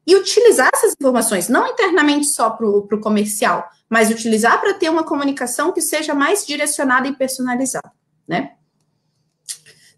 e 0.06 0.16
utilizar 0.16 0.70
essas 0.74 0.94
informações, 0.94 1.50
não 1.50 1.68
internamente 1.68 2.28
só 2.28 2.50
para 2.50 2.66
o 2.66 3.02
comercial, 3.02 3.68
mas 3.90 4.10
utilizar 4.10 4.60
para 4.62 4.74
ter 4.74 4.90
uma 4.90 5.04
comunicação 5.04 5.74
que 5.74 5.82
seja 5.82 6.14
mais 6.14 6.46
direcionada 6.46 7.08
e 7.08 7.16
personalizada, 7.16 7.92
né? 8.28 8.54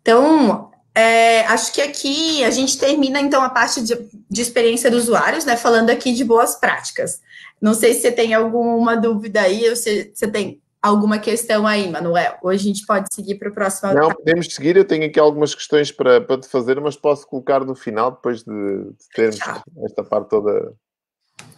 Então, 0.02 0.72
é, 0.96 1.42
acho 1.46 1.72
que 1.72 1.82
aqui 1.82 2.44
a 2.44 2.50
gente 2.50 2.78
termina, 2.78 3.22
então, 3.22 3.44
a 3.44 3.50
parte 3.50 3.82
de, 3.82 3.96
de 4.30 4.42
experiência 4.42 4.90
dos 4.90 5.04
usuários, 5.04 5.46
né? 5.46 5.56
Falando 5.56 5.92
aqui 5.92 6.12
de 6.12 6.24
boas 6.24 6.56
práticas. 6.56 7.22
Não 7.62 7.74
sei 7.74 7.94
se 7.94 8.02
você 8.02 8.12
tem 8.12 8.34
alguma 8.34 8.98
dúvida 8.98 9.42
aí, 9.42 9.70
ou 9.70 9.76
se 9.76 10.12
você 10.14 10.28
tem 10.28 10.60
alguma 10.82 11.20
questão 11.20 11.68
aí, 11.68 11.90
Manuel? 11.90 12.38
Ou 12.42 12.50
a 12.50 12.58
gente 12.58 12.86
pode 12.86 13.08
seguir 13.14 13.36
para 13.36 13.50
o 13.50 13.54
próximo? 13.54 13.94
Não, 13.94 14.12
podemos 14.12 14.54
seguir. 14.54 14.78
Eu 14.78 14.86
tenho 14.86 15.06
aqui 15.06 15.20
algumas 15.20 15.54
questões 15.54 15.92
para, 15.92 16.22
para 16.22 16.40
te 16.40 16.48
fazer, 16.48 16.80
mas 16.80 16.96
posso 16.96 17.28
colocar 17.28 17.64
no 17.66 17.76
final, 17.76 18.12
depois 18.12 18.44
de, 18.44 18.52
de 18.52 19.10
termos 19.14 19.40
esta 19.86 20.04
parte 20.04 20.30
toda 20.30 20.74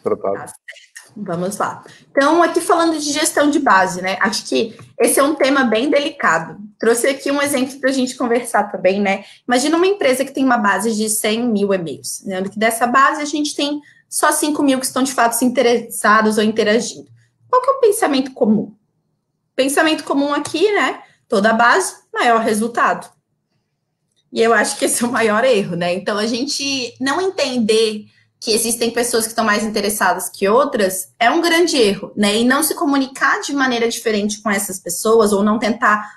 tratada. 0.03 0.45
Tá 0.45 0.53
Vamos 1.15 1.57
lá. 1.57 1.83
Então, 2.09 2.41
aqui 2.41 2.61
falando 2.61 2.97
de 2.97 3.11
gestão 3.11 3.49
de 3.49 3.59
base, 3.59 4.01
né? 4.01 4.17
Acho 4.21 4.45
que 4.45 4.77
esse 4.99 5.19
é 5.19 5.23
um 5.23 5.35
tema 5.35 5.63
bem 5.63 5.89
delicado. 5.89 6.57
Trouxe 6.79 7.07
aqui 7.07 7.29
um 7.29 7.41
exemplo 7.41 7.77
para 7.79 7.89
a 7.89 7.93
gente 7.93 8.15
conversar 8.15 8.71
também, 8.71 9.01
né? 9.01 9.25
Imagina 9.45 9.75
uma 9.75 9.87
empresa 9.87 10.23
que 10.23 10.31
tem 10.31 10.45
uma 10.45 10.57
base 10.57 10.95
de 10.95 11.09
100 11.09 11.47
mil 11.47 11.73
e-mails. 11.73 12.23
Né? 12.25 12.41
Que 12.43 12.57
dessa 12.57 12.87
base 12.87 13.21
a 13.21 13.25
gente 13.25 13.55
tem 13.55 13.81
só 14.07 14.31
5 14.31 14.63
mil 14.63 14.79
que 14.79 14.85
estão 14.85 15.03
de 15.03 15.13
fato 15.13 15.43
interessados 15.43 16.37
ou 16.37 16.43
interagindo. 16.43 17.09
Qual 17.49 17.61
que 17.61 17.69
é 17.69 17.73
o 17.73 17.79
pensamento 17.81 18.31
comum? 18.33 18.73
Pensamento 19.55 20.03
comum 20.03 20.33
aqui, 20.33 20.71
né? 20.73 21.01
Toda 21.27 21.53
base, 21.53 21.95
maior 22.13 22.41
resultado. 22.41 23.09
E 24.31 24.41
eu 24.41 24.53
acho 24.53 24.77
que 24.77 24.85
esse 24.85 25.03
é 25.03 25.07
o 25.07 25.11
maior 25.11 25.43
erro, 25.43 25.75
né? 25.75 25.93
Então, 25.93 26.17
a 26.17 26.25
gente 26.25 26.95
não 26.99 27.21
entender 27.21 28.05
que 28.39 28.51
existem 28.51 28.89
pessoas 28.89 29.25
que 29.25 29.31
estão 29.31 29.45
mais 29.45 29.63
interessadas 29.63 30.27
que 30.27 30.49
outras 30.49 31.09
é 31.19 31.29
um 31.29 31.41
grande 31.41 31.77
erro, 31.77 32.11
né? 32.15 32.37
E 32.37 32.43
não 32.43 32.63
se 32.63 32.73
comunicar 32.73 33.39
de 33.41 33.53
maneira 33.53 33.87
diferente 33.87 34.41
com 34.41 34.49
essas 34.49 34.79
pessoas 34.79 35.31
ou 35.31 35.43
não 35.43 35.59
tentar 35.59 36.09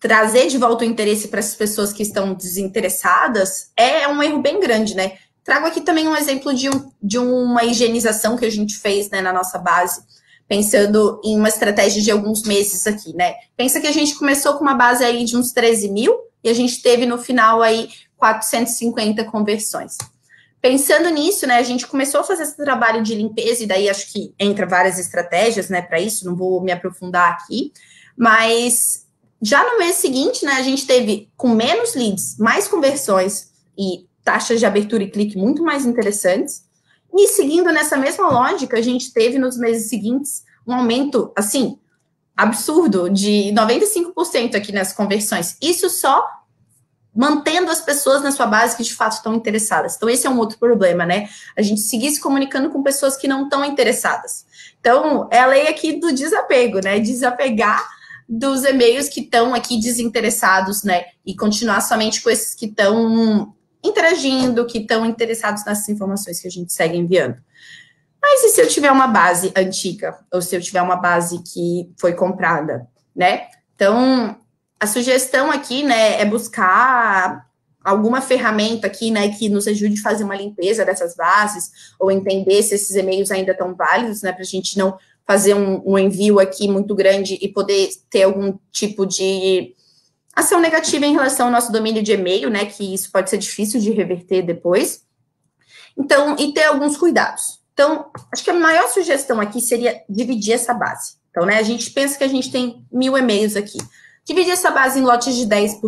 trazer 0.00 0.48
de 0.48 0.58
volta 0.58 0.84
o 0.84 0.86
interesse 0.86 1.28
para 1.28 1.38
essas 1.38 1.54
pessoas 1.54 1.92
que 1.92 2.02
estão 2.02 2.34
desinteressadas 2.34 3.70
é 3.76 4.08
um 4.08 4.22
erro 4.22 4.40
bem 4.40 4.58
grande, 4.58 4.94
né? 4.94 5.18
Trago 5.44 5.66
aqui 5.66 5.80
também 5.80 6.08
um 6.08 6.16
exemplo 6.16 6.52
de, 6.52 6.68
um, 6.68 6.90
de 7.00 7.18
uma 7.18 7.62
higienização 7.64 8.36
que 8.36 8.44
a 8.44 8.50
gente 8.50 8.76
fez 8.76 9.08
né, 9.10 9.22
na 9.22 9.32
nossa 9.32 9.58
base 9.58 10.02
pensando 10.48 11.20
em 11.24 11.36
uma 11.36 11.48
estratégia 11.48 12.02
de 12.02 12.10
alguns 12.10 12.42
meses 12.42 12.86
aqui, 12.86 13.14
né? 13.14 13.34
Pensa 13.56 13.80
que 13.80 13.86
a 13.86 13.92
gente 13.92 14.14
começou 14.14 14.54
com 14.54 14.64
uma 14.64 14.74
base 14.74 15.04
aí 15.04 15.24
de 15.24 15.36
uns 15.36 15.52
13 15.52 15.90
mil 15.90 16.14
e 16.42 16.48
a 16.48 16.54
gente 16.54 16.80
teve 16.82 17.06
no 17.06 17.18
final 17.18 17.62
aí 17.62 17.88
450 18.16 19.24
conversões. 19.24 19.96
Pensando 20.60 21.08
nisso, 21.10 21.46
né, 21.46 21.58
a 21.58 21.62
gente 21.62 21.86
começou 21.86 22.20
a 22.20 22.24
fazer 22.24 22.42
esse 22.42 22.56
trabalho 22.56 23.02
de 23.02 23.14
limpeza 23.14 23.62
e 23.62 23.66
daí 23.66 23.88
acho 23.88 24.12
que 24.12 24.34
entra 24.38 24.66
várias 24.66 24.98
estratégias, 24.98 25.68
né, 25.68 25.82
para 25.82 26.00
isso, 26.00 26.24
não 26.24 26.34
vou 26.34 26.60
me 26.60 26.72
aprofundar 26.72 27.32
aqui, 27.32 27.72
mas 28.16 29.06
já 29.40 29.62
no 29.62 29.78
mês 29.78 29.96
seguinte, 29.96 30.44
né, 30.44 30.52
a 30.52 30.62
gente 30.62 30.86
teve 30.86 31.30
com 31.36 31.50
menos 31.50 31.94
leads, 31.94 32.36
mais 32.38 32.66
conversões 32.66 33.52
e 33.78 34.06
taxas 34.24 34.58
de 34.58 34.66
abertura 34.66 35.04
e 35.04 35.10
clique 35.10 35.36
muito 35.36 35.62
mais 35.62 35.86
interessantes, 35.86 36.64
e 37.16 37.28
seguindo 37.28 37.72
nessa 37.72 37.96
mesma 37.96 38.28
lógica, 38.28 38.76
a 38.76 38.82
gente 38.82 39.12
teve 39.12 39.38
nos 39.38 39.56
meses 39.56 39.88
seguintes 39.88 40.44
um 40.66 40.74
aumento, 40.74 41.32
assim, 41.36 41.78
absurdo, 42.36 43.08
de 43.08 43.52
95% 43.54 44.54
aqui 44.54 44.72
nas 44.72 44.92
conversões. 44.92 45.56
Isso 45.62 45.88
só 45.88 46.24
mantendo 47.14 47.70
as 47.70 47.80
pessoas 47.80 48.22
na 48.22 48.30
sua 48.30 48.46
base 48.46 48.76
que 48.76 48.82
de 48.82 48.94
fato 48.94 49.12
estão 49.12 49.34
interessadas. 49.34 49.96
Então, 49.96 50.08
esse 50.08 50.26
é 50.26 50.30
um 50.30 50.38
outro 50.38 50.58
problema, 50.58 51.06
né? 51.06 51.28
A 51.56 51.62
gente 51.62 51.80
seguir 51.80 52.10
se 52.10 52.20
comunicando 52.20 52.68
com 52.68 52.82
pessoas 52.82 53.16
que 53.16 53.26
não 53.26 53.44
estão 53.44 53.64
interessadas. 53.64 54.44
Então, 54.78 55.26
é 55.32 55.38
a 55.38 55.46
lei 55.46 55.66
aqui 55.66 55.98
do 55.98 56.12
desapego, 56.12 56.80
né? 56.84 57.00
Desapegar 57.00 57.82
dos 58.28 58.64
e-mails 58.64 59.08
que 59.08 59.20
estão 59.20 59.54
aqui 59.54 59.80
desinteressados, 59.80 60.82
né? 60.82 61.06
E 61.24 61.34
continuar 61.34 61.80
somente 61.80 62.20
com 62.20 62.28
esses 62.28 62.54
que 62.54 62.66
estão 62.66 63.54
interagindo, 63.86 64.66
que 64.66 64.78
estão 64.78 65.06
interessados 65.06 65.64
nessas 65.64 65.88
informações 65.88 66.40
que 66.40 66.48
a 66.48 66.50
gente 66.50 66.72
segue 66.72 66.96
enviando. 66.96 67.36
Mas 68.20 68.42
e 68.44 68.48
se 68.48 68.60
eu 68.60 68.68
tiver 68.68 68.90
uma 68.90 69.06
base 69.06 69.52
antiga, 69.56 70.18
ou 70.32 70.42
se 70.42 70.56
eu 70.56 70.60
tiver 70.60 70.82
uma 70.82 70.96
base 70.96 71.42
que 71.42 71.90
foi 71.98 72.12
comprada, 72.12 72.86
né? 73.14 73.46
Então, 73.74 74.36
a 74.80 74.86
sugestão 74.86 75.50
aqui, 75.50 75.84
né, 75.84 76.20
é 76.20 76.24
buscar 76.24 77.46
alguma 77.84 78.20
ferramenta 78.20 78.88
aqui, 78.88 79.12
né, 79.12 79.28
que 79.28 79.48
nos 79.48 79.68
ajude 79.68 80.00
a 80.00 80.02
fazer 80.02 80.24
uma 80.24 80.34
limpeza 80.34 80.84
dessas 80.84 81.14
bases, 81.14 81.70
ou 82.00 82.10
entender 82.10 82.60
se 82.64 82.74
esses 82.74 82.96
e-mails 82.96 83.30
ainda 83.30 83.52
estão 83.52 83.74
válidos, 83.76 84.22
né, 84.22 84.32
para 84.32 84.42
a 84.42 84.46
gente 84.46 84.76
não 84.76 84.98
fazer 85.24 85.54
um, 85.54 85.80
um 85.86 85.98
envio 85.98 86.40
aqui 86.40 86.66
muito 86.66 86.94
grande 86.96 87.38
e 87.40 87.48
poder 87.48 87.90
ter 88.10 88.24
algum 88.24 88.58
tipo 88.72 89.06
de 89.06 89.74
Ação 90.36 90.60
negativa 90.60 91.06
em 91.06 91.14
relação 91.14 91.46
ao 91.46 91.52
nosso 91.52 91.72
domínio 91.72 92.02
de 92.02 92.12
e-mail, 92.12 92.50
né? 92.50 92.66
Que 92.66 92.94
isso 92.94 93.10
pode 93.10 93.30
ser 93.30 93.38
difícil 93.38 93.80
de 93.80 93.90
reverter 93.90 94.42
depois. 94.42 95.00
Então, 95.96 96.36
e 96.38 96.52
ter 96.52 96.64
alguns 96.64 96.98
cuidados. 96.98 97.58
Então, 97.72 98.10
acho 98.32 98.44
que 98.44 98.50
a 98.50 98.54
maior 98.54 98.86
sugestão 98.88 99.40
aqui 99.40 99.60
seria 99.60 100.02
dividir 100.08 100.52
essa 100.52 100.74
base. 100.74 101.16
Então, 101.30 101.46
né, 101.46 101.58
a 101.58 101.62
gente 101.62 101.90
pensa 101.90 102.16
que 102.16 102.24
a 102.24 102.28
gente 102.28 102.50
tem 102.50 102.86
mil 102.92 103.16
e-mails 103.16 103.56
aqui. 103.56 103.78
Dividir 104.24 104.52
essa 104.52 104.70
base 104.70 104.98
em 104.98 105.02
lotes 105.02 105.34
de 105.34 105.46
10%. 105.46 105.80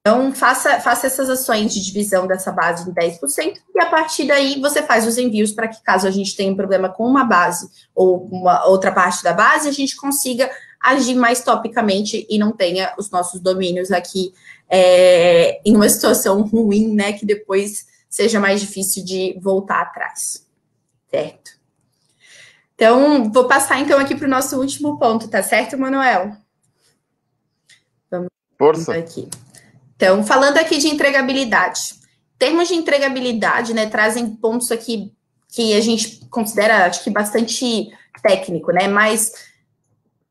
Então, 0.00 0.32
faça, 0.32 0.80
faça 0.80 1.06
essas 1.06 1.28
ações 1.28 1.74
de 1.74 1.84
divisão 1.84 2.26
dessa 2.26 2.50
base 2.50 2.88
em 2.88 2.94
10%, 2.94 3.54
e 3.74 3.80
a 3.80 3.86
partir 3.86 4.26
daí 4.26 4.58
você 4.58 4.82
faz 4.82 5.06
os 5.06 5.18
envios 5.18 5.52
para 5.52 5.68
que, 5.68 5.82
caso 5.82 6.06
a 6.06 6.10
gente 6.10 6.34
tenha 6.34 6.50
um 6.50 6.56
problema 6.56 6.88
com 6.88 7.04
uma 7.04 7.22
base 7.22 7.68
ou 7.94 8.26
uma 8.26 8.64
outra 8.66 8.90
parte 8.90 9.22
da 9.22 9.34
base, 9.34 9.68
a 9.68 9.72
gente 9.72 9.94
consiga 9.96 10.50
agir 10.80 11.14
mais 11.14 11.44
topicamente 11.44 12.26
e 12.28 12.38
não 12.38 12.52
tenha 12.52 12.94
os 12.98 13.10
nossos 13.10 13.40
domínios 13.40 13.92
aqui 13.92 14.32
é, 14.68 15.60
em 15.64 15.76
uma 15.76 15.88
situação 15.88 16.42
ruim, 16.42 16.94
né? 16.94 17.12
Que 17.12 17.26
depois 17.26 17.86
seja 18.08 18.40
mais 18.40 18.60
difícil 18.60 19.04
de 19.04 19.38
voltar 19.40 19.82
atrás. 19.82 20.46
Certo? 21.10 21.60
Então, 22.74 23.30
vou 23.30 23.46
passar 23.46 23.78
então 23.78 23.98
aqui 23.98 24.14
para 24.14 24.26
o 24.26 24.30
nosso 24.30 24.58
último 24.58 24.98
ponto, 24.98 25.28
tá 25.28 25.42
certo, 25.42 25.76
Manuel? 25.76 26.34
Vamos 28.10 28.28
Força. 28.56 28.94
aqui. 28.94 29.28
Então, 29.96 30.24
falando 30.24 30.56
aqui 30.56 30.78
de 30.78 30.88
entregabilidade. 30.88 32.00
Termos 32.38 32.68
de 32.68 32.74
entregabilidade, 32.74 33.74
né, 33.74 33.84
trazem 33.84 34.34
pontos 34.34 34.72
aqui 34.72 35.12
que 35.46 35.74
a 35.74 35.80
gente 35.82 36.24
considera, 36.30 36.86
acho 36.86 37.04
que 37.04 37.10
bastante 37.10 37.90
técnico, 38.22 38.72
né? 38.72 38.88
Mas 38.88 39.49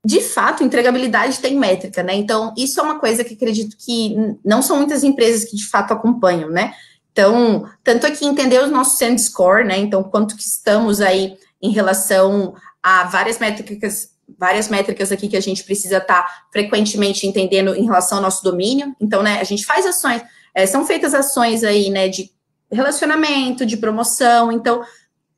de 0.05 0.21
fato, 0.21 0.63
entregabilidade 0.63 1.39
tem 1.39 1.57
métrica, 1.57 2.01
né? 2.01 2.15
Então, 2.15 2.53
isso 2.57 2.79
é 2.79 2.83
uma 2.83 2.99
coisa 2.99 3.23
que 3.23 3.33
acredito 3.33 3.75
que 3.77 4.15
não 4.45 4.61
são 4.61 4.77
muitas 4.77 5.03
empresas 5.03 5.43
que 5.49 5.57
de 5.57 5.67
fato 5.67 5.93
acompanham, 5.93 6.49
né? 6.49 6.73
Então, 7.11 7.65
tanto 7.83 8.07
aqui 8.07 8.25
entender 8.25 8.63
os 8.63 8.71
nossos 8.71 8.97
send 8.97 9.19
score, 9.19 9.65
né? 9.65 9.77
Então, 9.77 10.03
quanto 10.03 10.37
que 10.37 10.43
estamos 10.43 11.01
aí 11.01 11.37
em 11.61 11.71
relação 11.71 12.53
a 12.81 13.03
várias 13.05 13.39
métricas, 13.39 14.11
várias 14.37 14.69
métricas 14.69 15.11
aqui 15.11 15.27
que 15.27 15.35
a 15.35 15.41
gente 15.41 15.63
precisa 15.65 15.97
estar 15.97 16.23
tá 16.23 16.43
frequentemente 16.51 17.27
entendendo 17.27 17.75
em 17.75 17.83
relação 17.83 18.19
ao 18.19 18.23
nosso 18.23 18.41
domínio. 18.41 18.95
Então, 19.01 19.21
né, 19.21 19.39
a 19.41 19.43
gente 19.43 19.65
faz 19.65 19.85
ações, 19.85 20.21
é, 20.55 20.65
são 20.65 20.85
feitas 20.85 21.13
ações 21.13 21.63
aí, 21.63 21.89
né, 21.89 22.07
de 22.07 22.31
relacionamento, 22.71 23.65
de 23.65 23.75
promoção. 23.75 24.49
Então, 24.49 24.81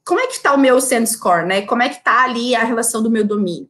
como 0.06 0.20
é 0.20 0.28
que 0.28 0.34
está 0.34 0.54
o 0.54 0.60
meu 0.60 0.80
send 0.80 1.08
score, 1.10 1.48
né? 1.48 1.62
Como 1.62 1.82
é 1.82 1.90
que 1.90 1.98
está 1.98 2.24
ali 2.24 2.54
a 2.54 2.64
relação 2.64 3.02
do 3.02 3.10
meu 3.10 3.26
domínio? 3.26 3.70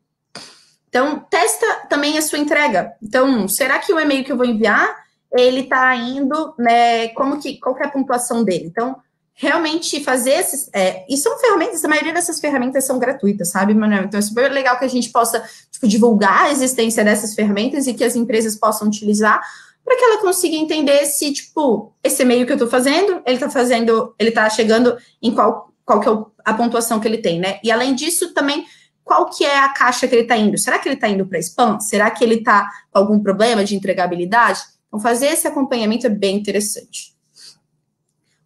Então, 0.92 1.26
testa 1.30 1.66
também 1.88 2.18
a 2.18 2.22
sua 2.22 2.38
entrega. 2.38 2.92
Então, 3.02 3.48
será 3.48 3.80
que 3.80 3.94
o 3.94 4.00
e-mail 4.00 4.26
que 4.26 4.32
eu 4.32 4.36
vou 4.36 4.46
enviar, 4.46 4.94
ele 5.32 5.62
está 5.62 5.96
indo, 5.96 6.54
né, 6.60 7.08
como 7.10 7.40
que, 7.40 7.58
qual 7.58 7.74
que 7.74 7.82
é 7.82 7.86
a 7.86 7.90
pontuação 7.90 8.44
dele? 8.44 8.66
Então, 8.66 8.98
realmente 9.34 10.04
fazer 10.04 10.32
esses, 10.32 10.70
é, 10.74 11.06
e 11.10 11.16
são 11.16 11.40
ferramentas, 11.40 11.84
a 11.86 11.88
maioria 11.88 12.14
dessas 12.14 12.42
ferramentas 12.42 12.86
são 12.86 13.00
gratuitas, 13.00 13.48
sabe, 13.48 13.74
Manuel? 13.74 14.04
Então, 14.04 14.20
é 14.20 14.22
super 14.22 14.52
legal 14.52 14.78
que 14.78 14.84
a 14.84 14.90
gente 14.90 15.10
possa, 15.12 15.42
tipo, 15.72 15.88
divulgar 15.88 16.48
a 16.48 16.52
existência 16.52 17.06
dessas 17.06 17.34
ferramentas 17.34 17.88
e 17.88 17.94
que 17.94 18.04
as 18.04 18.18
empresas 18.18 18.58
possam 18.58 18.90
utilizar 18.90 19.42
para 19.86 19.96
que 19.96 20.04
ela 20.04 20.18
consiga 20.20 20.58
entender 20.58 21.06
se, 21.06 21.32
tipo, 21.32 21.94
esse 22.04 22.22
e-mail 22.22 22.46
que 22.46 22.52
eu 22.52 22.58
estou 22.58 22.70
fazendo, 22.70 23.22
ele 23.26 23.36
está 23.36 23.50
fazendo, 23.50 24.14
ele 24.20 24.30
está 24.30 24.50
chegando 24.50 24.98
em 25.22 25.34
qual, 25.34 25.72
qual 25.86 26.02
que 26.02 26.10
é 26.10 26.12
a 26.44 26.54
pontuação 26.54 27.00
que 27.00 27.08
ele 27.08 27.18
tem, 27.20 27.40
né? 27.40 27.60
E 27.64 27.72
além 27.72 27.96
disso, 27.96 28.34
também, 28.34 28.66
qual 29.04 29.30
que 29.30 29.44
é 29.44 29.60
a 29.60 29.70
caixa 29.70 30.08
que 30.08 30.16
ele 30.16 30.24
está 30.24 30.38
indo? 30.38 30.58
Será 30.58 30.80
que 30.80 30.88
ele 30.88 30.96
está 30.96 31.10
indo 31.10 31.26
para 31.26 31.40
spam? 31.40 31.80
Será 31.80 32.10
que 32.12 32.24
ele 32.24 32.36
está 32.36 32.70
com 32.92 33.00
algum 33.00 33.20
problema 33.20 33.64
de 33.64 33.76
entregabilidade? 33.76 34.62
Então, 34.88 35.00
fazer 35.00 35.28
esse 35.28 35.48
acompanhamento 35.48 36.06
é 36.06 36.10
bem 36.10 36.38
interessante. 36.38 37.16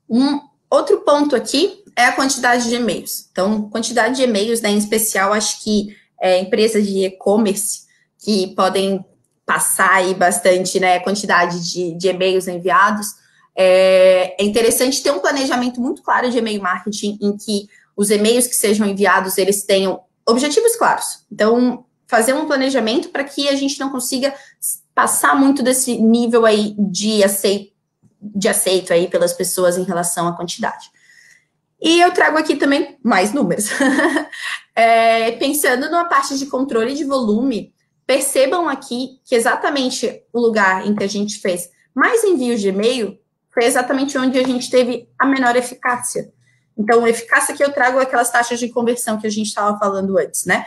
Um 0.10 0.40
outro 0.70 1.00
ponto 1.02 1.36
aqui 1.36 1.84
é 1.96 2.06
a 2.06 2.12
quantidade 2.12 2.70
de 2.70 2.76
e-mails. 2.76 3.28
Então, 3.32 3.70
quantidade 3.70 4.16
de 4.16 4.24
e-mails, 4.24 4.62
né, 4.62 4.70
em 4.70 4.78
especial, 4.78 5.34
acho 5.34 5.64
que 5.64 5.96
é, 6.20 6.40
empresas 6.40 6.86
de 6.86 7.06
e-commerce 7.06 7.86
que 8.20 8.54
podem 8.56 9.04
passar 9.46 9.92
aí 9.92 10.14
bastante, 10.14 10.80
né, 10.80 11.00
quantidade 11.00 11.72
de, 11.72 11.94
de 11.94 12.08
e-mails 12.08 12.48
enviados. 12.48 13.08
É, 13.56 14.36
é 14.42 14.46
interessante 14.46 15.02
ter 15.02 15.12
um 15.12 15.20
planejamento 15.20 15.80
muito 15.80 16.02
claro 16.02 16.30
de 16.30 16.38
e-mail 16.38 16.62
marketing 16.62 17.18
em 17.22 17.38
que 17.38 17.68
os 17.96 18.10
e-mails 18.10 18.48
que 18.48 18.56
sejam 18.56 18.88
enviados, 18.88 19.38
eles 19.38 19.64
tenham 19.64 20.02
objetivos 20.28 20.76
claros. 20.76 21.26
Então, 21.32 21.86
fazer 22.08 22.34
um 22.34 22.46
planejamento 22.46 23.10
para 23.10 23.24
que 23.24 23.48
a 23.48 23.56
gente 23.56 23.80
não 23.80 23.90
consiga 23.90 24.34
passar 24.94 25.36
muito 25.36 25.62
desse 25.62 25.98
nível 25.98 26.46
aí 26.46 26.76
de 26.78 27.24
aceito, 27.24 27.74
de 28.22 28.48
aceito 28.48 28.94
aí 28.94 29.08
pelas 29.08 29.34
pessoas 29.34 29.78
em 29.78 29.84
relação 29.84 30.28
à 30.28 30.36
quantidade. 30.36 30.90
E 31.82 32.00
eu 32.00 32.12
trago 32.14 32.38
aqui 32.38 32.56
também 32.56 32.98
mais 33.04 33.34
números. 33.34 33.70
é, 34.76 35.32
pensando 35.34 35.90
numa 35.90 36.06
parte 36.06 36.38
de 36.38 36.46
controle 36.46 36.94
de 36.94 37.04
volume, 37.04 37.76
Percebam 38.06 38.70
aqui 38.70 39.20
que 39.26 39.34
exatamente 39.34 40.24
o 40.32 40.40
lugar 40.40 40.86
em 40.86 40.96
que 40.96 41.04
a 41.04 41.08
gente 41.08 41.40
fez 41.40 41.70
mais 41.94 42.24
envios 42.24 42.62
de 42.62 42.70
e-mail 42.70 43.18
foi 43.52 43.66
exatamente 43.66 44.18
onde 44.18 44.38
a 44.38 44.44
gente 44.44 44.70
teve 44.70 45.10
a 45.18 45.26
menor 45.26 45.56
eficácia. 45.56 46.32
Então, 46.78 47.08
eficácia 47.08 47.56
que 47.56 47.64
eu 47.64 47.72
trago 47.72 48.00
é 48.00 48.04
aquelas 48.04 48.30
taxas 48.30 48.60
de 48.60 48.70
conversão 48.70 49.20
que 49.20 49.28
a 49.28 49.30
gente 49.30 49.48
estava 49.48 49.78
falando 49.78 50.18
antes, 50.18 50.46
né? 50.46 50.66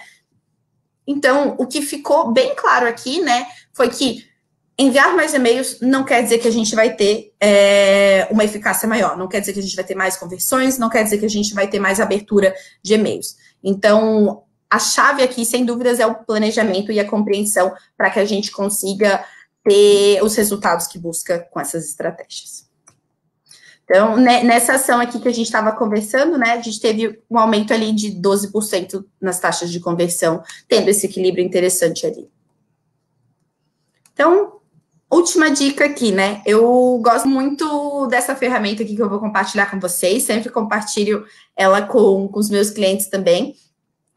Então, 1.06 1.54
o 1.58 1.66
que 1.66 1.80
ficou 1.82 2.32
bem 2.32 2.54
claro 2.54 2.86
aqui, 2.86 3.20
né, 3.22 3.46
foi 3.72 3.88
que 3.88 4.28
enviar 4.78 5.16
mais 5.16 5.34
e-mails 5.34 5.80
não 5.80 6.04
quer 6.04 6.22
dizer 6.22 6.38
que 6.38 6.46
a 6.46 6.52
gente 6.52 6.74
vai 6.74 6.94
ter 6.94 7.32
é, 7.40 8.28
uma 8.30 8.44
eficácia 8.44 8.86
maior, 8.86 9.16
não 9.16 9.26
quer 9.26 9.40
dizer 9.40 9.52
que 9.52 9.58
a 9.58 9.62
gente 9.62 9.74
vai 9.74 9.84
ter 9.84 9.94
mais 9.94 10.16
conversões, 10.16 10.78
não 10.78 10.88
quer 10.88 11.02
dizer 11.02 11.18
que 11.18 11.24
a 11.24 11.30
gente 11.30 11.52
vai 11.52 11.66
ter 11.66 11.80
mais 11.80 11.98
abertura 11.98 12.54
de 12.82 12.94
e-mails. 12.94 13.36
Então, 13.64 14.44
a 14.70 14.78
chave 14.78 15.22
aqui, 15.22 15.44
sem 15.44 15.64
dúvidas, 15.64 15.98
é 15.98 16.06
o 16.06 16.14
planejamento 16.14 16.92
e 16.92 17.00
a 17.00 17.08
compreensão 17.08 17.74
para 17.96 18.10
que 18.10 18.20
a 18.20 18.24
gente 18.24 18.52
consiga 18.52 19.24
ter 19.64 20.22
os 20.22 20.36
resultados 20.36 20.86
que 20.86 20.98
busca 20.98 21.40
com 21.50 21.58
essas 21.58 21.86
estratégias. 21.86 22.67
Então, 23.88 24.18
né, 24.18 24.42
nessa 24.42 24.74
ação 24.74 25.00
aqui 25.00 25.18
que 25.18 25.28
a 25.28 25.32
gente 25.32 25.46
estava 25.46 25.72
conversando, 25.72 26.36
né, 26.36 26.52
a 26.52 26.60
gente 26.60 26.78
teve 26.78 27.22
um 27.30 27.38
aumento 27.38 27.72
ali 27.72 27.90
de 27.90 28.10
12% 28.12 29.02
nas 29.18 29.40
taxas 29.40 29.70
de 29.70 29.80
conversão, 29.80 30.42
tendo 30.68 30.88
esse 30.88 31.06
equilíbrio 31.06 31.42
interessante 31.42 32.06
ali. 32.06 32.28
Então, 34.12 34.58
última 35.10 35.50
dica 35.50 35.86
aqui, 35.86 36.12
né? 36.12 36.42
Eu 36.44 37.00
gosto 37.02 37.26
muito 37.26 38.06
dessa 38.08 38.36
ferramenta 38.36 38.82
aqui 38.82 38.94
que 38.94 39.02
eu 39.02 39.08
vou 39.08 39.20
compartilhar 39.20 39.70
com 39.70 39.80
vocês, 39.80 40.24
sempre 40.24 40.50
compartilho 40.50 41.24
ela 41.56 41.80
com, 41.80 42.28
com 42.28 42.38
os 42.38 42.50
meus 42.50 42.68
clientes 42.68 43.06
também, 43.06 43.54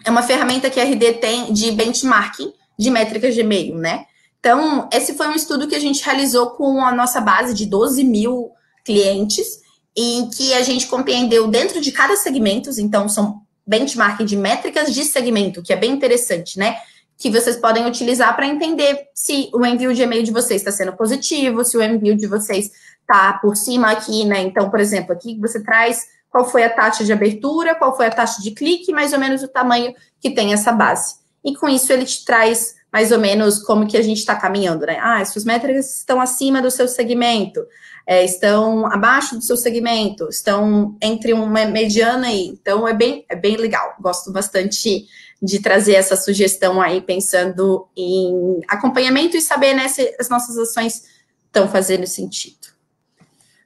é 0.03 0.11
uma 0.11 0.23
ferramenta 0.23 0.69
que 0.69 0.81
a 0.81 0.83
RD 0.83 1.13
tem 1.13 1.53
de 1.53 1.71
benchmarking 1.71 2.51
de 2.77 2.89
métricas 2.89 3.33
de 3.33 3.41
e-mail, 3.41 3.77
né? 3.77 4.05
Então, 4.39 4.89
esse 4.91 5.13
foi 5.13 5.27
um 5.27 5.35
estudo 5.35 5.67
que 5.67 5.75
a 5.75 5.79
gente 5.79 6.03
realizou 6.03 6.49
com 6.51 6.83
a 6.83 6.91
nossa 6.91 7.21
base 7.21 7.53
de 7.53 7.67
12 7.67 8.03
mil 8.03 8.51
clientes, 8.83 9.60
em 9.95 10.29
que 10.29 10.53
a 10.53 10.61
gente 10.61 10.87
compreendeu 10.87 11.47
dentro 11.47 11.81
de 11.81 11.91
cada 11.91 12.15
segmento, 12.15 12.69
então 12.79 13.09
são 13.09 13.41
benchmarking 13.65 14.25
de 14.25 14.35
métricas 14.35 14.93
de 14.93 15.03
segmento, 15.03 15.61
que 15.61 15.73
é 15.73 15.75
bem 15.75 15.91
interessante, 15.91 16.57
né? 16.57 16.77
Que 17.17 17.29
vocês 17.29 17.57
podem 17.57 17.85
utilizar 17.85 18.35
para 18.35 18.47
entender 18.47 19.07
se 19.13 19.49
o 19.53 19.65
envio 19.65 19.93
de 19.93 20.01
e-mail 20.01 20.23
de 20.23 20.31
vocês 20.31 20.61
está 20.61 20.71
sendo 20.71 20.93
positivo, 20.93 21.63
se 21.63 21.77
o 21.77 21.83
envio 21.83 22.15
de 22.15 22.25
vocês 22.25 22.71
está 23.01 23.33
por 23.33 23.55
cima 23.55 23.91
aqui, 23.91 24.25
né? 24.25 24.41
Então, 24.41 24.69
por 24.69 24.79
exemplo, 24.79 25.13
aqui 25.13 25.39
você 25.39 25.61
traz 25.61 26.07
qual 26.29 26.49
foi 26.49 26.63
a 26.63 26.69
taxa 26.69 27.03
de 27.03 27.11
abertura, 27.11 27.75
qual 27.75 27.95
foi 27.95 28.07
a 28.07 28.11
taxa 28.11 28.41
de 28.41 28.51
clique, 28.51 28.91
mais 28.93 29.11
ou 29.13 29.19
menos 29.19 29.43
o 29.43 29.47
tamanho 29.47 29.93
que 30.19 30.31
tem 30.31 30.53
essa 30.53 30.71
base. 30.71 31.15
E 31.43 31.55
com 31.55 31.67
isso 31.67 31.91
ele 31.91 32.05
te 32.05 32.23
traz 32.23 32.75
mais 32.91 33.11
ou 33.11 33.19
menos 33.19 33.59
como 33.59 33.87
que 33.87 33.97
a 33.97 34.01
gente 34.01 34.17
está 34.17 34.35
caminhando, 34.35 34.85
né? 34.85 34.97
Ah, 34.99 35.23
suas 35.23 35.45
métricas 35.45 35.97
estão 35.97 36.19
acima 36.19 36.61
do 36.61 36.69
seu 36.69 36.87
segmento, 36.87 37.65
é, 38.05 38.25
estão 38.25 38.85
abaixo 38.85 39.35
do 39.35 39.41
seu 39.41 39.55
segmento, 39.55 40.27
estão 40.29 40.97
entre 41.01 41.31
uma 41.31 41.65
mediana 41.65 42.27
aí. 42.27 42.47
Então 42.47 42.87
é 42.87 42.93
bem, 42.93 43.25
é 43.29 43.35
bem 43.35 43.55
legal. 43.55 43.95
Gosto 43.99 44.31
bastante 44.31 45.07
de 45.41 45.59
trazer 45.59 45.93
essa 45.93 46.15
sugestão 46.15 46.81
aí, 46.81 47.01
pensando 47.01 47.87
em 47.95 48.61
acompanhamento 48.67 49.37
e 49.37 49.41
saber 49.41 49.73
né, 49.73 49.87
se 49.87 50.13
as 50.19 50.29
nossas 50.29 50.57
ações 50.57 51.03
estão 51.45 51.67
fazendo 51.67 52.05
sentido. 52.05 52.67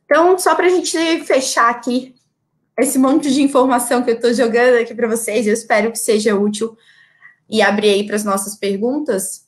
Então, 0.05 0.37
só 0.37 0.55
para 0.55 0.67
a 0.67 0.69
gente 0.69 0.97
fechar 1.25 1.69
aqui 1.69 2.15
esse 2.77 2.97
monte 2.97 3.33
de 3.33 3.41
informação 3.41 4.03
que 4.03 4.11
eu 4.11 4.15
estou 4.15 4.33
jogando 4.33 4.75
aqui 4.75 4.93
para 4.93 5.07
vocês, 5.07 5.47
eu 5.47 5.53
espero 5.53 5.91
que 5.91 5.97
seja 5.97 6.35
útil 6.35 6.77
e 7.49 7.61
abrir 7.61 7.89
aí 7.89 8.05
para 8.05 8.15
as 8.15 8.23
nossas 8.23 8.55
perguntas. 8.55 9.45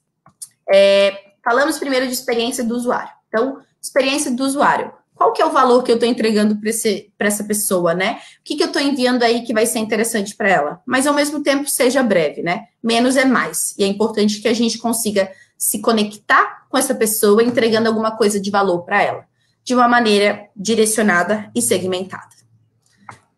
É, 0.70 1.34
falamos 1.44 1.80
primeiro 1.80 2.08
de 2.08 2.14
experiência 2.14 2.64
do 2.64 2.76
usuário. 2.76 3.12
Então, 3.28 3.60
experiência 3.82 4.32
do 4.32 4.44
usuário. 4.44 4.92
Qual 5.16 5.34
que 5.34 5.42
é 5.42 5.46
o 5.46 5.52
valor 5.52 5.82
que 5.82 5.92
eu 5.92 5.96
estou 5.96 6.08
entregando 6.08 6.60
para 7.18 7.28
essa 7.28 7.44
pessoa, 7.44 7.96
né? 7.96 8.20
O 8.40 8.44
que, 8.44 8.56
que 8.56 8.62
eu 8.62 8.68
estou 8.68 8.82
enviando 8.82 9.24
aí 9.24 9.42
que 9.42 9.54
vai 9.54 9.66
ser 9.66 9.80
interessante 9.80 10.36
para 10.36 10.48
ela? 10.48 10.82
Mas, 10.86 11.08
ao 11.08 11.14
mesmo 11.14 11.42
tempo, 11.42 11.68
seja 11.68 12.04
breve, 12.04 12.44
né? 12.44 12.68
Menos 12.84 13.18
é 13.18 13.26
mais. 13.26 13.74
E 13.80 13.84
é 13.84 13.88
importante 13.88 14.40
que 14.40 14.48
a 14.48 14.54
gente 14.54 14.78
consiga 14.78 15.32
se 15.58 15.82
conectar 15.82 16.68
com 16.70 16.78
essa 16.78 16.94
pessoa, 16.94 17.44
entregando 17.44 17.88
alguma 17.88 18.16
coisa 18.16 18.40
de 18.40 18.52
valor 18.52 18.84
para 18.84 19.02
ela, 19.02 19.26
de 19.64 19.74
uma 19.74 19.88
maneira 19.88 20.48
direcionada 20.56 21.52
e 21.56 21.64
segmentada. 21.64 22.38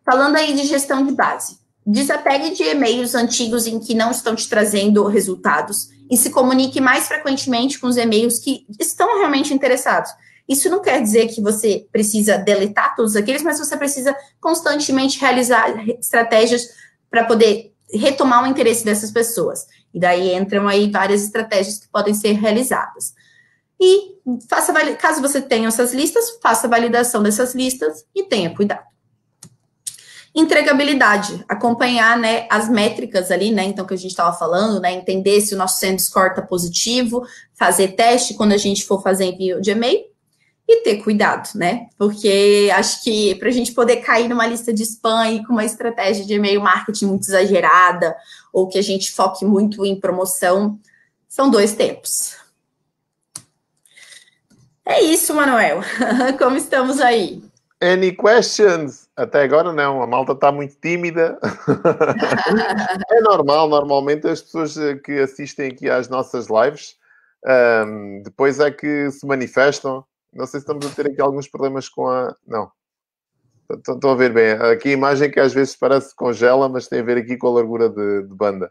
Falando 0.04 0.36
aí 0.36 0.52
de 0.52 0.64
gestão 0.66 1.06
de 1.06 1.12
base, 1.12 1.58
desapegue 1.90 2.50
de 2.50 2.62
e-mails 2.62 3.14
antigos 3.14 3.66
em 3.66 3.80
que 3.80 3.94
não 3.94 4.10
estão 4.10 4.34
te 4.34 4.48
trazendo 4.48 5.06
resultados 5.06 5.88
e 6.10 6.16
se 6.16 6.30
comunique 6.30 6.80
mais 6.80 7.06
frequentemente 7.06 7.78
com 7.78 7.86
os 7.86 7.96
e-mails 7.96 8.38
que 8.38 8.66
estão 8.78 9.18
realmente 9.18 9.52
interessados. 9.52 10.10
Isso 10.48 10.68
não 10.68 10.82
quer 10.82 11.00
dizer 11.00 11.28
que 11.28 11.40
você 11.40 11.86
precisa 11.92 12.36
deletar 12.36 12.96
todos 12.96 13.14
aqueles, 13.14 13.42
mas 13.42 13.58
você 13.58 13.76
precisa 13.76 14.14
constantemente 14.40 15.20
realizar 15.20 15.88
estratégias 15.90 16.68
para 17.08 17.24
poder 17.24 17.72
retomar 17.92 18.42
o 18.42 18.46
interesse 18.46 18.84
dessas 18.84 19.10
pessoas. 19.10 19.66
E 19.92 20.00
daí 20.00 20.34
entram 20.34 20.66
aí 20.66 20.90
várias 20.90 21.22
estratégias 21.22 21.78
que 21.78 21.88
podem 21.88 22.14
ser 22.14 22.32
realizadas. 22.32 23.14
E 23.80 24.16
faça 24.48 24.72
caso 24.96 25.22
você 25.22 25.40
tenha 25.40 25.68
essas 25.68 25.94
listas, 25.94 26.38
faça 26.42 26.66
a 26.66 26.70
validação 26.70 27.22
dessas 27.22 27.54
listas 27.54 28.04
e 28.14 28.24
tenha 28.24 28.54
cuidado. 28.54 28.90
Entregabilidade, 30.34 31.44
acompanhar 31.48 32.16
né, 32.16 32.46
as 32.48 32.68
métricas 32.68 33.30
ali, 33.30 33.50
né? 33.50 33.64
Então, 33.64 33.84
que 33.84 33.94
a 33.94 33.96
gente 33.96 34.12
estava 34.12 34.36
falando, 34.36 34.80
né? 34.80 34.92
Entender 34.92 35.40
se 35.40 35.54
o 35.54 35.58
nosso 35.58 35.80
send 35.80 36.00
score 36.00 36.30
está 36.30 36.42
positivo, 36.42 37.26
fazer 37.54 37.88
teste 37.88 38.34
quando 38.34 38.52
a 38.52 38.56
gente 38.56 38.84
for 38.84 39.02
fazer 39.02 39.24
envio 39.24 39.60
de 39.60 39.72
e-mail 39.72 40.04
e 40.68 40.82
ter 40.82 41.02
cuidado, 41.02 41.50
né? 41.56 41.88
Porque 41.98 42.70
acho 42.72 43.02
que 43.02 43.34
para 43.34 43.48
a 43.48 43.52
gente 43.52 43.72
poder 43.72 43.96
cair 43.96 44.28
numa 44.28 44.46
lista 44.46 44.72
de 44.72 44.84
spam 44.84 45.28
e 45.32 45.44
com 45.44 45.52
uma 45.52 45.64
estratégia 45.64 46.24
de 46.24 46.34
e-mail 46.34 46.60
marketing 46.60 47.06
muito 47.06 47.24
exagerada, 47.24 48.16
ou 48.52 48.68
que 48.68 48.78
a 48.78 48.82
gente 48.82 49.10
foque 49.10 49.44
muito 49.44 49.84
em 49.84 49.98
promoção, 49.98 50.78
são 51.28 51.50
dois 51.50 51.72
tempos. 51.74 52.36
É 54.86 55.02
isso, 55.02 55.34
Manuel. 55.34 55.80
Como 56.38 56.56
estamos 56.56 57.00
aí? 57.00 57.42
Any 57.80 58.12
questions? 58.12 59.08
Até 59.20 59.42
agora 59.42 59.70
não, 59.70 60.02
a 60.02 60.06
malta 60.06 60.32
está 60.32 60.50
muito 60.50 60.76
tímida. 60.80 61.38
é 63.10 63.20
normal, 63.20 63.68
normalmente 63.68 64.26
as 64.26 64.40
pessoas 64.40 64.78
eh, 64.78 64.94
que 64.94 65.12
assistem 65.18 65.70
aqui 65.70 65.90
às 65.90 66.08
nossas 66.08 66.46
lives 66.48 66.98
um, 67.86 68.22
depois 68.22 68.58
é 68.60 68.70
que 68.70 69.10
se 69.10 69.26
manifestam. 69.26 70.04
Não 70.32 70.46
sei 70.46 70.60
se 70.60 70.64
estamos 70.64 70.86
a 70.86 70.94
ter 70.94 71.06
aqui 71.06 71.20
alguns 71.20 71.48
problemas 71.48 71.88
com 71.88 72.08
a. 72.08 72.34
Não. 72.46 72.70
Estão 73.70 74.10
a 74.10 74.14
ver 74.14 74.32
bem. 74.32 74.52
Aqui 74.52 74.88
a 74.88 74.92
imagem 74.92 75.30
que 75.30 75.38
às 75.38 75.52
vezes 75.52 75.76
parece 75.76 76.14
congela, 76.16 76.68
mas 76.68 76.88
tem 76.88 77.00
a 77.00 77.04
ver 77.04 77.18
aqui 77.18 77.36
com 77.36 77.48
a 77.48 77.52
largura 77.52 77.88
de, 77.88 78.22
de 78.22 78.34
banda. 78.34 78.70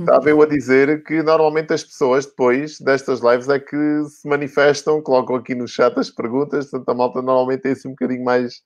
Estava 0.00 0.30
eu 0.30 0.40
a 0.42 0.46
dizer 0.46 1.02
que 1.04 1.22
normalmente 1.22 1.72
as 1.72 1.82
pessoas 1.82 2.26
depois 2.26 2.78
destas 2.78 3.20
lives 3.20 3.48
é 3.48 3.58
que 3.58 4.04
se 4.08 4.28
manifestam, 4.28 5.02
colocam 5.02 5.36
aqui 5.36 5.54
no 5.54 5.66
chat 5.66 5.98
as 5.98 6.10
perguntas, 6.10 6.70
portanto 6.70 6.88
a 6.88 6.94
malta 6.94 7.22
normalmente 7.22 7.62
tem 7.62 7.72
assim 7.72 7.88
um 7.88 7.92
bocadinho 7.92 8.22
mais 8.22 8.62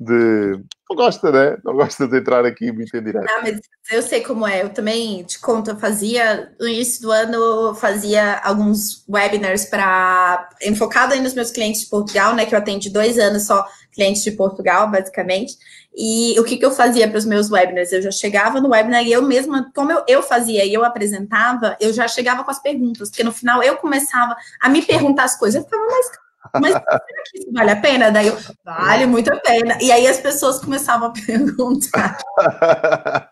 de. 0.00 0.58
Não 0.88 0.96
gosta, 0.96 1.30
né? 1.30 1.58
Não 1.62 1.74
gosta 1.74 2.08
de 2.08 2.16
entrar 2.16 2.44
aqui 2.46 2.72
muito 2.72 2.96
em 2.96 3.04
direto. 3.04 3.26
Não, 3.26 3.42
mas 3.42 3.60
eu 3.92 4.00
sei 4.00 4.22
como 4.22 4.46
é. 4.46 4.62
Eu 4.62 4.70
também 4.70 5.22
te 5.24 5.38
conto, 5.38 5.70
eu 5.70 5.76
fazia, 5.76 6.52
no 6.58 6.66
início 6.66 7.02
do 7.02 7.12
ano, 7.12 7.34
eu 7.34 7.74
fazia 7.74 8.38
alguns 8.38 9.04
webinars 9.06 9.66
para. 9.66 10.48
enfocado 10.62 11.12
aí 11.12 11.20
nos 11.20 11.34
meus 11.34 11.50
clientes 11.50 11.82
de 11.82 11.88
Portugal, 11.88 12.34
né? 12.34 12.46
Que 12.46 12.54
eu 12.54 12.58
atendo 12.58 12.90
dois 12.90 13.18
anos 13.18 13.46
só 13.46 13.68
clientes 13.92 14.22
de 14.22 14.32
Portugal, 14.32 14.90
basicamente. 14.90 15.54
E 15.94 16.38
o 16.40 16.44
que, 16.44 16.56
que 16.56 16.64
eu 16.64 16.70
fazia 16.70 17.06
para 17.06 17.18
os 17.18 17.26
meus 17.26 17.50
webinars? 17.50 17.92
Eu 17.92 18.00
já 18.00 18.10
chegava 18.10 18.58
no 18.58 18.70
webinar 18.70 19.04
e 19.04 19.12
eu 19.12 19.20
mesma, 19.20 19.70
como 19.74 19.92
eu, 19.92 20.02
eu 20.08 20.22
fazia 20.22 20.64
e 20.64 20.72
eu 20.72 20.82
apresentava, 20.82 21.76
eu 21.78 21.92
já 21.92 22.08
chegava 22.08 22.42
com 22.42 22.50
as 22.50 22.62
perguntas, 22.62 23.10
porque 23.10 23.24
no 23.24 23.32
final 23.32 23.62
eu 23.62 23.76
começava 23.76 24.34
a 24.62 24.68
me 24.68 24.80
perguntar 24.80 25.24
as 25.24 25.38
coisas. 25.38 25.60
Eu 25.60 25.64
ficava, 25.64 25.84
mais 25.86 26.10
mas 26.54 26.72
será 26.72 27.00
que 27.30 27.38
isso 27.38 27.52
vale 27.52 27.70
a 27.70 27.76
pena? 27.76 28.10
Daí 28.10 28.28
eu, 28.28 28.36
vale 28.64 29.06
muito 29.06 29.32
a 29.32 29.36
pena. 29.36 29.78
E 29.80 29.92
aí 29.92 30.06
as 30.06 30.18
pessoas 30.18 30.58
começavam 30.58 31.08
a 31.08 31.12
perguntar. 31.26 32.18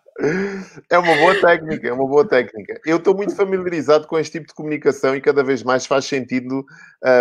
É 0.91 0.99
uma 0.99 1.15
boa 1.15 1.41
técnica, 1.41 1.87
é 1.87 1.93
uma 1.93 2.07
boa 2.07 2.27
técnica. 2.27 2.81
Eu 2.85 2.97
estou 2.97 3.15
muito 3.15 3.37
familiarizado 3.37 4.09
com 4.09 4.19
este 4.19 4.33
tipo 4.33 4.49
de 4.49 4.55
comunicação 4.55 5.15
e 5.15 5.21
cada 5.21 5.45
vez 5.45 5.63
mais 5.63 5.87
faz 5.87 6.07
sentido 6.07 6.65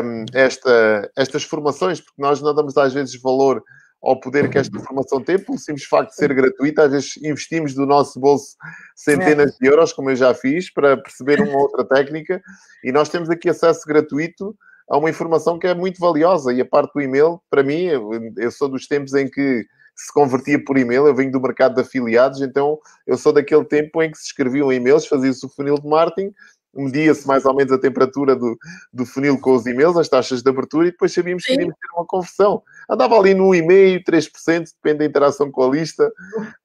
um, 0.04 0.26
esta, 0.34 1.08
estas 1.16 1.44
formações, 1.44 2.02
porque 2.02 2.20
nós 2.20 2.42
não 2.42 2.56
damos 2.56 2.76
às 2.76 2.94
vezes 2.94 3.22
valor 3.22 3.64
ao 4.02 4.20
poder 4.20 4.50
que 4.50 4.58
esta 4.58 4.80
formação 4.80 5.22
tem, 5.22 5.38
pelo 5.38 5.60
simples 5.60 5.86
facto 5.86 6.10
de 6.10 6.16
ser 6.16 6.34
gratuita. 6.34 6.86
Às 6.86 6.92
vezes 6.92 7.18
investimos 7.18 7.76
do 7.76 7.86
nosso 7.86 8.20
bolso 8.20 8.56
centenas 8.96 9.56
de 9.60 9.68
euros, 9.68 9.94
como 9.94 10.10
eu 10.10 10.16
já 10.16 10.34
fiz, 10.34 10.74
para 10.74 10.98
perceber 10.98 11.40
uma 11.42 11.60
outra 11.60 11.86
técnica, 11.86 12.42
e 12.84 12.92
nós 12.92 13.10
temos 13.10 13.30
aqui 13.30 13.48
acesso 13.48 13.86
gratuito 13.86 14.56
a 14.90 14.98
uma 14.98 15.10
informação 15.10 15.60
que 15.60 15.68
é 15.68 15.74
muito 15.74 16.00
valiosa. 16.00 16.54
E 16.54 16.62
a 16.62 16.66
parte 16.66 16.94
do 16.94 17.02
e-mail, 17.02 17.42
para 17.50 17.64
mim, 17.64 17.84
eu, 17.84 18.12
eu 18.38 18.52
sou 18.52 18.70
dos 18.70 18.88
tempos 18.88 19.14
em 19.14 19.30
que 19.30 19.66
se 19.96 20.14
convertia 20.14 20.64
por 20.64 20.78
e-mail, 20.78 21.08
eu 21.08 21.16
venho 21.16 21.32
do 21.32 21.42
mercado 21.42 21.76
de 21.76 21.82
afiliados, 21.82 22.42
então 22.42 22.78
eu 23.06 23.18
sou 23.18 23.34
daquele 23.34 23.66
tempo 23.66 24.02
em 24.04 24.12
que 24.12 24.18
se 24.18 24.26
escreviam 24.26 24.72
e-mails, 24.72 25.08
fazia-se 25.08 25.44
o 25.44 25.50
funil 25.50 25.76
de 25.80 25.88
marketing, 25.88 26.32
media-se 26.76 27.26
mais 27.28 27.44
ou 27.46 27.56
menos 27.56 27.74
a 27.74 27.80
temperatura 27.80 28.36
do, 28.36 28.56
do 28.94 29.06
funil 29.06 29.40
com 29.40 29.56
os 29.56 29.66
e-mails, 29.66 29.98
as 29.98 30.08
taxas 30.08 30.44
de 30.44 30.50
abertura, 30.50 30.88
e 30.88 30.92
depois 30.92 31.12
sabíamos 31.12 31.44
que 31.44 31.54
iríamos 31.54 31.76
ter 31.76 31.88
uma 31.96 32.06
conversão. 32.06 32.62
Andava 32.90 33.18
ali 33.18 33.34
no 33.34 33.50
1,5%, 33.50 34.04
3%, 34.06 34.72
depende 34.76 35.00
da 35.00 35.06
interação 35.06 35.52
com 35.52 35.64
a 35.64 35.70
lista, 35.70 36.10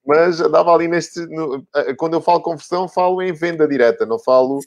mas 0.06 0.40
andava 0.40 0.72
ali 0.72 0.86
neste. 0.86 1.20
No, 1.26 1.66
quando 1.98 2.14
eu 2.14 2.20
falo 2.20 2.40
conversão, 2.40 2.88
falo 2.88 3.20
em 3.20 3.32
venda 3.32 3.66
direta, 3.66 4.06
não 4.06 4.20
falo, 4.20 4.60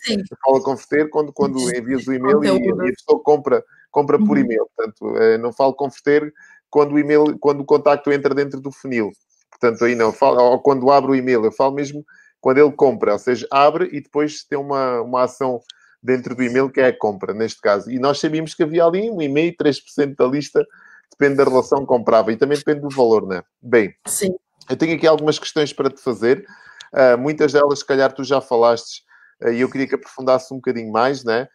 falo 0.43 0.61
converter 0.61 1.09
quando, 1.09 1.31
quando 1.31 1.57
envias 1.73 2.05
o 2.07 2.13
e-mail 2.13 2.43
e, 2.43 2.47
e, 2.47 2.71
a 2.71 2.75
pessoa 2.75 3.23
compra, 3.23 3.63
compra 3.89 4.17
por 4.17 4.37
uhum. 4.37 4.43
e-mail. 4.43 4.67
Portanto, 4.75 5.17
eh, 5.17 5.37
não 5.37 5.53
falo 5.53 5.73
converter 5.73 6.33
quando 6.69 6.93
o 6.93 6.99
e-mail, 6.99 7.37
quando 7.39 7.61
o 7.61 7.65
contacto 7.65 8.11
entra 8.11 8.35
dentro 8.35 8.59
do 8.59 8.69
funil. 8.69 9.11
Portanto, 9.49 9.85
aí 9.85 9.95
não, 9.95 10.11
falo, 10.11 10.37
ou 10.41 10.59
quando 10.59 10.91
abro 10.91 11.13
o 11.13 11.15
e-mail, 11.15 11.45
eu 11.45 11.51
falo 11.53 11.73
mesmo 11.73 12.03
quando 12.41 12.57
ele 12.57 12.71
compra, 12.73 13.13
ou 13.13 13.19
seja, 13.19 13.47
abre 13.49 13.89
e 13.93 14.01
depois 14.01 14.43
tem 14.43 14.59
uma, 14.59 15.01
uma 15.01 15.23
ação 15.23 15.61
dentro 16.03 16.35
do 16.35 16.43
e-mail 16.43 16.69
que 16.69 16.79
é 16.79 16.87
a 16.87 16.97
compra, 16.97 17.33
neste 17.33 17.59
caso. 17.61 17.89
E 17.89 17.97
nós 17.97 18.19
sabíamos 18.19 18.53
que 18.53 18.61
havia 18.61 18.85
ali 18.85 19.09
um 19.09 19.21
e-mail, 19.21 19.55
3% 19.57 20.15
da 20.15 20.27
lista, 20.27 20.63
depende 21.11 21.37
da 21.37 21.43
relação 21.43 21.85
comprava 21.85 22.31
e 22.31 22.37
também 22.37 22.57
depende 22.57 22.81
do 22.81 22.89
valor, 22.89 23.25
não 23.27 23.37
é? 23.37 23.43
Bem, 23.61 23.93
Sim. 24.05 24.33
eu 24.69 24.75
tenho 24.75 24.95
aqui 24.95 25.07
algumas 25.07 25.39
questões 25.39 25.73
para 25.73 25.89
te 25.89 26.01
fazer. 26.01 26.45
Uh, 26.93 27.17
muitas 27.17 27.53
delas, 27.53 27.79
se 27.79 27.85
calhar, 27.85 28.11
tu 28.13 28.23
já 28.23 28.39
falaste 28.41 29.03
uh, 29.43 29.49
e 29.49 29.61
eu 29.61 29.69
queria 29.69 29.87
que 29.87 29.95
aprofundasse 29.95 30.53
um 30.53 30.57
bocadinho 30.57 30.91
mais, 30.91 31.23
né? 31.23 31.47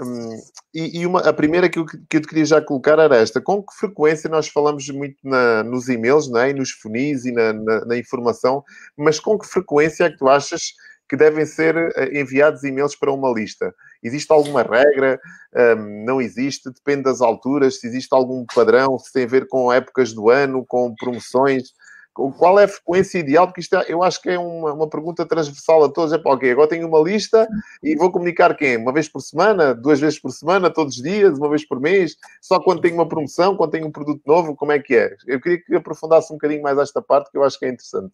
Hum, 0.00 0.40
e, 0.74 1.00
e 1.00 1.06
uma, 1.06 1.20
a 1.20 1.32
primeira 1.32 1.68
que 1.68 1.78
eu, 1.78 1.84
que 1.84 2.16
eu 2.16 2.20
te 2.20 2.26
queria 2.26 2.46
já 2.46 2.62
colocar 2.62 2.98
era 2.98 3.16
esta: 3.16 3.40
com 3.40 3.62
que 3.62 3.74
frequência 3.74 4.28
nós 4.28 4.48
falamos 4.48 4.88
muito 4.88 5.16
na, 5.22 5.62
nos 5.62 5.88
e-mails 5.88 6.30
né, 6.30 6.50
e 6.50 6.54
nos 6.54 6.70
funis 6.70 7.24
e 7.24 7.32
na, 7.32 7.52
na, 7.52 7.84
na, 7.84 7.96
informação, 7.96 8.64
mas 8.96 9.20
com 9.20 9.38
que 9.38 9.46
frequência 9.46 10.04
é 10.04 10.10
que 10.10 10.16
tu 10.16 10.28
achas 10.28 10.72
que 11.08 11.16
devem 11.16 11.44
ser 11.44 11.76
eh, 11.76 12.20
enviados 12.20 12.64
e-mails 12.64 12.96
para 12.96 13.12
uma 13.12 13.30
lista? 13.30 13.74
Existe 14.02 14.32
alguma 14.32 14.62
regra? 14.62 15.20
Um, 15.54 16.04
não 16.04 16.20
existe? 16.20 16.70
Depende 16.70 17.04
das 17.04 17.20
alturas? 17.20 17.78
Se 17.78 17.86
existe 17.86 18.12
algum 18.12 18.44
padrão? 18.44 18.98
Se 18.98 19.12
tem 19.12 19.24
a 19.24 19.28
ver 19.28 19.46
com 19.48 19.72
épocas 19.72 20.12
do 20.12 20.28
ano, 20.28 20.64
com 20.66 20.94
promoções? 20.94 21.72
Qual 22.14 22.60
é 22.60 22.64
a 22.64 22.68
frequência 22.68 23.18
ideal? 23.18 23.46
Porque 23.46 23.62
isto 23.62 23.74
é, 23.74 23.86
eu 23.88 24.02
acho 24.02 24.20
que 24.20 24.28
é 24.28 24.38
uma, 24.38 24.74
uma 24.74 24.88
pergunta 24.88 25.24
transversal 25.24 25.82
a 25.84 25.88
todos. 25.88 26.12
É 26.12 26.18
para 26.18 26.32
ok, 26.32 26.50
agora 26.50 26.68
tenho 26.68 26.86
uma 26.86 27.00
lista 27.00 27.48
e 27.82 27.96
vou 27.96 28.12
comunicar 28.12 28.54
quem? 28.54 28.76
Uma 28.76 28.92
vez 28.92 29.08
por 29.08 29.20
semana? 29.20 29.74
Duas 29.74 29.98
vezes 29.98 30.20
por 30.20 30.30
semana? 30.30 30.68
Todos 30.70 30.96
os 30.96 31.02
dias? 31.02 31.38
Uma 31.38 31.48
vez 31.48 31.66
por 31.66 31.80
mês? 31.80 32.16
Só 32.42 32.60
quando 32.60 32.82
tenho 32.82 32.96
uma 32.96 33.08
promoção? 33.08 33.56
Quando 33.56 33.70
tenho 33.70 33.86
um 33.86 33.92
produto 33.92 34.20
novo? 34.26 34.54
Como 34.54 34.72
é 34.72 34.78
que 34.78 34.94
é? 34.94 35.16
Eu 35.26 35.40
queria 35.40 35.62
que 35.62 35.74
aprofundasse 35.74 36.30
um 36.32 36.36
bocadinho 36.36 36.62
mais 36.62 36.76
esta 36.76 37.00
parte, 37.00 37.30
que 37.30 37.38
eu 37.38 37.44
acho 37.44 37.58
que 37.58 37.64
é 37.64 37.68
interessante. 37.68 38.12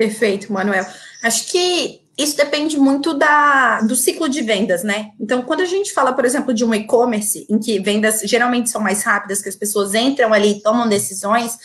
Perfeito, 0.00 0.50
Manuel. 0.50 0.86
Acho 1.22 1.50
que 1.50 2.00
isso 2.16 2.34
depende 2.34 2.78
muito 2.78 3.12
da, 3.12 3.82
do 3.82 3.94
ciclo 3.94 4.30
de 4.30 4.40
vendas, 4.40 4.82
né? 4.82 5.10
Então, 5.20 5.42
quando 5.42 5.60
a 5.60 5.66
gente 5.66 5.92
fala, 5.92 6.14
por 6.14 6.24
exemplo, 6.24 6.54
de 6.54 6.64
um 6.64 6.74
e-commerce, 6.74 7.46
em 7.50 7.58
que 7.58 7.78
vendas 7.78 8.22
geralmente 8.24 8.70
são 8.70 8.80
mais 8.80 9.02
rápidas, 9.02 9.42
que 9.42 9.50
as 9.50 9.56
pessoas 9.56 9.94
entram 9.94 10.32
ali 10.32 10.52
e 10.52 10.62
tomam 10.62 10.88
decisões, 10.88 11.58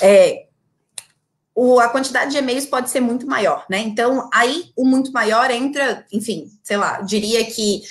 é, 0.00 0.46
o, 1.54 1.78
a 1.78 1.88
quantidade 1.88 2.32
de 2.32 2.38
e-mails 2.38 2.66
pode 2.66 2.90
ser 2.90 2.98
muito 2.98 3.24
maior, 3.24 3.64
né? 3.70 3.78
Então, 3.78 4.28
aí 4.34 4.64
o 4.74 4.84
muito 4.84 5.12
maior 5.12 5.48
entra, 5.52 6.04
enfim, 6.12 6.50
sei 6.64 6.78
lá, 6.78 7.02
diria 7.02 7.44
que 7.44 7.82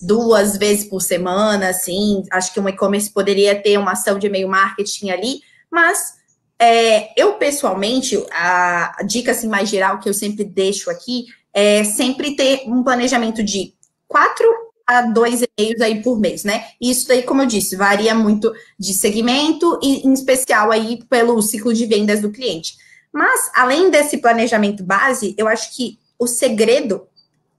duas 0.00 0.56
vezes 0.56 0.84
por 0.84 1.00
semana, 1.00 1.68
assim, 1.68 2.24
acho 2.32 2.52
que 2.52 2.58
um 2.58 2.68
e-commerce 2.68 3.08
poderia 3.08 3.54
ter 3.54 3.78
uma 3.78 3.92
ação 3.92 4.18
de 4.18 4.26
e-mail 4.26 4.48
marketing 4.48 5.10
ali, 5.10 5.42
mas 5.70 6.23
é, 6.58 7.20
eu 7.20 7.34
pessoalmente, 7.34 8.16
a, 8.32 8.96
dica 9.06 9.32
assim, 9.32 9.48
mais 9.48 9.68
geral 9.68 9.98
que 9.98 10.08
eu 10.08 10.14
sempre 10.14 10.44
deixo 10.44 10.90
aqui 10.90 11.26
é 11.52 11.84
sempre 11.84 12.34
ter 12.34 12.62
um 12.66 12.82
planejamento 12.82 13.42
de 13.42 13.74
quatro 14.08 14.46
a 14.86 15.02
dois 15.02 15.40
e-mails 15.40 15.80
aí 15.80 16.02
por 16.02 16.18
mês, 16.18 16.44
né? 16.44 16.66
Isso 16.80 17.08
daí, 17.08 17.22
como 17.22 17.42
eu 17.42 17.46
disse, 17.46 17.76
varia 17.76 18.14
muito 18.14 18.52
de 18.78 18.92
segmento 18.92 19.78
e, 19.82 20.06
em 20.06 20.12
especial, 20.12 20.70
aí 20.70 21.02
pelo 21.08 21.40
ciclo 21.40 21.72
de 21.72 21.86
vendas 21.86 22.20
do 22.20 22.30
cliente. 22.30 22.76
Mas, 23.12 23.50
além 23.54 23.90
desse 23.90 24.18
planejamento 24.18 24.82
base, 24.82 25.34
eu 25.38 25.48
acho 25.48 25.74
que 25.74 25.98
o 26.18 26.26
segredo 26.26 27.06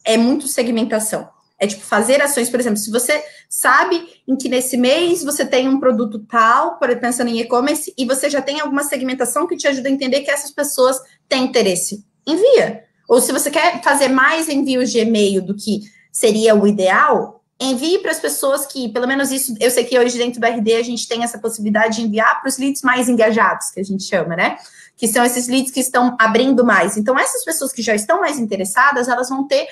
é 0.04 0.18
muito 0.18 0.48
segmentação. 0.48 1.30
É 1.58 1.66
tipo 1.66 1.84
fazer 1.84 2.22
ações, 2.22 2.50
por 2.50 2.60
exemplo, 2.60 2.78
se 2.78 2.92
você 2.92 3.24
sabe 3.50 4.22
em 4.28 4.36
que 4.36 4.50
nesse 4.50 4.76
mês 4.76 5.24
você 5.24 5.46
tem 5.46 5.70
um 5.70 5.80
produto 5.80 6.20
tal, 6.20 6.78
pensando 6.80 7.30
em 7.30 7.40
e-commerce, 7.40 7.94
e 7.98 8.06
você 8.06 8.30
já 8.30 8.42
tem 8.42 8.60
alguma 8.60 8.84
segmentação 8.84 9.48
que 9.48 9.56
te 9.56 9.68
ajuda 9.68 9.88
a 9.88 9.92
entender 9.92 10.22
que 10.22 10.32
essas 10.32 10.52
pessoas 10.52 11.00
têm 11.30 11.46
interesse, 11.46 12.06
envia. 12.28 12.84
Ou 13.08 13.22
se 13.22 13.32
você 13.32 13.50
quer 13.50 13.82
fazer 13.82 14.10
mais 14.10 14.50
envios 14.50 14.92
de 14.92 15.00
e-mail 15.00 15.42
do 15.42 15.56
que 15.56 15.82
seria 16.12 16.56
o 16.56 16.68
ideal, 16.68 17.44
envie 17.60 18.00
para 18.00 18.12
as 18.12 18.20
pessoas 18.20 18.66
que, 18.66 18.90
pelo 18.90 19.08
menos 19.08 19.32
isso, 19.32 19.56
eu 19.60 19.72
sei 19.72 19.86
que 19.86 19.98
hoje 19.98 20.18
dentro 20.18 20.42
do 20.42 20.46
RD 20.46 20.74
a 20.74 20.84
gente 20.84 21.08
tem 21.08 21.24
essa 21.24 21.38
possibilidade 21.38 21.98
de 21.98 22.02
enviar 22.02 22.42
para 22.42 22.50
os 22.50 22.58
leads 22.58 22.82
mais 22.82 23.08
engajados, 23.08 23.70
que 23.70 23.80
a 23.80 23.84
gente 23.84 24.04
chama, 24.04 24.36
né? 24.36 24.58
Que 24.96 25.08
são 25.08 25.24
esses 25.24 25.48
leads 25.48 25.72
que 25.72 25.80
estão 25.80 26.16
abrindo 26.20 26.66
mais. 26.66 26.98
Então, 26.98 27.18
essas 27.18 27.44
pessoas 27.44 27.72
que 27.74 27.82
já 27.82 27.94
estão 27.94 28.22
mais 28.22 28.40
interessadas, 28.40 29.08
elas 29.08 29.30
vão 29.30 29.48
ter 29.48 29.68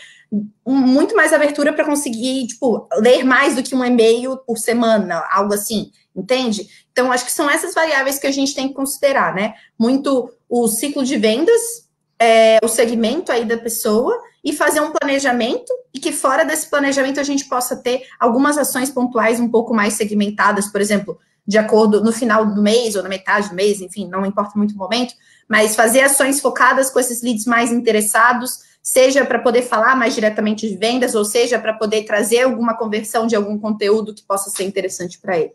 um, 0.65 0.76
muito 0.76 1.15
mais 1.15 1.32
abertura 1.32 1.71
para 1.74 1.86
conseguir, 1.86 2.47
tipo, 2.47 2.88
ler 2.95 3.24
mais 3.24 3.55
do 3.55 3.63
que 3.63 3.76
um 3.76 3.86
e-mail 3.86 4.38
por 4.45 4.57
semana, 4.57 5.24
algo 5.32 5.53
assim, 5.53 5.91
entende? 6.15 6.67
Então, 6.91 7.11
acho 7.11 7.26
que 7.26 7.32
são 7.32 7.49
essas 7.49 7.74
variáveis 7.74 8.19
que 8.19 8.28
a 8.28 8.32
gente 8.32 8.53
tem 8.53 8.67
que 8.67 8.74
considerar, 8.74 9.34
né? 9.34 9.53
Muito 9.80 10.32
o 10.49 10.67
ciclo 10.67 11.03
de 11.03 11.17
vendas, 11.17 11.88
é, 12.19 12.59
o 12.63 12.67
segmento 12.67 13.32
aí 13.32 13.45
da 13.45 13.57
pessoa 13.57 14.15
e 14.43 14.53
fazer 14.53 14.82
um 14.82 14.91
planejamento 14.91 15.71
e 15.93 15.99
que 15.99 16.11
fora 16.11 16.43
desse 16.43 16.69
planejamento 16.69 17.19
a 17.19 17.24
gente 17.24 17.45
possa 17.45 17.76
ter 17.76 18.03
algumas 18.19 18.57
ações 18.57 18.89
pontuais 18.89 19.39
um 19.39 19.49
pouco 19.49 19.74
mais 19.74 19.93
segmentadas, 19.93 20.67
por 20.67 20.82
exemplo, 20.82 21.17
de 21.45 21.57
acordo 21.57 22.01
no 22.03 22.11
final 22.11 22.45
do 22.45 22.61
mês 22.61 22.95
ou 22.95 23.03
na 23.03 23.09
metade 23.09 23.49
do 23.49 23.55
mês, 23.55 23.81
enfim, 23.81 24.07
não 24.07 24.25
importa 24.25 24.53
muito 24.55 24.73
o 24.73 24.77
momento, 24.77 25.13
mas 25.47 25.75
fazer 25.75 26.01
ações 26.01 26.39
focadas 26.39 26.89
com 26.89 26.99
esses 26.99 27.21
leads 27.21 27.45
mais 27.45 27.71
interessados, 27.71 28.59
seja 28.81 29.25
para 29.25 29.39
poder 29.39 29.61
falar 29.61 29.95
mais 29.95 30.15
diretamente 30.15 30.67
de 30.67 30.75
vendas, 30.77 31.15
ou 31.15 31.25
seja 31.25 31.59
para 31.59 31.73
poder 31.73 32.03
trazer 32.03 32.41
alguma 32.41 32.75
conversão 32.75 33.27
de 33.27 33.35
algum 33.35 33.57
conteúdo 33.57 34.13
que 34.13 34.23
possa 34.23 34.49
ser 34.49 34.63
interessante 34.63 35.19
para 35.19 35.37
ele. 35.37 35.53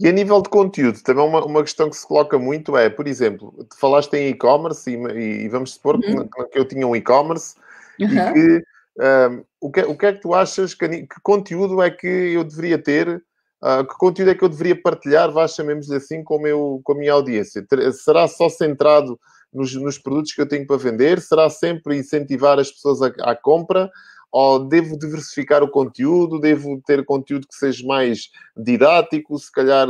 E 0.00 0.08
a 0.08 0.12
nível 0.12 0.40
de 0.42 0.48
conteúdo, 0.48 1.00
também 1.02 1.24
uma, 1.24 1.44
uma 1.44 1.62
questão 1.62 1.88
que 1.88 1.96
se 1.96 2.06
coloca 2.06 2.38
muito 2.38 2.76
é, 2.76 2.88
por 2.88 3.06
exemplo, 3.06 3.54
tu 3.68 3.78
falaste 3.78 4.14
em 4.14 4.30
e-commerce 4.30 4.90
e, 4.90 5.44
e, 5.44 5.48
vamos 5.48 5.74
supor 5.74 5.96
uhum. 5.96 6.26
que, 6.26 6.44
que, 6.46 6.58
eu 6.58 6.64
tinha 6.64 6.86
um 6.86 6.96
e-commerce 6.96 7.54
uhum. 8.00 8.08
e 8.08 8.32
que 8.32 8.64
um, 8.98 9.44
o, 9.60 9.70
que, 9.70 9.80
o 9.82 9.96
que 9.96 10.06
é 10.06 10.12
que 10.12 10.20
tu 10.20 10.34
achas, 10.34 10.74
que, 10.74 10.88
que 10.88 11.20
conteúdo 11.22 11.80
é 11.80 11.90
que 11.90 12.06
eu 12.06 12.42
deveria 12.42 12.78
ter, 12.78 13.22
uh, 13.62 13.86
que 13.86 13.94
conteúdo 13.96 14.30
é 14.30 14.34
que 14.34 14.44
eu 14.44 14.48
deveria 14.48 14.80
partilhar, 14.80 15.30
vá, 15.30 15.46
chamemos 15.46 15.90
assim, 15.90 16.22
com, 16.22 16.38
meu, 16.38 16.80
com 16.84 16.92
a 16.92 16.96
minha 16.96 17.12
audiência? 17.12 17.64
Será 17.92 18.28
só 18.28 18.48
centrado 18.48 19.18
nos, 19.52 19.74
nos, 19.74 19.98
produtos 19.98 20.32
que 20.32 20.40
eu 20.40 20.48
tenho 20.48 20.66
para 20.66 20.76
vender? 20.76 21.20
Será 21.20 21.48
sempre 21.50 21.96
incentivar 21.96 22.58
as 22.58 22.70
pessoas 22.70 23.00
à 23.02 23.34
compra? 23.34 23.90
Ou 24.30 24.60
devo 24.60 24.98
diversificar 24.98 25.62
o 25.62 25.68
conteúdo? 25.68 26.40
Devo 26.40 26.82
ter 26.86 27.04
conteúdo 27.04 27.46
que 27.46 27.54
seja 27.54 27.86
mais 27.86 28.30
didático? 28.56 29.38
Se 29.38 29.52
calhar, 29.52 29.86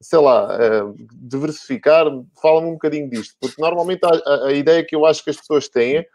sei 0.00 0.18
lá, 0.18 0.56
uh, 0.56 0.94
diversificar? 1.14 2.06
Fala-me 2.40 2.68
um 2.68 2.72
bocadinho 2.72 3.08
disto, 3.08 3.34
porque 3.40 3.60
normalmente 3.60 4.04
a, 4.04 4.10
a, 4.10 4.46
a, 4.48 4.52
ideia 4.52 4.84
que 4.84 4.94
eu 4.94 5.06
acho 5.06 5.24
que 5.24 5.30
as 5.30 5.36
pessoas 5.36 5.68
têm 5.68 6.06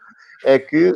é 0.44 0.58
que 0.58 0.92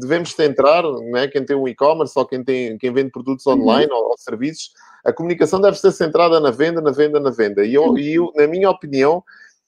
devemos 0.00 0.32
centrar, 0.32 0.84
né, 1.10 1.26
quem 1.28 1.44
tem 1.44 1.56
um 1.56 1.68
e-commerce 1.68 2.16
ou 2.16 2.24
quem, 2.24 2.42
tem, 2.42 2.78
quem 2.78 2.92
vende 2.92 3.10
produtos 3.10 3.44
uhum. 3.44 3.54
online 3.54 3.90
uhum. 3.90 3.98
ou, 3.98 4.10
ou, 4.10 4.18
serviços, 4.18 4.72
a 5.04 5.12
comunicação 5.12 5.60
deve 5.60 5.78
ser 5.78 5.92
centrada 5.92 6.40
na 6.40 6.50
venda, 6.50 6.80
na 6.80 6.90
venda, 6.90 7.20
na 7.20 7.30
venda. 7.30 7.64
E, 7.64 7.74
eu, 7.74 7.96
e 7.98 8.14
eu, 8.14 8.32
na 8.34 8.46
minha 8.46 8.70
opinião, 8.70 9.22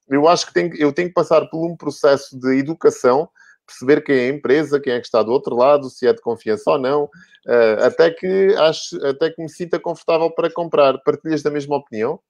eu 0.08 0.26
acho 0.26 0.46
que 0.46 0.54
tenho, 0.54 0.74
eu 0.76 0.92
tenho 0.92 1.08
que 1.08 1.14
passar 1.14 1.46
por 1.46 1.64
um 1.64 1.76
processo 1.76 2.38
de 2.38 2.58
educação, 2.58 3.28
perceber 3.66 4.02
quem 4.02 4.16
é 4.16 4.30
a 4.30 4.34
empresa, 4.34 4.80
quem 4.80 4.92
é 4.92 5.00
que 5.00 5.06
está 5.06 5.22
do 5.22 5.32
outro 5.32 5.56
lado, 5.56 5.90
se 5.90 6.06
é 6.06 6.12
de 6.12 6.20
confiança 6.20 6.70
ou 6.70 6.78
não, 6.78 7.04
uh, 7.04 7.84
até, 7.84 8.10
que 8.10 8.54
acho, 8.56 9.04
até 9.04 9.30
que 9.30 9.42
me 9.42 9.48
sinta 9.48 9.78
confortável 9.78 10.30
para 10.30 10.50
comprar. 10.50 10.98
Partilhas 10.98 11.42
da 11.42 11.50
mesma 11.50 11.76
opinião? 11.76 12.20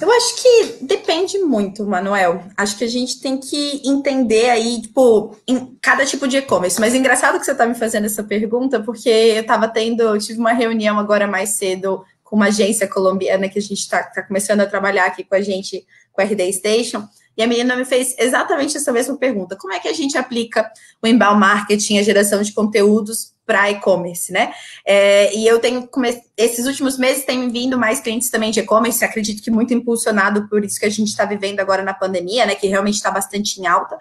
Eu 0.00 0.12
acho 0.12 0.42
que 0.42 0.84
depende 0.84 1.38
muito, 1.38 1.86
Manuel. 1.86 2.44
Acho 2.54 2.76
que 2.76 2.84
a 2.84 2.88
gente 2.88 3.18
tem 3.18 3.38
que 3.38 3.80
entender 3.82 4.50
aí, 4.50 4.82
tipo, 4.82 5.34
em 5.48 5.74
cada 5.80 6.04
tipo 6.04 6.28
de 6.28 6.36
e-commerce. 6.36 6.78
Mas 6.78 6.94
é 6.94 6.98
engraçado 6.98 7.38
que 7.38 7.44
você 7.46 7.52
está 7.52 7.64
me 7.64 7.74
fazendo 7.74 8.04
essa 8.04 8.22
pergunta, 8.22 8.80
porque 8.80 9.08
eu 9.08 9.40
estava 9.40 9.66
tendo, 9.68 10.02
eu 10.02 10.18
tive 10.18 10.38
uma 10.38 10.52
reunião 10.52 10.98
agora 10.98 11.26
mais 11.26 11.50
cedo 11.50 12.04
com 12.22 12.36
uma 12.36 12.46
agência 12.46 12.86
colombiana 12.86 13.48
que 13.48 13.58
a 13.58 13.62
gente 13.62 13.78
está 13.78 14.02
tá 14.02 14.22
começando 14.22 14.60
a 14.60 14.66
trabalhar 14.66 15.06
aqui 15.06 15.24
com 15.24 15.34
a 15.34 15.40
gente, 15.40 15.86
com 16.12 16.20
a 16.20 16.24
RD 16.24 16.52
Station. 16.52 17.08
E 17.36 17.42
a 17.42 17.46
menina 17.46 17.76
me 17.76 17.84
fez 17.84 18.14
exatamente 18.18 18.76
essa 18.76 18.90
mesma 18.90 19.16
pergunta: 19.16 19.56
como 19.56 19.72
é 19.72 19.78
que 19.78 19.88
a 19.88 19.92
gente 19.92 20.16
aplica 20.16 20.70
o 21.02 21.06
inbound 21.06 21.38
marketing, 21.38 21.98
a 21.98 22.02
geração 22.02 22.42
de 22.42 22.52
conteúdos 22.52 23.34
para 23.44 23.70
e-commerce, 23.70 24.32
né? 24.32 24.52
É, 24.84 25.32
e 25.36 25.46
eu 25.46 25.60
tenho 25.60 25.88
esses 26.36 26.66
últimos 26.66 26.98
meses 26.98 27.24
tem 27.24 27.48
vindo 27.48 27.78
mais 27.78 28.00
clientes 28.00 28.28
também 28.28 28.50
de 28.50 28.60
e-commerce, 28.60 29.04
acredito 29.04 29.42
que 29.42 29.50
muito 29.50 29.72
impulsionado 29.72 30.48
por 30.48 30.64
isso 30.64 30.80
que 30.80 30.86
a 30.86 30.90
gente 30.90 31.08
está 31.08 31.24
vivendo 31.24 31.60
agora 31.60 31.82
na 31.82 31.94
pandemia, 31.94 32.44
né? 32.44 32.56
Que 32.56 32.66
realmente 32.66 32.94
está 32.94 33.10
bastante 33.10 33.60
em 33.60 33.66
alta. 33.66 33.96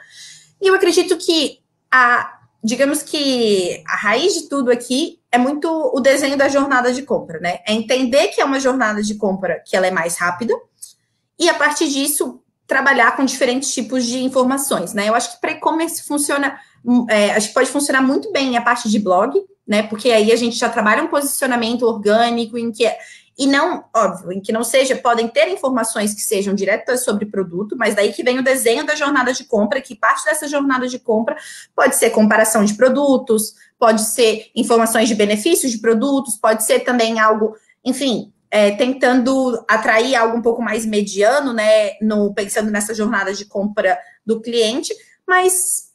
E 0.60 0.68
eu 0.68 0.74
acredito 0.74 1.16
que 1.18 1.60
a, 1.92 2.40
digamos 2.64 3.04
que 3.04 3.84
a 3.88 3.96
raiz 3.98 4.34
de 4.34 4.50
tudo 4.50 4.72
aqui 4.72 5.20
é 5.32 5.38
muito 5.38 5.70
o 5.94 6.00
desenho 6.00 6.38
da 6.38 6.48
jornada 6.48 6.92
de 6.92 7.04
compra, 7.04 7.40
né? 7.40 7.60
É 7.68 7.74
entender 7.74 8.30
que 8.30 8.42
é 8.42 8.46
uma 8.46 8.60
jornada 8.60 9.04
de 9.04 9.16
compra 9.16 9.62
que 9.64 9.76
ela 9.76 9.86
é 9.86 9.92
mais 9.92 10.18
rápida 10.18 10.54
e 11.38 11.50
a 11.50 11.54
partir 11.54 11.88
disso 11.90 12.42
trabalhar 12.68 13.16
com 13.16 13.24
diferentes 13.24 13.74
tipos 13.74 14.06
de 14.06 14.24
informações, 14.24 14.94
né? 14.94 15.10
Eu 15.10 15.16
acho 15.16 15.34
que 15.34 15.42
para 15.42 15.52
e-commerce 15.52 16.04
funciona 16.04 16.60
Hum, 16.86 17.08
é, 17.10 17.32
acho 17.32 17.48
que 17.48 17.54
pode 17.56 17.70
funcionar 17.72 18.02
muito 18.04 18.32
bem 18.32 18.56
a 18.56 18.62
parte 18.62 18.88
de 18.88 19.00
blog, 19.00 19.44
né? 19.68 19.82
Porque 19.84 20.12
aí 20.12 20.32
a 20.32 20.36
gente 20.36 20.56
já 20.56 20.70
trabalha 20.70 21.02
um 21.02 21.08
posicionamento 21.08 21.82
orgânico 21.82 22.58
em 22.58 22.72
que 22.72 22.88
e 23.38 23.48
não, 23.48 23.84
óbvio, 23.94 24.32
em 24.32 24.40
que 24.40 24.54
não 24.54 24.64
seja, 24.64 24.96
podem 24.96 25.28
ter 25.28 25.50
informações 25.50 26.14
que 26.14 26.22
sejam 26.22 26.54
diretas 26.54 27.04
sobre 27.04 27.26
produto, 27.26 27.76
mas 27.78 27.94
daí 27.94 28.14
que 28.14 28.24
vem 28.24 28.40
o 28.40 28.44
desenho 28.44 28.86
da 28.86 28.96
jornada 28.96 29.34
de 29.34 29.44
compra, 29.44 29.82
que 29.82 29.94
parte 29.94 30.24
dessa 30.24 30.48
jornada 30.48 30.88
de 30.88 30.98
compra 30.98 31.36
pode 31.76 31.98
ser 31.98 32.12
comparação 32.12 32.64
de 32.64 32.76
produtos, 32.76 33.56
pode 33.78 34.04
ser 34.04 34.50
informações 34.56 35.10
de 35.10 35.16
benefícios 35.16 35.74
de 35.74 35.80
produtos, 35.80 36.38
pode 36.38 36.64
ser 36.64 36.82
também 36.82 37.20
algo, 37.20 37.58
enfim, 37.84 38.32
é, 38.56 38.72
tentando 38.72 39.62
atrair 39.68 40.16
algo 40.16 40.38
um 40.38 40.42
pouco 40.42 40.62
mais 40.62 40.86
mediano, 40.86 41.52
né, 41.52 42.00
no, 42.02 42.34
pensando 42.34 42.72
nessa 42.72 42.94
jornada 42.94 43.34
de 43.34 43.44
compra 43.44 44.00
do 44.26 44.40
cliente, 44.40 44.96
mas 45.28 45.90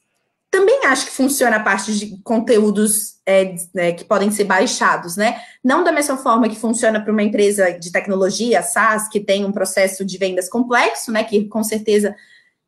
também 0.50 0.84
acho 0.84 1.06
que 1.06 1.12
funciona 1.12 1.56
a 1.56 1.62
parte 1.62 1.98
de 1.98 2.18
conteúdos 2.22 3.14
é, 3.24 3.54
é, 3.76 3.92
que 3.92 4.04
podem 4.04 4.30
ser 4.30 4.44
baixados, 4.44 5.16
né? 5.16 5.40
Não 5.64 5.82
da 5.82 5.90
mesma 5.90 6.18
forma 6.18 6.50
que 6.50 6.56
funciona 6.56 7.00
para 7.00 7.10
uma 7.10 7.22
empresa 7.22 7.70
de 7.70 7.90
tecnologia, 7.90 8.62
SaaS, 8.62 9.08
que 9.08 9.20
tem 9.20 9.42
um 9.42 9.52
processo 9.52 10.04
de 10.04 10.18
vendas 10.18 10.46
complexo, 10.46 11.10
né? 11.10 11.24
Que 11.24 11.46
com 11.46 11.64
certeza 11.64 12.14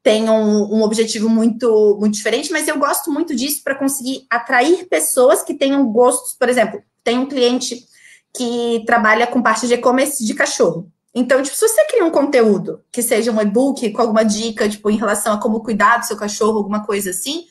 tem 0.02 0.30
um, 0.30 0.76
um 0.76 0.82
objetivo 0.82 1.28
muito, 1.28 1.98
muito 2.00 2.14
diferente, 2.14 2.50
mas 2.50 2.66
eu 2.66 2.78
gosto 2.78 3.12
muito 3.12 3.34
disso 3.34 3.62
para 3.62 3.74
conseguir 3.74 4.24
atrair 4.30 4.86
pessoas 4.88 5.42
que 5.42 5.52
tenham 5.52 5.84
gostos. 5.92 6.32
Por 6.32 6.48
exemplo, 6.48 6.82
tem 7.04 7.18
um 7.18 7.26
cliente 7.26 7.91
que 8.34 8.82
trabalha 8.86 9.26
com 9.26 9.42
parte 9.42 9.66
de 9.66 9.74
e-commerce 9.74 10.24
de 10.24 10.34
cachorro. 10.34 10.90
Então, 11.14 11.42
tipo, 11.42 11.54
se 11.54 11.68
você 11.68 11.84
cria 11.86 12.04
um 12.04 12.10
conteúdo 12.10 12.82
que 12.90 13.02
seja 13.02 13.30
um 13.30 13.40
e-book 13.40 13.90
com 13.90 14.00
alguma 14.00 14.24
dica, 14.24 14.68
tipo, 14.68 14.90
em 14.90 14.96
relação 14.96 15.34
a 15.34 15.40
como 15.40 15.62
cuidar 15.62 15.98
do 15.98 16.06
seu 16.06 16.16
cachorro, 16.16 16.56
alguma 16.56 16.84
coisa 16.86 17.10
assim, 17.10 17.44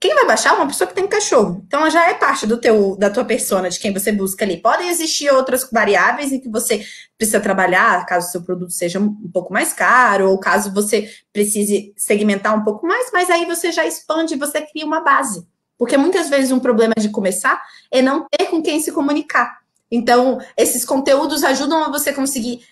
quem 0.00 0.14
vai 0.14 0.26
baixar 0.26 0.54
uma 0.54 0.66
pessoa 0.66 0.88
que 0.88 0.94
tem 0.94 1.06
cachorro. 1.06 1.62
Então 1.66 1.88
já 1.90 2.08
é 2.08 2.14
parte 2.14 2.46
do 2.46 2.56
teu, 2.56 2.96
da 2.96 3.10
tua 3.10 3.22
persona, 3.22 3.68
de 3.68 3.78
quem 3.78 3.92
você 3.92 4.10
busca 4.10 4.46
ali. 4.46 4.56
Podem 4.56 4.88
existir 4.88 5.30
outras 5.30 5.68
variáveis 5.70 6.32
em 6.32 6.40
que 6.40 6.48
você 6.48 6.82
precisa 7.18 7.38
trabalhar, 7.38 8.06
caso 8.06 8.28
o 8.28 8.30
seu 8.30 8.42
produto 8.42 8.72
seja 8.72 8.98
um 8.98 9.30
pouco 9.30 9.52
mais 9.52 9.74
caro, 9.74 10.30
ou 10.30 10.40
caso 10.40 10.72
você 10.72 11.06
precise 11.34 11.92
segmentar 11.98 12.56
um 12.56 12.64
pouco 12.64 12.86
mais, 12.86 13.10
mas 13.12 13.28
aí 13.28 13.44
você 13.44 13.70
já 13.70 13.84
expande 13.84 14.36
você 14.36 14.62
cria 14.62 14.86
uma 14.86 15.02
base. 15.02 15.46
Porque 15.76 15.98
muitas 15.98 16.30
vezes 16.30 16.50
um 16.50 16.58
problema 16.58 16.94
de 16.98 17.10
começar 17.10 17.62
é 17.90 18.00
não 18.00 18.26
ter 18.30 18.46
com 18.46 18.62
quem 18.62 18.80
se 18.80 18.92
comunicar. 18.92 19.59
Então, 19.90 20.40
esses 20.56 20.84
conteúdos 20.84 21.42
ajudam 21.42 21.84
a 21.84 21.90
você 21.90 22.12
conseguir 22.12 22.64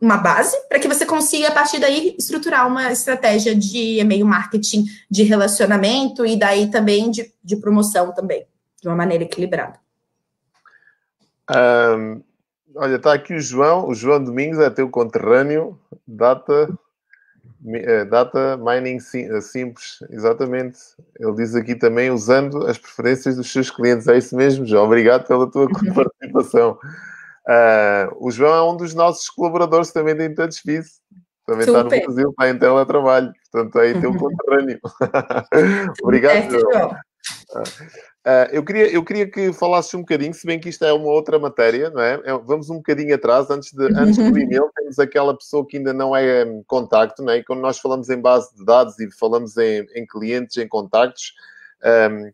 uma 0.00 0.16
base 0.16 0.56
para 0.68 0.78
que 0.78 0.88
você 0.88 1.04
consiga, 1.04 1.48
a 1.48 1.52
partir 1.52 1.78
daí, 1.78 2.14
estruturar 2.18 2.66
uma 2.66 2.90
estratégia 2.92 3.54
de 3.54 3.98
e-mail 3.98 4.26
marketing 4.26 4.84
de 5.10 5.22
relacionamento 5.24 6.24
e 6.24 6.36
daí 6.36 6.70
também 6.70 7.10
de, 7.10 7.32
de 7.42 7.56
promoção 7.56 8.12
também, 8.12 8.46
de 8.80 8.88
uma 8.88 8.96
maneira 8.96 9.24
equilibrada. 9.24 9.78
Um, 11.50 12.22
olha, 12.76 12.96
está 12.96 13.14
aqui 13.14 13.34
o 13.34 13.40
João, 13.40 13.88
o 13.88 13.94
João 13.94 14.22
Domingos 14.22 14.58
é 14.60 14.70
teu 14.70 14.88
conterrâneo, 14.88 15.78
data, 16.06 16.68
data 18.08 18.56
mining 18.56 19.00
sim, 19.00 19.40
simples, 19.40 19.98
exatamente. 20.10 20.78
Ele 21.18 21.34
diz 21.34 21.54
aqui 21.54 21.74
também 21.74 22.10
usando 22.10 22.66
as 22.66 22.78
preferências 22.78 23.36
dos 23.36 23.50
seus 23.50 23.70
clientes. 23.70 24.06
É 24.06 24.16
isso 24.16 24.36
mesmo, 24.36 24.64
João. 24.64 24.84
Obrigado 24.84 25.26
pela 25.26 25.50
tua 25.50 25.68
participação. 25.94 26.78
Uh, 27.48 28.14
o 28.26 28.30
João 28.30 28.54
é 28.54 28.72
um 28.72 28.76
dos 28.76 28.94
nossos 28.94 29.28
colaboradores 29.30 29.90
também 29.90 30.14
da 30.14 30.24
Biz. 30.64 31.00
Também 31.46 31.64
Super. 31.64 31.86
está 31.86 31.96
no 31.96 32.04
Brasil, 32.04 32.30
está 32.30 32.50
em 32.50 32.58
teletrabalho. 32.58 33.32
Portanto, 33.50 33.78
aí 33.78 33.98
tem 33.98 34.08
um 34.08 34.16
conterrâneo. 34.18 34.78
Obrigado, 36.02 36.60
João. 36.60 36.94
Uh, 38.28 38.44
eu, 38.52 38.62
queria, 38.62 38.92
eu 38.92 39.02
queria 39.02 39.26
que 39.26 39.54
falasses 39.54 39.94
um 39.94 40.00
bocadinho, 40.00 40.34
se 40.34 40.46
bem 40.46 40.60
que 40.60 40.68
isto 40.68 40.84
é 40.84 40.92
uma 40.92 41.08
outra 41.08 41.38
matéria, 41.38 41.88
não 41.88 42.02
é? 42.02 42.20
é 42.22 42.38
vamos 42.44 42.68
um 42.68 42.76
bocadinho 42.76 43.14
atrás, 43.14 43.48
antes, 43.48 43.72
de, 43.72 43.84
antes 43.98 44.18
do 44.18 44.38
e-mail, 44.38 44.70
temos 44.76 44.98
aquela 44.98 45.34
pessoa 45.34 45.66
que 45.66 45.78
ainda 45.78 45.94
não 45.94 46.14
é 46.14 46.44
um, 46.44 46.62
contacto, 46.66 47.22
não 47.22 47.32
é? 47.32 47.38
E 47.38 47.44
quando 47.44 47.60
nós 47.60 47.78
falamos 47.78 48.10
em 48.10 48.20
base 48.20 48.54
de 48.54 48.66
dados 48.66 48.98
e 48.98 49.10
falamos 49.10 49.56
em, 49.56 49.86
em 49.94 50.06
clientes, 50.06 50.58
em 50.58 50.68
contactos, 50.68 51.32
um, 51.82 52.30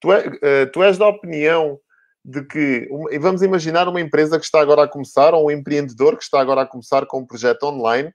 tu, 0.00 0.12
é, 0.12 0.28
uh, 0.28 0.70
tu 0.72 0.80
és 0.84 0.96
da 0.96 1.08
opinião 1.08 1.76
de 2.24 2.44
que, 2.44 2.88
e 3.10 3.18
vamos 3.18 3.42
imaginar 3.42 3.88
uma 3.88 4.00
empresa 4.00 4.38
que 4.38 4.44
está 4.44 4.60
agora 4.60 4.84
a 4.84 4.88
começar, 4.88 5.34
ou 5.34 5.48
um 5.48 5.50
empreendedor 5.50 6.16
que 6.16 6.22
está 6.22 6.40
agora 6.40 6.62
a 6.62 6.66
começar 6.66 7.04
com 7.04 7.18
um 7.18 7.26
projeto 7.26 7.64
online, 7.64 8.14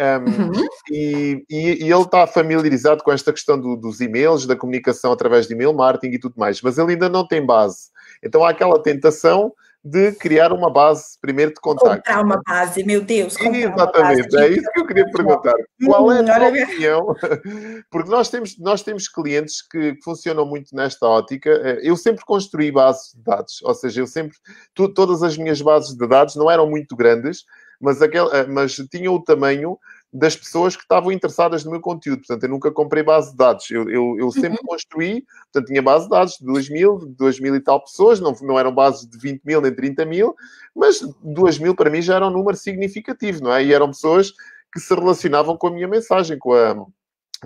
um, 0.00 0.04
uhum. 0.04 0.52
e, 0.90 1.44
e, 1.50 1.84
e, 1.84 1.92
ele 1.92 2.02
está 2.02 2.26
familiarizado 2.26 3.04
com 3.04 3.12
esta 3.12 3.32
questão 3.32 3.60
do, 3.60 3.76
dos 3.76 4.00
e-mails, 4.00 4.46
da 4.46 4.56
comunicação 4.56 5.12
através 5.12 5.46
de 5.46 5.54
e-mail 5.54 5.74
marketing 5.74 6.14
e 6.14 6.18
tudo 6.18 6.34
mais, 6.36 6.62
mas 6.62 6.78
ele 6.78 6.92
ainda 6.92 7.08
não 7.08 7.26
tem 7.26 7.44
base. 7.44 7.90
Então 8.22 8.44
há 8.44 8.50
aquela 8.50 8.82
tentação 8.82 9.52
de 9.84 10.12
criar 10.12 10.52
uma 10.52 10.70
base 10.70 11.18
primeiro 11.20 11.52
de 11.52 11.60
contato. 11.60 11.96
Comprar 11.96 12.24
uma 12.24 12.40
base, 12.46 12.84
meu 12.84 13.02
Deus. 13.02 13.36
Exatamente, 13.38 14.36
é 14.36 14.48
isso 14.48 14.70
que 14.72 14.80
eu 14.80 14.86
queria 14.86 15.10
perguntar. 15.10 15.54
Qual 15.84 16.12
é 16.12 16.20
a 16.20 16.24
tua 16.24 16.48
opinião? 16.48 17.14
Porque 17.90 18.10
nós 18.10 18.28
temos, 18.28 18.58
nós 18.58 18.82
temos 18.82 19.08
clientes 19.08 19.60
que 19.60 19.98
funcionam 20.04 20.46
muito 20.46 20.74
nesta 20.74 21.06
ótica. 21.06 21.50
Eh, 21.50 21.80
eu 21.82 21.96
sempre 21.96 22.24
construí 22.24 22.70
bases 22.70 23.12
de 23.12 23.22
dados, 23.22 23.60
ou 23.62 23.74
seja, 23.74 24.00
eu 24.00 24.06
sempre, 24.06 24.36
tu, 24.72 24.88
todas 24.88 25.22
as 25.22 25.36
minhas 25.36 25.60
bases 25.60 25.96
de 25.96 26.06
dados 26.06 26.36
não 26.36 26.48
eram 26.48 26.70
muito 26.70 26.94
grandes, 26.94 27.44
mas, 27.82 28.00
aquel, 28.00 28.32
eh, 28.32 28.46
mas 28.46 28.76
tinham 28.90 29.12
o 29.12 29.22
tamanho 29.22 29.76
das 30.12 30.36
pessoas 30.36 30.76
que 30.76 30.82
estavam 30.82 31.10
interessadas 31.10 31.64
no 31.64 31.72
meu 31.72 31.80
conteúdo. 31.80 32.18
Portanto, 32.18 32.44
eu 32.44 32.48
nunca 32.48 32.70
comprei 32.70 33.02
base 33.02 33.32
de 33.32 33.36
dados. 33.36 33.68
Eu, 33.70 33.90
eu, 33.90 34.16
eu 34.18 34.30
sempre 34.30 34.60
uhum. 34.60 34.68
construí, 34.68 35.24
portanto, 35.52 35.66
tinha 35.66 35.82
base 35.82 36.04
de 36.04 36.10
dados 36.10 36.36
de 36.38 36.46
2 36.46 36.70
mil, 36.70 36.98
2 36.98 37.40
mil 37.40 37.56
e 37.56 37.60
tal 37.60 37.82
pessoas, 37.82 38.20
não, 38.20 38.32
não 38.42 38.58
eram 38.58 38.72
bases 38.72 39.08
de 39.08 39.18
20 39.18 39.42
mil 39.42 39.60
nem 39.60 39.74
30 39.74 40.04
mil, 40.04 40.34
mas 40.76 41.00
2 41.24 41.58
mil 41.58 41.74
para 41.74 41.90
mim 41.90 42.00
já 42.00 42.16
era 42.16 42.26
um 42.28 42.30
número 42.30 42.56
significativo, 42.56 43.42
não 43.42 43.52
é? 43.52 43.64
E 43.64 43.72
eram 43.72 43.88
pessoas 43.88 44.32
que 44.72 44.78
se 44.78 44.94
relacionavam 44.94 45.56
com 45.56 45.66
a 45.66 45.72
minha 45.72 45.88
mensagem, 45.88 46.38
com 46.38 46.54
a 46.54 46.76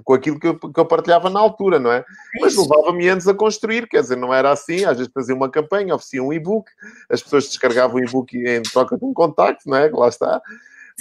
com 0.05 0.15
aquilo 0.15 0.39
que 0.39 0.47
eu, 0.47 0.59
que 0.59 0.81
eu 0.81 0.87
partilhava 0.87 1.31
na 1.31 1.41
altura, 1.41 1.79
não 1.79 1.91
é? 1.91 1.99
é 1.99 2.41
Mas 2.41 2.57
levava-me 2.57 3.09
anos 3.09 3.27
a 3.27 3.35
construir, 3.35 3.89
quer 3.89 4.03
dizer, 4.03 4.17
não 4.17 4.33
era 4.33 4.51
assim. 4.51 4.85
Às 4.85 4.99
vezes 4.99 5.13
fazia 5.13 5.35
uma 5.35 5.51
campanha, 5.51 5.95
oferecia 5.95 6.23
um 6.23 6.33
e-book, 6.33 6.71
as 7.11 7.23
pessoas 7.23 7.45
descarregavam 7.49 7.97
o 7.97 8.05
e-book 8.05 8.37
em 8.37 8.63
troca 8.63 8.97
de 8.97 9.05
um 9.05 9.13
contacto, 9.13 9.69
não 9.69 9.77
é? 9.77 9.89
Lá 9.89 10.09
está. 10.09 10.41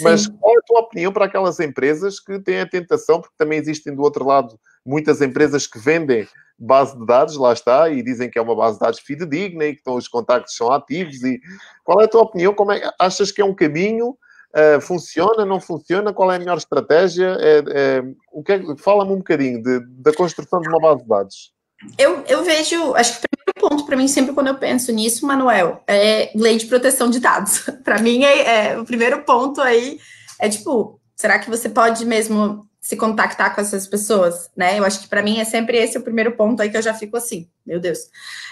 Mas 0.02 0.24
Sim. 0.24 0.38
qual 0.39 0.56
é 0.56 0.58
a 0.58 0.66
tua 0.66 0.80
opinião 0.82 1.12
para 1.12 1.26
aquelas 1.26 1.60
empresas 1.60 2.20
que 2.20 2.39
têm 2.39 2.60
a 2.60 2.70
tentação, 2.70 3.22
porque 3.22 3.36
também 3.38 3.60
existem 3.60 3.96
do 3.96 4.02
outro 4.02 4.26
lado 4.26 4.60
muitas 4.86 5.22
empresas 5.22 5.66
que 5.66 5.80
vendem 5.80 6.28
base 6.58 6.98
de 6.98 7.06
dados, 7.06 7.38
lá 7.38 7.54
está, 7.54 7.89
e 7.89 8.02
dizem 8.02 8.30
que 8.30 8.38
é 8.38 8.41
uma 8.41 8.56
base 8.56 8.76
de 8.76 8.82
dados 8.82 9.00
fidedigna 9.00 9.66
e 9.66 9.74
que 9.74 9.82
então, 9.82 9.96
os 9.96 10.08
contactos 10.08 10.56
são 10.56 10.72
ativos. 10.72 11.22
E 11.24 11.39
qual 11.84 12.02
é 12.02 12.06
a 12.06 12.08
tua 12.08 12.22
opinião? 12.22 12.54
Como 12.54 12.72
é, 12.72 12.82
achas 13.00 13.32
que 13.32 13.41
é 13.41 13.46
um 13.46 13.54
caminho? 13.54 14.18
Uh, 14.56 14.80
funciona, 14.80 15.45
não 15.45 15.60
funciona? 15.60 16.14
Qual 16.14 16.32
é 16.32 16.38
a 16.38 16.39
melhor 16.39 16.58
estratégia? 16.58 17.38
É, 17.41 17.64
é, 17.68 18.03
o 18.32 18.41
que 18.41 18.53
é, 18.53 18.62
Fala-me 18.78 19.12
um 19.12 19.18
bocadinho 19.18 19.62
de, 19.62 19.82
da 20.01 20.14
construção 20.14 20.62
de 20.62 20.70
uma 20.70 20.80
base 20.80 21.03
de 21.03 21.10
dados. 21.10 21.53
Eu, 21.97 22.24
eu 22.26 22.41
vejo, 22.43 22.95
acho 22.95 23.20
que 23.20 23.26
o 23.26 23.30
primeiro 23.30 23.70
ponto 23.70 23.86
para 23.86 23.97
mim, 23.97 24.08
sempre 24.08 24.34
quando 24.34 24.47
eu 24.47 24.56
penso 24.56 24.93
nisso, 24.93 25.28
Manuel, 25.28 25.84
é 25.86 26.32
lei 26.34 26.58
de 26.58 26.68
proteção 26.68 27.10
de 27.10 27.20
dados. 27.20 27.70
para 27.84 27.99
mim, 27.99 28.24
é, 28.24 28.70
é, 28.70 28.80
o 28.80 28.86
primeiro 28.86 29.24
ponto 29.24 29.60
aí 29.62 29.99
é 30.39 30.47
tipo, 30.47 31.01
será 31.16 31.38
que 31.38 31.49
você 31.49 31.68
pode 31.68 32.06
mesmo 32.06 32.66
se 32.80 32.95
contactar 32.95 33.53
com 33.53 33.62
essas 33.62 33.88
pessoas, 33.88 34.49
né? 34.56 34.78
Eu 34.78 34.86
acho 34.86 35.01
que 35.01 35.08
para 35.08 35.24
mim 35.24 35.39
é 35.39 35.43
sempre 35.43 35.78
esse 35.78 35.97
o 35.97 36.03
primeiro 36.03 36.36
ponto 36.38 36.62
aí 36.62 36.70
que 36.70 36.78
eu 36.78 36.82
já 36.82 36.93
fico 36.93 37.18
assim, 37.18 37.49
meu 37.66 37.80
Deus. 37.80 37.99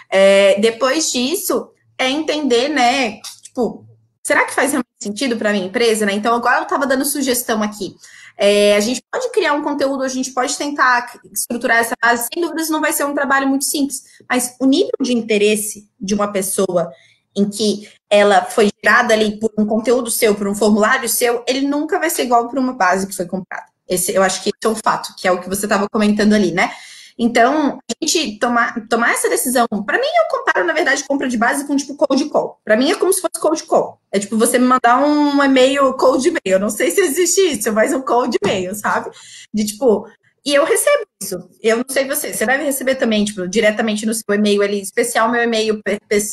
É, 0.09 0.59
depois 0.59 1.11
disso, 1.11 1.69
é 1.97 2.09
entender, 2.09 2.67
né? 2.67 3.21
Tipo, 3.43 3.85
será 4.23 4.43
que 4.45 4.53
faz 4.53 4.71
realmente 4.71 4.92
sentido 5.03 5.37
para 5.37 5.51
minha 5.51 5.65
empresa, 5.65 6.05
né? 6.05 6.13
Então, 6.13 6.33
agora 6.33 6.57
eu 6.57 6.63
estava 6.63 6.87
dando 6.87 7.05
sugestão 7.05 7.61
aqui. 7.61 7.95
É, 8.37 8.75
a 8.75 8.79
gente 8.79 9.01
pode 9.11 9.29
criar 9.31 9.53
um 9.53 9.61
conteúdo, 9.61 10.03
a 10.03 10.07
gente 10.07 10.31
pode 10.31 10.57
tentar 10.57 11.19
estruturar 11.31 11.77
essa 11.77 11.95
base, 12.01 12.27
sem 12.33 12.41
dúvidas 12.41 12.69
não 12.69 12.81
vai 12.81 12.91
ser 12.91 13.05
um 13.05 13.13
trabalho 13.13 13.47
muito 13.47 13.65
simples, 13.65 14.03
mas 14.27 14.55
o 14.59 14.65
nível 14.65 14.91
de 15.01 15.13
interesse 15.13 15.87
de 15.99 16.15
uma 16.15 16.31
pessoa 16.31 16.91
em 17.35 17.49
que 17.49 17.87
ela 18.09 18.43
foi 18.45 18.69
gerada 18.83 19.13
ali 19.13 19.39
por 19.39 19.51
um 19.57 19.65
conteúdo 19.65 20.09
seu, 20.09 20.35
por 20.35 20.47
um 20.47 20.55
formulário 20.55 21.07
seu, 21.09 21.43
ele 21.47 21.61
nunca 21.61 21.99
vai 21.99 22.09
ser 22.09 22.23
igual 22.23 22.47
para 22.47 22.59
uma 22.59 22.73
base 22.73 23.07
que 23.07 23.15
foi 23.15 23.25
comprada. 23.25 23.65
Esse, 23.87 24.13
eu 24.13 24.23
acho 24.23 24.41
que 24.41 24.49
esse 24.49 24.65
é 24.65 24.69
um 24.69 24.75
fato, 24.75 25.15
que 25.15 25.27
é 25.27 25.31
o 25.31 25.41
que 25.41 25.49
você 25.49 25.65
estava 25.65 25.87
comentando 25.89 26.33
ali, 26.33 26.51
né? 26.51 26.71
Então, 27.17 27.79
a 27.79 28.05
gente 28.05 28.39
tomar, 28.39 28.87
tomar 28.87 29.11
essa 29.11 29.29
decisão, 29.29 29.67
para 29.85 29.99
mim, 29.99 30.07
eu 30.07 30.37
comparo, 30.37 30.65
na 30.65 30.73
verdade, 30.73 31.03
compra 31.03 31.27
de 31.27 31.37
base 31.37 31.65
com, 31.67 31.75
tipo, 31.75 31.95
cold 31.95 32.25
call. 32.29 32.59
Para 32.63 32.75
mim, 32.75 32.91
é 32.91 32.95
como 32.95 33.13
se 33.13 33.21
fosse 33.21 33.39
cold 33.39 33.63
call. 33.63 33.99
É 34.11 34.19
tipo 34.19 34.37
você 34.37 34.59
me 34.59 34.65
mandar 34.65 35.03
um 35.03 35.43
e-mail 35.43 35.93
cold 35.93 36.27
e-mail. 36.27 36.59
Não 36.59 36.69
sei 36.69 36.91
se 36.91 37.01
existe 37.01 37.41
isso, 37.41 37.71
mas 37.71 37.93
um 37.93 38.01
cold 38.01 38.37
e-mail, 38.43 38.73
sabe? 38.75 39.09
De 39.53 39.65
tipo, 39.65 40.07
e 40.45 40.53
eu 40.53 40.65
recebo 40.65 41.05
isso. 41.21 41.49
Eu 41.61 41.77
não 41.77 41.85
sei 41.87 42.05
você, 42.05 42.33
você 42.33 42.45
deve 42.45 42.65
receber 42.65 42.95
também, 42.95 43.23
tipo, 43.23 43.47
diretamente 43.47 44.05
no 44.05 44.13
seu 44.13 44.35
e-mail 44.35 44.61
ali, 44.61 44.81
especial 44.81 45.31
meu 45.31 45.41
e-mail 45.41 45.81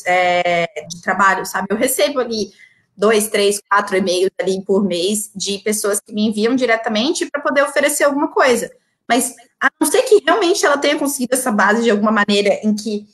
é, 0.07 0.67
de 0.89 1.01
trabalho, 1.01 1.47
sabe? 1.47 1.69
Eu 1.71 1.77
recebo 1.77 2.21
ali 2.21 2.51
dois, 2.97 3.29
três, 3.29 3.61
quatro 3.69 3.97
e-mails 3.97 4.31
ali 4.41 4.63
por 4.65 4.85
mês 4.85 5.31
de 5.35 5.59
pessoas 5.59 6.01
que 6.01 6.13
me 6.13 6.27
enviam 6.27 6.55
diretamente 6.57 7.27
para 7.31 7.41
poder 7.41 7.63
oferecer 7.63 8.05
alguma 8.05 8.29
coisa. 8.29 8.71
Mas 9.09 9.35
a 9.61 9.71
não 9.81 9.91
ser 9.91 10.03
que 10.03 10.23
realmente 10.25 10.65
ela 10.65 10.79
tenha 10.79 10.99
conseguido 10.99 11.35
essa 11.35 11.53
base 11.53 11.83
de 11.83 11.91
alguma 11.91 12.11
maneira 12.11 12.61
em 12.63 12.75
que, 12.75 13.07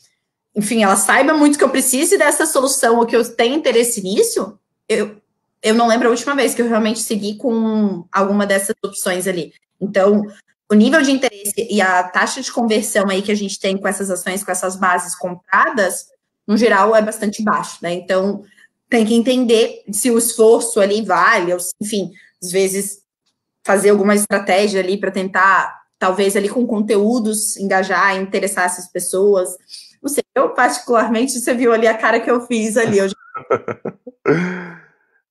enfim, 0.55 0.83
ela 0.83 0.97
saiba 0.97 1.35
muito 1.35 1.59
que 1.59 1.65
eu 1.65 1.71
precise 1.71 2.17
dessa 2.17 2.47
solução 2.47 2.99
ou 2.99 3.07
que 3.07 3.17
eu 3.17 3.35
tenha 3.35 3.57
interesse 3.57 4.01
nisso, 4.01 4.59
eu, 4.89 5.21
eu 5.63 5.75
não 5.75 5.89
lembro 5.89 6.09
a 6.09 6.11
última 6.11 6.35
vez 6.37 6.55
que 6.55 6.63
eu 6.63 6.69
realmente 6.69 7.01
segui 7.01 7.37
com 7.37 8.07
alguma 8.13 8.47
dessas 8.47 8.77
opções 8.85 9.27
ali. 9.27 9.53
Então, 9.81 10.23
o 10.71 10.75
nível 10.75 11.03
de 11.03 11.11
interesse 11.11 11.67
e 11.71 11.81
a 11.81 12.03
taxa 12.05 12.41
de 12.41 12.53
conversão 12.53 13.09
aí 13.09 13.23
que 13.23 13.33
a 13.33 13.37
gente 13.37 13.59
tem 13.59 13.77
com 13.77 13.89
essas 13.89 14.11
ações, 14.11 14.45
com 14.45 14.51
essas 14.51 14.77
bases 14.77 15.17
compradas, 15.17 16.07
no 16.47 16.57
geral, 16.57 16.95
é 16.95 17.03
bastante 17.03 17.43
baixo, 17.43 17.79
né? 17.83 17.93
Então, 17.93 18.45
tem 18.89 19.05
que 19.05 19.15
entender 19.15 19.83
se 19.91 20.11
o 20.11 20.19
esforço 20.19 20.81
ali 20.81 21.03
vale, 21.03 21.53
ou, 21.53 21.59
enfim, 21.81 22.13
às 22.41 22.53
vezes 22.53 23.01
fazer 23.65 23.91
alguma 23.91 24.15
estratégia 24.15 24.81
ali 24.81 24.97
para 24.97 25.11
tentar 25.11 25.76
talvez 25.99 26.37
ali 26.37 26.49
com 26.49 26.67
conteúdos, 26.67 27.57
engajar, 27.57 28.17
interessar 28.17 28.67
essas 28.67 28.91
pessoas. 28.91 29.57
Não 30.03 30.09
sei, 30.09 30.25
eu 30.35 30.51
particularmente, 30.51 31.39
você 31.39 31.55
viu 31.55 31.73
ali 31.73 31.87
a 31.87 31.97
cara 31.97 32.21
que 32.21 32.31
eu 32.31 32.41
fiz 32.43 32.77
ali. 32.77 32.99
Eu 32.99 33.09
já... 33.09 33.15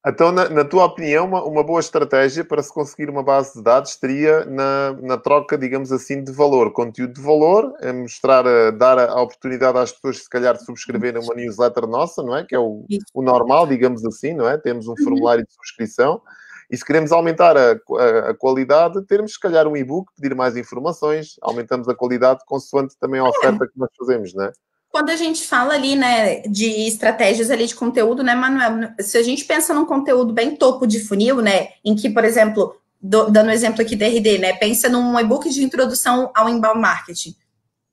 então, 0.05 0.31
na, 0.31 0.49
na, 0.49 0.65
tua 0.65 0.85
opinião, 0.85 1.25
uma, 1.25 1.43
uma, 1.43 1.63
boa 1.63 1.79
estratégia 1.79 2.43
para 2.43 2.61
se 2.63 2.73
conseguir 2.73 3.09
uma 3.09 3.23
base 3.23 3.53
de 3.53 3.63
dados 3.63 3.91
estaria 3.91 4.43
na, 4.45 4.93
na 5.01 5.17
troca, 5.17 5.57
digamos 5.57 5.91
assim, 5.91 6.23
de 6.23 6.31
valor, 6.31 6.73
conteúdo 6.73 7.13
de 7.13 7.21
valor, 7.21 7.73
é 7.79 7.93
mostrar, 7.93 8.45
a, 8.45 8.71
dar 8.71 8.97
a, 8.99 9.21
oportunidade 9.21 9.77
às 9.77 9.91
pessoas, 9.91 10.23
se 10.23 10.29
calhar, 10.29 10.57
de 10.57 10.65
subscreverem 10.65 11.21
uma 11.21 11.35
newsletter 11.35 11.87
nossa, 11.87 12.23
não 12.23 12.35
é? 12.35 12.43
Que 12.43 12.55
é 12.55 12.59
o, 12.59 12.85
o 13.13 13.21
normal, 13.21 13.67
digamos 13.67 14.03
assim, 14.03 14.33
não 14.33 14.49
é? 14.49 14.57
Temos 14.57 14.87
um 14.87 14.91
uhum. 14.91 15.03
formulário 15.03 15.45
de 15.45 15.53
subscrição 15.53 16.21
e 16.69 16.77
se 16.77 16.85
queremos 16.85 17.11
aumentar 17.11 17.55
a, 17.57 17.71
a, 17.71 18.29
a 18.29 18.33
qualidade, 18.33 19.01
termos 19.05 19.33
se 19.33 19.39
calhar 19.39 19.67
um 19.67 19.77
e-book, 19.77 20.11
pedir 20.15 20.35
mais 20.35 20.57
informações, 20.57 21.35
aumentamos 21.41 21.87
a 21.87 21.95
qualidade 21.95 22.41
consoante 22.45 22.95
também 22.99 23.19
a 23.19 23.29
oferta 23.29 23.67
que 23.67 23.77
nós 23.77 23.89
fazemos, 23.97 24.33
né? 24.33 24.51
Quando 24.89 25.09
a 25.09 25.15
gente 25.15 25.45
fala 25.45 25.73
ali, 25.73 25.95
né, 25.95 26.39
de 26.43 26.87
estratégias 26.87 27.51
ali 27.51 27.67
de 27.67 27.75
conteúdo, 27.75 28.23
né, 28.23 28.33
Manuel? 28.33 28.93
Se 29.01 29.17
a 29.17 29.23
gente 29.23 29.43
pensa 29.43 29.73
num 29.73 29.85
conteúdo 29.85 30.33
bem 30.33 30.55
topo 30.55 30.87
de 30.87 30.99
funil, 31.01 31.41
né, 31.41 31.69
em 31.83 31.95
que, 31.95 32.09
por 32.09 32.23
exemplo, 32.23 32.75
do, 33.01 33.29
dando 33.29 33.51
exemplo 33.51 33.81
aqui 33.81 33.95
da 33.95 34.07
RD, 34.07 34.37
né, 34.37 34.53
pensa 34.53 34.87
num 34.87 35.19
e-book 35.19 35.49
de 35.49 35.63
introdução 35.63 36.31
ao 36.33 36.47
inbound 36.47 36.79
marketing. 36.79 37.35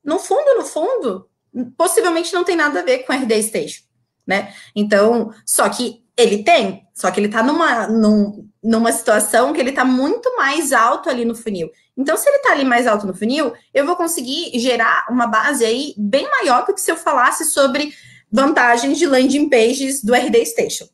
No 0.05 0.19
fundo, 0.19 0.55
no 0.57 0.65
fundo, 0.65 1.29
possivelmente 1.77 2.33
não 2.33 2.45
tem 2.45 2.57
nada 2.57 2.81
a 2.81 2.85
ver 2.85 3.01
com 3.01 3.13
RD 3.13 3.43
Station, 3.43 3.83
né? 4.27 4.55
Então, 4.75 5.33
só 5.45 5.69
que 5.69 6.02
ele 6.17 6.43
tem, 6.43 6.87
só 6.95 7.11
que 7.11 7.19
ele 7.19 7.27
está 7.27 7.43
numa, 7.43 7.87
num, 7.87 8.49
numa 8.63 8.93
situação 8.93 9.53
que 9.53 9.61
ele 9.61 9.71
está 9.71 9.85
muito 9.85 10.37
mais 10.37 10.73
alto 10.73 11.09
ali 11.09 11.25
no 11.25 11.35
funil. 11.35 11.71
Então, 11.97 12.17
se 12.17 12.29
ele 12.29 12.37
está 12.37 12.53
ali 12.53 12.65
mais 12.65 12.87
alto 12.87 13.07
no 13.07 13.15
funil, 13.15 13.53
eu 13.73 13.87
vou 13.87 13.97
conseguir 13.97 14.59
gerar 14.59 15.07
uma 15.11 15.27
base 15.27 15.65
aí 15.65 15.95
bem 15.97 16.29
maior 16.29 16.67
do 16.67 16.75
que 16.75 16.81
se 16.81 16.91
eu 16.91 16.97
falasse 16.97 17.45
sobre 17.47 17.95
vantagens 18.31 18.99
de 18.99 19.07
landing 19.07 19.49
pages 19.49 20.03
do 20.03 20.15
RD 20.15 20.45
Station. 20.47 20.87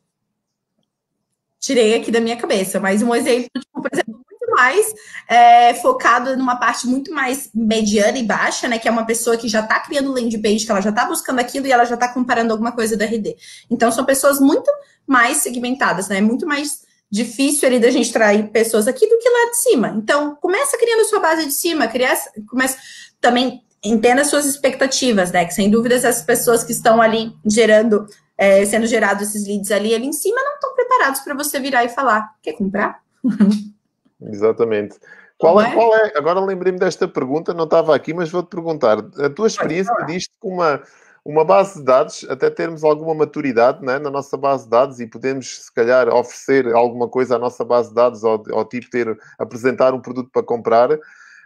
Tirei 1.59 1.95
aqui 1.95 2.11
da 2.11 2.21
minha 2.21 2.37
cabeça, 2.37 2.79
mas 2.79 3.01
um 3.01 3.13
exemplo, 3.13 3.49
tipo, 3.59 3.81
por 3.81 3.89
exemplo, 3.91 4.13
muito 4.29 4.51
mais 4.51 4.93
é, 5.27 5.73
focado 5.75 6.35
numa 6.37 6.57
parte 6.57 6.87
muito 6.87 7.13
mais 7.13 7.49
mediana 7.53 8.17
e 8.17 8.23
baixa, 8.23 8.67
né? 8.67 8.79
Que 8.79 8.87
é 8.87 8.91
uma 8.91 9.05
pessoa 9.05 9.37
que 9.37 9.47
já 9.47 9.59
está 9.59 9.79
criando 9.79 10.11
landing 10.11 10.41
page, 10.41 10.65
que 10.65 10.71
ela 10.71 10.81
já 10.81 10.89
está 10.89 11.05
buscando 11.05 11.39
aquilo 11.39 11.67
e 11.67 11.71
ela 11.71 11.83
já 11.83 11.95
está 11.95 12.07
comparando 12.07 12.53
alguma 12.53 12.71
coisa 12.71 12.95
do 12.95 13.03
RD. 13.03 13.35
Então, 13.69 13.91
são 13.91 14.05
pessoas 14.05 14.39
muito 14.39 14.69
mais 15.09 15.37
segmentadas, 15.37 16.07
né? 16.07 16.21
Muito 16.21 16.45
mais 16.45 16.87
difícil 17.11 17.67
ali 17.67 17.79
da 17.79 17.89
gente 17.89 18.13
trair 18.13 18.49
pessoas 18.51 18.87
aqui 18.87 19.07
do 19.07 19.17
que 19.17 19.27
lá 19.27 19.49
de 19.49 19.57
cima. 19.57 19.89
Então, 19.97 20.35
começa 20.35 20.77
criando 20.77 21.05
sua 21.05 21.19
base 21.19 21.45
de 21.47 21.53
cima, 21.53 21.87
criar, 21.87 22.15
começa 22.47 22.77
também 23.19 23.63
entenda 23.83 24.23
suas 24.23 24.45
expectativas, 24.45 25.31
né? 25.31 25.45
Que 25.45 25.53
sem 25.53 25.69
dúvidas 25.69 26.05
as 26.05 26.21
pessoas 26.21 26.63
que 26.63 26.71
estão 26.71 27.01
ali 27.01 27.33
gerando, 27.45 28.05
é, 28.37 28.63
sendo 28.65 28.85
gerados 28.85 29.29
esses 29.29 29.47
leads 29.47 29.71
ali, 29.71 29.95
ali 29.95 30.05
em 30.05 30.13
cima, 30.13 30.39
não 30.43 30.53
estão 30.53 30.75
preparados 30.75 31.21
para 31.21 31.33
você 31.33 31.59
virar 31.59 31.83
e 31.83 31.89
falar, 31.89 32.29
quer 32.43 32.53
comprar? 32.53 33.01
Exatamente. 34.21 34.97
Qual 35.39 35.59
é, 35.61 35.71
qual 35.71 35.95
é? 35.95 36.11
Agora 36.17 36.41
lembrei-me 36.41 36.77
desta 36.77 37.07
pergunta, 37.07 37.53
não 37.53 37.63
estava 37.63 37.95
aqui, 37.95 38.13
mas 38.13 38.29
vou-te 38.29 38.49
perguntar. 38.49 38.99
A 38.99 39.29
tua 39.29 39.47
experiência 39.47 39.95
disto 40.05 40.33
com 40.37 40.55
uma 40.55 40.83
uma 41.23 41.43
base 41.43 41.79
de 41.79 41.85
dados, 41.85 42.25
até 42.29 42.49
termos 42.49 42.83
alguma 42.83 43.13
maturidade 43.13 43.83
né, 43.85 43.99
na 43.99 44.09
nossa 44.09 44.37
base 44.37 44.63
de 44.63 44.69
dados 44.69 44.99
e 44.99 45.07
podemos, 45.07 45.65
se 45.65 45.73
calhar, 45.73 46.07
oferecer 46.09 46.73
alguma 46.73 47.07
coisa 47.07 47.35
à 47.35 47.39
nossa 47.39 47.63
base 47.63 47.89
de 47.89 47.95
dados 47.95 48.23
ou, 48.23 48.43
ou 48.51 48.65
tipo 48.65 48.89
ter, 48.89 49.17
apresentar 49.37 49.93
um 49.93 50.01
produto 50.01 50.29
para 50.31 50.43
comprar. 50.43 50.97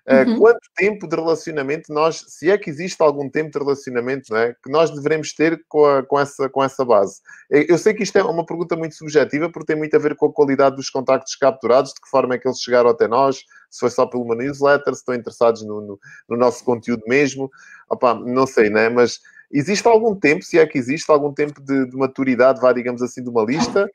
Eh, 0.05 0.23
uhum. 0.25 0.35
Uh, 0.35 0.39
quanto 0.39 0.69
tempo 0.75 1.07
de 1.07 1.15
relacionamento 1.15 1.93
nós, 1.93 2.25
se 2.27 2.51
é 2.51 2.57
que 2.57 2.69
existe 2.69 3.01
algum 3.01 3.29
tempo 3.29 3.51
de 3.51 3.59
relacionamento, 3.59 4.33
não 4.33 4.37
é, 4.37 4.53
que 4.53 4.69
nós 4.69 4.91
devemos 4.91 5.33
ter 5.33 5.63
com, 5.69 5.85
a, 5.85 6.03
com, 6.03 6.19
essa, 6.19 6.49
com 6.49 6.61
essa 6.61 6.83
base? 6.83 7.21
Eu 7.49 7.77
sei 7.77 7.93
que 7.93 8.03
isto 8.03 8.17
é 8.17 8.23
uma 8.23 8.45
pergunta 8.45 8.75
muito 8.75 8.95
subjetiva, 8.95 9.49
porque 9.49 9.67
tem 9.67 9.77
muito 9.77 9.95
a 9.95 9.99
ver 9.99 10.15
com 10.15 10.25
a 10.25 10.33
qualidade 10.33 10.75
dos 10.75 10.89
contactos 10.89 11.35
capturados, 11.35 11.93
de 11.93 12.01
que 12.01 12.09
forma 12.09 12.35
é 12.35 12.37
que 12.37 12.47
eles 12.47 12.59
chegaram 12.59 12.89
até 12.89 13.07
nós, 13.07 13.45
se 13.69 13.79
foi 13.79 13.89
só 13.89 14.05
pelo 14.05 14.23
uma 14.23 14.35
newsletter, 14.35 14.93
se 14.93 14.99
estão 14.99 15.15
interessados 15.15 15.63
no, 15.63 15.79
no, 15.79 15.99
no 16.29 16.37
nosso 16.37 16.65
conteúdo 16.65 17.03
mesmo. 17.07 17.49
Opa, 17.89 18.13
não 18.13 18.45
sei, 18.45 18.69
né? 18.69 18.89
Mas 18.89 19.21
Existe 19.53 19.87
algum 19.87 20.15
tempo, 20.15 20.43
se 20.43 20.57
é 20.57 20.65
que 20.65 20.77
existe 20.77 21.09
algum 21.11 21.31
tempo 21.31 21.61
de, 21.61 21.85
de 21.87 21.95
maturidade, 21.95 22.59
vá, 22.59 22.73
digamos 22.73 23.01
assim, 23.01 23.23
de 23.23 23.29
uma 23.29 23.43
lista? 23.43 23.87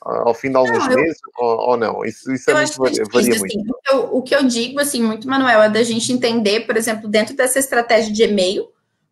ao 0.00 0.34
fim 0.34 0.50
de 0.50 0.56
alguns 0.56 0.86
não, 0.86 0.94
meses 0.94 1.18
eu, 1.24 1.44
ou, 1.44 1.70
ou, 1.70 1.76
não? 1.76 2.04
Isso, 2.04 2.32
isso 2.32 2.50
é 2.50 2.54
muito, 2.54 2.78
varia, 2.78 3.04
varia 3.12 3.30
assim, 3.30 3.38
muito. 3.40 3.70
O 3.70 3.82
que, 3.82 3.92
eu, 3.92 4.16
o 4.16 4.22
que 4.22 4.34
eu 4.34 4.42
digo, 4.44 4.80
assim, 4.80 5.02
muito, 5.02 5.28
Manuel, 5.28 5.62
é 5.62 5.68
da 5.68 5.82
gente 5.82 6.12
entender, 6.12 6.60
por 6.60 6.76
exemplo, 6.76 7.08
dentro 7.08 7.34
dessa 7.34 7.58
estratégia 7.58 8.12
de 8.12 8.22
e-mail, 8.22 8.68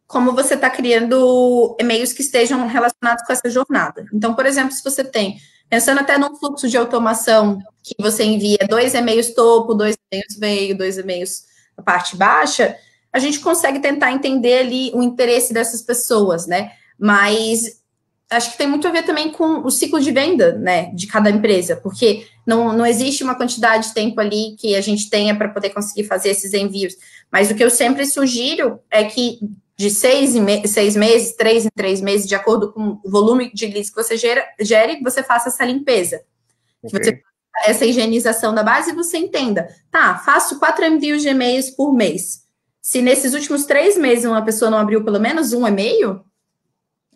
como 0.07 0.32
você 0.32 0.55
está 0.55 0.70
criando 0.70 1.76
e-mails 1.80 2.12
que 2.12 2.22
estejam 2.22 2.66
relacionados 2.66 3.24
com 3.26 3.32
essa 3.32 3.51
jornada. 3.51 4.07
Então, 4.12 4.34
por 4.34 4.47
exemplo, 4.47 4.72
se 4.72 4.84
você 4.84 5.03
tem, 5.03 5.38
pensando 5.68 6.01
até 6.01 6.16
num 6.16 6.36
fluxo 6.36 6.68
de 6.68 6.76
automação, 6.76 7.59
que 7.82 7.94
você 8.01 8.22
envia 8.22 8.59
dois 8.68 8.94
e-mails 8.94 9.34
topo, 9.34 9.74
dois 9.74 9.97
e-mails 10.12 10.38
meio, 10.38 10.78
dois 10.78 10.99
e-mails 10.99 11.44
na 11.76 11.82
parte 11.82 12.16
baixa, 12.16 12.76
a 13.17 13.19
gente 13.19 13.41
consegue 13.41 13.81
tentar 13.81 14.12
entender 14.12 14.59
ali 14.59 14.91
o 14.93 15.03
interesse 15.03 15.55
dessas 15.55 15.81
pessoas, 15.81 16.47
né? 16.47 16.73
Mas 16.99 17.81
acho 18.29 18.53
que 18.53 18.59
tem 18.59 18.67
muito 18.67 18.87
a 18.87 18.91
ver 18.91 19.05
também 19.05 19.33
com 19.33 19.61
o 19.64 19.71
ciclo 19.71 19.99
de 19.99 20.11
venda, 20.11 20.53
né, 20.53 20.91
de 20.93 21.07
cada 21.07 21.31
empresa, 21.31 21.77
porque 21.77 22.27
não, 22.47 22.75
não 22.75 22.85
existe 22.85 23.25
uma 23.25 23.35
quantidade 23.35 23.89
de 23.89 23.95
tempo 23.95 24.21
ali 24.21 24.55
que 24.59 24.75
a 24.77 24.83
gente 24.83 25.09
tenha 25.09 25.35
para 25.35 25.49
poder 25.49 25.71
conseguir 25.71 26.05
fazer 26.05 26.29
esses 26.29 26.53
envios. 26.53 26.95
Mas 27.33 27.51
o 27.51 27.55
que 27.55 27.64
eu 27.64 27.71
sempre 27.71 28.05
sugiro 28.05 28.81
é 28.91 29.05
que 29.05 29.39
de 29.79 29.89
seis, 29.89 30.35
me 30.35 30.69
seis 30.69 30.95
meses, 30.95 31.35
três 31.37 31.64
em 31.64 31.71
três 31.75 32.03
meses, 32.03 32.29
de 32.29 32.35
acordo 32.35 32.71
com 32.71 33.01
o 33.03 33.11
volume 33.11 33.51
de 33.55 33.67
leads 33.67 33.89
que 33.89 33.97
você 33.97 34.19
gera, 34.19 34.45
gere, 34.61 35.01
você 35.03 35.23
faça 35.23 35.49
essa 35.49 35.64
limpeza. 35.64 36.21
Okay. 36.83 37.01
Você, 37.01 37.23
essa 37.64 37.87
higienização 37.87 38.55
da 38.55 38.62
base 38.62 38.91
e 38.91 38.95
você 38.95 39.17
entenda. 39.17 39.69
Tá, 39.91 40.19
faço 40.19 40.59
quatro 40.59 40.85
envios 40.85 41.23
de 41.23 41.29
e-mails 41.29 41.71
por 41.71 41.95
mês. 41.95 42.45
Se 42.87 43.03
nesses 43.03 43.34
últimos 43.34 43.66
três 43.66 43.99
meses 43.99 44.26
uma 44.26 44.45
pessoa 44.45 44.70
não 44.70 44.78
abriu 44.78 45.03
pelo 45.03 45.18
menos 45.18 45.53
um 45.53 45.66
e-mail, 45.66 46.20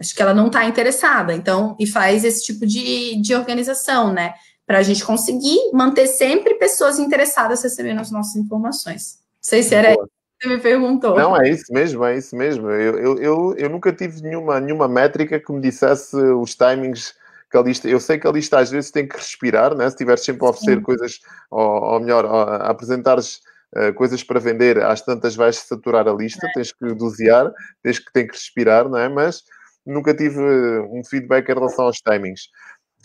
acho 0.01 0.12
que 0.12 0.21
ela 0.21 0.35
não 0.35 0.49
está 0.49 0.64
interessada. 0.64 1.33
Então, 1.33 1.77
e 1.79 1.87
faz 1.87 2.25
esse 2.25 2.45
tipo 2.45 2.66
de, 2.66 3.14
de 3.23 3.37
organização, 3.37 4.12
né? 4.12 4.35
Para 4.66 4.79
a 4.79 4.83
gente 4.83 5.05
conseguir 5.05 5.71
manter 5.73 6.09
sempre 6.09 6.55
pessoas 6.55 6.99
interessadas 6.99 7.62
recebendo 7.62 8.01
as 8.01 8.11
nossas 8.11 8.35
informações. 8.35 9.21
Não 9.21 9.43
sei 9.43 9.62
se 9.62 9.73
era 9.73 9.95
Boa 9.95 10.09
você 10.43 10.49
me 10.49 10.59
perguntou. 10.59 11.14
Não, 11.14 11.41
é 11.41 11.49
isso 11.49 11.73
mesmo, 11.73 12.05
é 12.05 12.18
isso 12.18 12.35
mesmo. 12.35 12.68
Eu, 12.68 12.99
eu, 12.99 13.18
eu, 13.18 13.55
eu, 13.57 13.71
nunca 13.71 13.93
tive 13.93 14.23
nenhuma, 14.23 14.59
nenhuma 14.59 14.89
métrica 14.89 15.39
que 15.39 15.53
me 15.53 15.61
dissesse 15.61 16.16
os 16.16 16.57
timings 16.57 17.14
que 17.49 17.57
a 17.57 17.62
lista. 17.62 17.89
Eu 17.89 18.01
sei 18.01 18.18
que 18.18 18.27
a 18.27 18.33
lista 18.33 18.59
às 18.59 18.73
vezes 18.73 18.91
tem 18.91 19.07
que 19.07 19.16
respirar, 19.16 19.77
né? 19.77 19.89
se 19.89 19.97
tiveres 19.97 20.25
sempre 20.25 20.45
a 20.45 20.51
oferecer 20.51 20.79
Sim. 20.79 20.83
coisas, 20.83 21.21
ou, 21.49 21.61
ou 21.62 22.01
melhor, 22.01 22.27
a 22.27 22.71
apresentares 22.71 23.41
uh, 23.77 23.95
coisas 23.95 24.23
para 24.23 24.41
vender, 24.41 24.83
às 24.83 25.03
tantas 25.03 25.35
vais 25.35 25.57
saturar 25.57 26.09
a 26.09 26.12
lista, 26.12 26.47
é. 26.47 26.53
tens 26.53 26.73
que 26.73 26.95
dosear, 26.95 27.53
tens 27.83 27.99
que, 27.99 28.12
tem 28.12 28.27
que 28.27 28.35
respirar, 28.35 28.89
não 28.89 28.99
é? 28.99 29.09
Mas 29.09 29.43
nunca 29.87 30.14
tive 30.14 30.41
um 30.41 31.03
feedback 31.05 31.49
em 31.49 31.55
relação 31.55 31.87
aos 31.87 31.99
timings. 31.99 32.43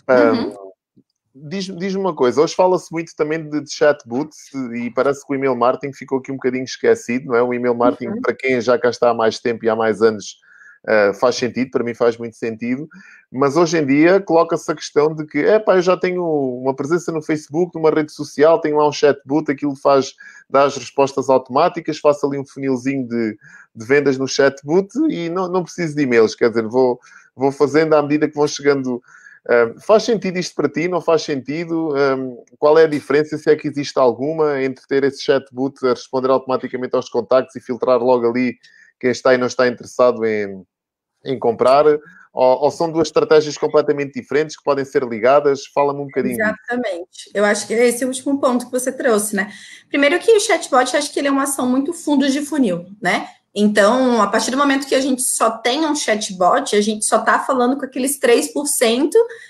Uhum. 0.08 0.50
Um, 0.50 0.66
diz-me 1.48 1.78
diz 1.78 1.94
uma 1.94 2.14
coisa, 2.14 2.40
hoje 2.40 2.54
fala-se 2.54 2.90
muito 2.90 3.12
também 3.16 3.48
de, 3.48 3.60
de 3.60 3.72
chatbots 3.72 4.52
e 4.74 4.90
parece 4.90 5.26
que 5.26 5.32
o 5.32 5.36
email 5.36 5.54
marketing 5.54 5.92
ficou 5.92 6.18
aqui 6.18 6.32
um 6.32 6.36
bocadinho 6.36 6.64
esquecido, 6.64 7.26
não 7.26 7.36
é? 7.36 7.42
O 7.42 7.52
email 7.52 7.74
marketing, 7.74 8.12
uhum. 8.12 8.20
para 8.20 8.34
quem 8.34 8.60
já 8.60 8.78
cá 8.78 8.90
está 8.90 9.10
há 9.10 9.14
mais 9.14 9.38
tempo 9.38 9.64
e 9.64 9.68
há 9.68 9.76
mais 9.76 10.02
anos, 10.02 10.36
uh, 10.86 11.14
faz 11.14 11.36
sentido, 11.36 11.70
para 11.70 11.84
mim 11.84 11.94
faz 11.94 12.16
muito 12.16 12.36
sentido, 12.36 12.88
mas 13.30 13.56
hoje 13.56 13.78
em 13.78 13.86
dia 13.86 14.20
coloca-se 14.20 14.70
a 14.70 14.74
questão 14.74 15.14
de 15.14 15.26
que, 15.26 15.38
é 15.38 15.58
pá, 15.58 15.76
eu 15.76 15.82
já 15.82 15.96
tenho 15.96 16.24
uma 16.24 16.74
presença 16.74 17.10
no 17.12 17.22
Facebook, 17.22 17.74
numa 17.74 17.90
rede 17.90 18.12
social, 18.12 18.60
tenho 18.60 18.76
lá 18.76 18.88
um 18.88 18.92
chatbot, 18.92 19.50
aquilo 19.50 19.76
faz, 19.76 20.14
dá 20.48 20.64
as 20.64 20.76
respostas 20.76 21.28
automáticas, 21.28 21.98
faço 21.98 22.26
ali 22.26 22.38
um 22.38 22.46
funilzinho 22.46 23.06
de, 23.06 23.36
de 23.74 23.86
vendas 23.86 24.16
no 24.16 24.28
chatbot 24.28 24.88
e 25.10 25.28
não, 25.28 25.48
não 25.48 25.62
preciso 25.62 25.96
de 25.96 26.02
e-mails, 26.02 26.34
quer 26.34 26.48
dizer, 26.48 26.66
vou, 26.66 26.98
vou 27.34 27.50
fazendo 27.50 27.94
à 27.94 28.02
medida 28.02 28.28
que 28.28 28.34
vão 28.34 28.46
chegando 28.46 29.02
faz 29.80 30.02
sentido 30.02 30.38
isto 30.38 30.54
para 30.54 30.68
ti? 30.68 30.88
Não 30.88 31.00
faz 31.00 31.22
sentido? 31.22 31.94
Um, 31.94 32.42
qual 32.58 32.76
é 32.78 32.84
a 32.84 32.88
diferença, 32.88 33.38
se 33.38 33.48
é 33.48 33.54
que 33.54 33.68
existe 33.68 33.96
alguma, 33.96 34.60
entre 34.62 34.84
ter 34.86 35.04
esse 35.04 35.22
chatbot 35.22 35.74
a 35.86 35.90
responder 35.90 36.30
automaticamente 36.30 36.96
aos 36.96 37.08
contactos 37.08 37.54
e 37.54 37.60
filtrar 37.60 38.00
logo 38.00 38.28
ali 38.28 38.56
quem 38.98 39.10
está 39.10 39.34
e 39.34 39.38
não 39.38 39.46
está 39.46 39.68
interessado 39.68 40.24
em, 40.24 40.64
em 41.26 41.38
comprar? 41.38 41.84
Ou, 42.32 42.64
ou, 42.64 42.70
são 42.70 42.92
duas 42.92 43.08
estratégias 43.08 43.56
completamente 43.56 44.12
diferentes 44.12 44.56
que 44.56 44.62
podem 44.62 44.84
ser 44.84 45.02
ligadas? 45.02 45.66
Fala-me 45.74 46.00
um 46.00 46.04
bocadinho. 46.04 46.34
Exatamente. 46.34 47.30
Eu 47.32 47.44
acho 47.46 47.66
que 47.66 47.72
esse 47.72 48.04
é 48.04 48.06
o 48.06 48.10
último 48.10 48.38
ponto 48.38 48.66
que 48.66 48.72
você 48.72 48.92
trouxe, 48.92 49.34
né? 49.34 49.50
Primeiro 49.88 50.18
que 50.18 50.30
o 50.30 50.40
chatbot, 50.40 50.96
acho 50.96 51.10
que 51.12 51.18
ele 51.18 51.28
é 51.28 51.30
uma 51.30 51.44
ação 51.44 51.66
muito 51.66 51.94
fundo 51.94 52.28
de 52.28 52.42
funil, 52.42 52.84
né? 53.00 53.26
Então, 53.54 54.20
a 54.20 54.26
partir 54.26 54.50
do 54.50 54.58
momento 54.58 54.86
que 54.86 54.94
a 54.94 55.00
gente 55.00 55.22
só 55.22 55.50
tem 55.50 55.86
um 55.86 55.96
chatbot, 55.96 56.76
a 56.76 56.80
gente 56.82 57.06
só 57.06 57.20
está 57.20 57.38
falando 57.38 57.78
com 57.78 57.86
aqueles 57.86 58.20
3% 58.20 58.52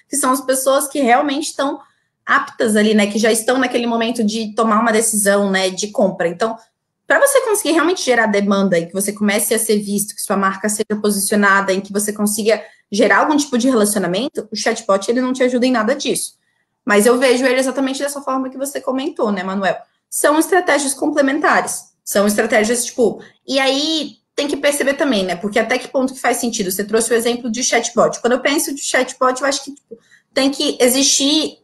que 0.09 0.16
são 0.16 0.31
as 0.31 0.41
pessoas 0.41 0.87
que 0.87 1.01
realmente 1.01 1.47
estão 1.47 1.81
aptas 2.24 2.77
ali, 2.77 2.95
né? 2.95 3.09
Que 3.09 3.18
já 3.18 3.33
estão 3.33 3.59
naquele 3.59 3.89
momento 3.89 4.22
de 4.22 4.55
tomar 4.55 4.79
uma 4.79 4.93
decisão, 4.93 5.51
né? 5.51 5.70
De 5.70 5.89
compra. 5.89 6.29
Então, 6.29 6.57
para 7.07 7.21
você 7.21 7.41
conseguir 7.43 7.73
realmente 7.73 8.03
gerar 8.03 8.27
demanda 8.27 8.79
e 8.79 8.87
que 8.87 8.93
você 8.93 9.13
comece 9.13 9.55
a 9.55 9.59
ser 9.59 9.79
visto, 9.79 10.15
que 10.15 10.21
sua 10.21 10.37
marca 10.37 10.69
seja 10.69 11.01
posicionada, 11.01 11.73
em 11.73 11.81
que 11.81 11.93
você 11.93 12.13
consiga 12.13 12.63
gerar 12.91 13.19
algum 13.19 13.37
tipo 13.37 13.57
de 13.57 13.69
relacionamento, 13.69 14.49
o 14.51 14.57
chatbot 14.57 15.09
ele 15.09 15.21
não 15.21 15.33
te 15.33 15.43
ajuda 15.43 15.67
em 15.67 15.73
nada 15.73 15.95
disso. 15.95 16.37
Mas 16.85 17.07
eu 17.07 17.19
vejo 17.19 17.45
ele 17.45 17.59
exatamente 17.59 17.99
dessa 17.99 18.21
forma 18.21 18.49
que 18.49 18.57
você 18.57 18.81
comentou, 18.81 19.33
né, 19.33 19.43
Manuel? 19.43 19.77
São 20.09 20.39
estratégias 20.39 20.95
complementares. 20.95 21.97
São 22.05 22.27
estratégias, 22.27 22.85
tipo, 22.85 23.21
e 23.47 23.59
aí 23.59 24.19
tem 24.37 24.47
que 24.47 24.57
perceber 24.57 24.95
também, 24.95 25.25
né? 25.25 25.35
Porque 25.35 25.59
até 25.59 25.79
que 25.79 25.89
ponto 25.89 26.15
que 26.15 26.21
faz 26.21 26.37
sentido? 26.37 26.71
Você 26.71 26.85
trouxe 26.85 27.13
o 27.13 27.17
exemplo 27.17 27.51
de 27.51 27.65
chatbot. 27.65 28.21
Quando 28.21 28.35
eu 28.35 28.41
penso 28.41 28.73
de 28.73 28.81
chatbot, 28.81 29.41
eu 29.41 29.47
acho 29.47 29.65
que 29.65 29.73
tipo, 29.73 29.99
tem 30.33 30.51
que 30.51 30.77
existir 30.81 31.59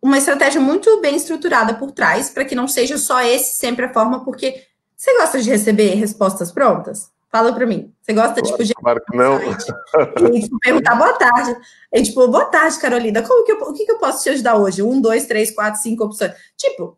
uma 0.00 0.18
estratégia 0.18 0.60
muito 0.60 1.00
bem 1.00 1.16
estruturada 1.16 1.74
por 1.74 1.92
trás, 1.92 2.30
para 2.30 2.44
que 2.44 2.54
não 2.54 2.66
seja 2.66 2.96
só 2.96 3.22
esse 3.22 3.58
sempre 3.58 3.84
a 3.84 3.92
forma, 3.92 4.24
porque 4.24 4.64
você 4.96 5.16
gosta 5.18 5.42
de 5.42 5.50
receber 5.50 5.94
respostas 5.94 6.50
prontas? 6.50 7.10
Fala 7.30 7.52
para 7.52 7.66
mim. 7.66 7.92
Você 8.00 8.14
gosta, 8.14 8.40
tipo, 8.40 8.64
de. 8.64 8.72
Claro 8.74 9.02
que 9.04 9.16
não. 9.16 9.38
E, 10.32 10.40
tipo, 10.40 10.58
perguntar 10.58 10.94
boa 10.94 11.12
tarde. 11.14 11.56
E, 11.92 12.02
tipo, 12.02 12.26
boa 12.28 12.46
tarde, 12.46 12.78
Carolina. 12.78 13.22
Como 13.22 13.44
que 13.44 13.52
eu, 13.52 13.60
o 13.60 13.72
que, 13.74 13.84
que 13.84 13.92
eu 13.92 13.98
posso 13.98 14.22
te 14.22 14.30
ajudar 14.30 14.56
hoje? 14.56 14.82
Um, 14.82 15.00
dois, 15.00 15.26
três, 15.26 15.50
quatro, 15.50 15.82
cinco 15.82 16.04
opções. 16.04 16.32
Tipo, 16.56 16.96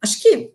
acho 0.00 0.20
que 0.22 0.52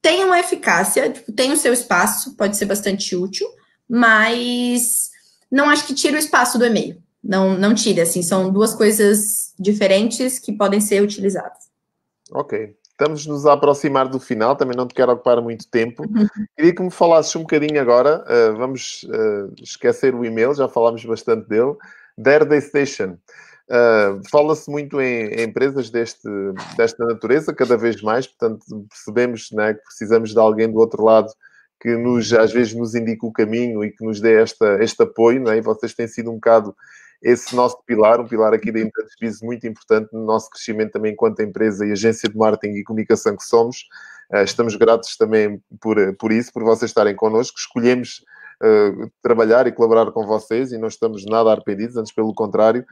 tem 0.00 0.24
uma 0.24 0.38
eficácia, 0.38 1.10
tipo, 1.10 1.32
tem 1.32 1.52
o 1.52 1.56
seu 1.56 1.72
espaço, 1.72 2.36
pode 2.36 2.56
ser 2.56 2.66
bastante 2.66 3.16
útil, 3.16 3.48
mas 3.88 5.10
não 5.50 5.68
acho 5.68 5.86
que 5.86 5.94
tira 5.94 6.16
o 6.16 6.20
espaço 6.20 6.58
do 6.58 6.64
e-mail. 6.64 7.02
Não, 7.22 7.58
não 7.58 7.74
tira, 7.74 8.04
assim, 8.04 8.22
são 8.22 8.52
duas 8.52 8.74
coisas 8.74 9.52
diferentes 9.58 10.38
que 10.38 10.52
podem 10.52 10.80
ser 10.80 11.02
utilizadas. 11.02 11.68
Ok. 12.30 12.76
Estamos 13.00 13.26
nos 13.26 13.46
a 13.46 13.52
aproximar 13.52 14.08
do 14.08 14.18
final, 14.18 14.56
também 14.56 14.76
não 14.76 14.84
te 14.84 14.92
quero 14.92 15.12
ocupar 15.12 15.40
muito 15.40 15.68
tempo. 15.68 16.02
Queria 16.56 16.74
que 16.74 16.82
me 16.82 16.90
falasses 16.90 17.34
um 17.36 17.42
bocadinho 17.42 17.80
agora, 17.80 18.24
uh, 18.24 18.56
vamos 18.56 19.04
uh, 19.04 19.54
esquecer 19.62 20.16
o 20.16 20.24
e-mail, 20.24 20.52
já 20.52 20.66
falámos 20.66 21.04
bastante 21.04 21.48
dele, 21.48 21.76
da 22.18 22.32
Airday 22.32 22.60
Station. 22.60 23.16
Uh, 23.70 24.20
Fala-se 24.28 24.68
muito 24.68 25.00
em, 25.00 25.26
em, 25.26 25.44
empresas 25.44 25.90
deste, 25.90 26.28
desta 26.76 27.06
natureza, 27.06 27.54
cada 27.54 27.76
vez 27.76 28.02
mais, 28.02 28.26
portanto, 28.26 28.64
percebemos 28.88 29.52
né, 29.52 29.74
que 29.74 29.84
precisamos 29.84 30.32
de 30.32 30.38
alguém 30.40 30.68
do 30.68 30.80
outro 30.80 31.04
lado 31.04 31.32
que 31.80 31.96
nos, 31.96 32.32
às 32.32 32.52
vezes 32.52 32.74
nos 32.74 32.96
indique 32.96 33.24
o 33.24 33.30
caminho 33.30 33.84
e 33.84 33.92
que 33.92 34.04
nos 34.04 34.20
dê 34.20 34.42
esta, 34.42 34.82
este 34.82 35.00
apoio, 35.04 35.40
né? 35.44 35.58
e 35.58 35.60
vocês 35.60 35.94
têm 35.94 36.08
sido 36.08 36.32
um 36.32 36.34
bocado 36.34 36.74
esse 37.22 37.54
nosso 37.54 37.82
pilar, 37.84 38.20
um 38.20 38.26
pilar 38.26 38.54
aqui 38.54 38.70
da 38.70 38.80
Internet 38.80 39.44
muito 39.44 39.66
importante 39.66 40.10
no 40.12 40.24
nosso 40.24 40.48
crescimento 40.50 40.92
também 40.92 41.12
enquanto 41.12 41.40
empresa 41.40 41.84
e 41.84 41.92
agência 41.92 42.28
de 42.28 42.36
marketing 42.36 42.74
e 42.74 42.84
comunicação 42.84 43.36
que 43.36 43.44
somos. 43.44 43.84
Uh, 44.32 44.42
estamos 44.42 44.76
gratos 44.76 45.16
também 45.16 45.60
por, 45.80 45.96
por 46.16 46.30
isso, 46.30 46.52
por 46.52 46.62
vocês 46.62 46.90
estarem 46.90 47.16
connosco. 47.16 47.58
Escolhemos 47.58 48.22
uh, 48.62 49.10
trabalhar 49.22 49.66
e 49.66 49.72
colaborar 49.72 50.12
com 50.12 50.26
vocês 50.26 50.70
e 50.72 50.78
não 50.78 50.88
estamos 50.88 51.24
nada 51.26 51.50
arrependidos, 51.50 51.96
antes 51.96 52.12
pelo 52.12 52.34
contrário. 52.34 52.84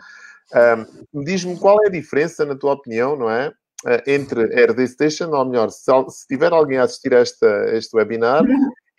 Um, 1.14 1.24
Diz-me 1.24 1.58
qual 1.58 1.82
é 1.84 1.88
a 1.88 1.90
diferença, 1.90 2.44
na 2.44 2.56
tua 2.56 2.72
opinião, 2.74 3.16
não 3.16 3.30
é? 3.30 3.52
Entre 4.06 4.42
RD 4.64 4.88
Station, 4.88 5.30
ou 5.30 5.44
melhor, 5.44 5.70
se, 5.70 5.90
se 6.08 6.26
tiver 6.26 6.52
alguém 6.52 6.78
a 6.78 6.84
assistir 6.84 7.14
a 7.14 7.20
este 7.20 7.94
webinar. 7.94 8.42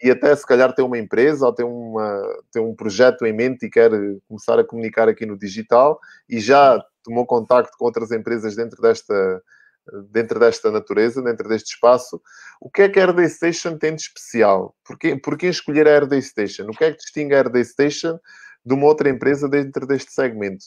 E 0.01 0.11
até 0.11 0.35
se 0.35 0.45
calhar 0.45 0.73
tem 0.73 0.85
uma 0.85 0.97
empresa 0.97 1.45
ou 1.45 1.53
tem, 1.53 1.65
uma, 1.65 2.21
tem 2.51 2.61
um 2.61 2.75
projeto 2.75 3.25
em 3.25 3.33
mente 3.33 3.65
e 3.65 3.69
quer 3.69 3.89
começar 4.27 4.59
a 4.59 4.63
comunicar 4.63 5.09
aqui 5.09 5.25
no 5.25 5.37
digital 5.37 5.99
e 6.29 6.39
já 6.39 6.83
tomou 7.03 7.25
contacto 7.25 7.75
com 7.77 7.85
outras 7.85 8.11
empresas 8.11 8.55
dentro 8.55 8.81
desta, 8.81 9.41
dentro 10.11 10.39
desta 10.39 10.69
natureza, 10.71 11.21
dentro 11.21 11.47
deste 11.47 11.73
espaço, 11.73 12.21
o 12.61 12.69
que 12.69 12.83
é 12.83 12.89
que 12.89 12.99
a 12.99 13.05
RD 13.05 13.27
Station 13.29 13.77
tem 13.77 13.95
de 13.95 14.01
especial? 14.01 14.75
Porquê, 14.85 15.15
porquê 15.15 15.47
escolher 15.47 15.87
a 15.87 15.99
RD 15.99 16.21
Station? 16.21 16.63
O 16.63 16.71
que 16.71 16.83
é 16.83 16.91
que 16.91 16.97
distingue 16.97 17.33
a 17.33 17.41
RD 17.41 17.63
Station 17.63 18.19
de 18.65 18.73
uma 18.73 18.85
outra 18.85 19.09
empresa 19.09 19.47
dentro 19.47 19.87
deste 19.87 20.11
segmento? 20.11 20.65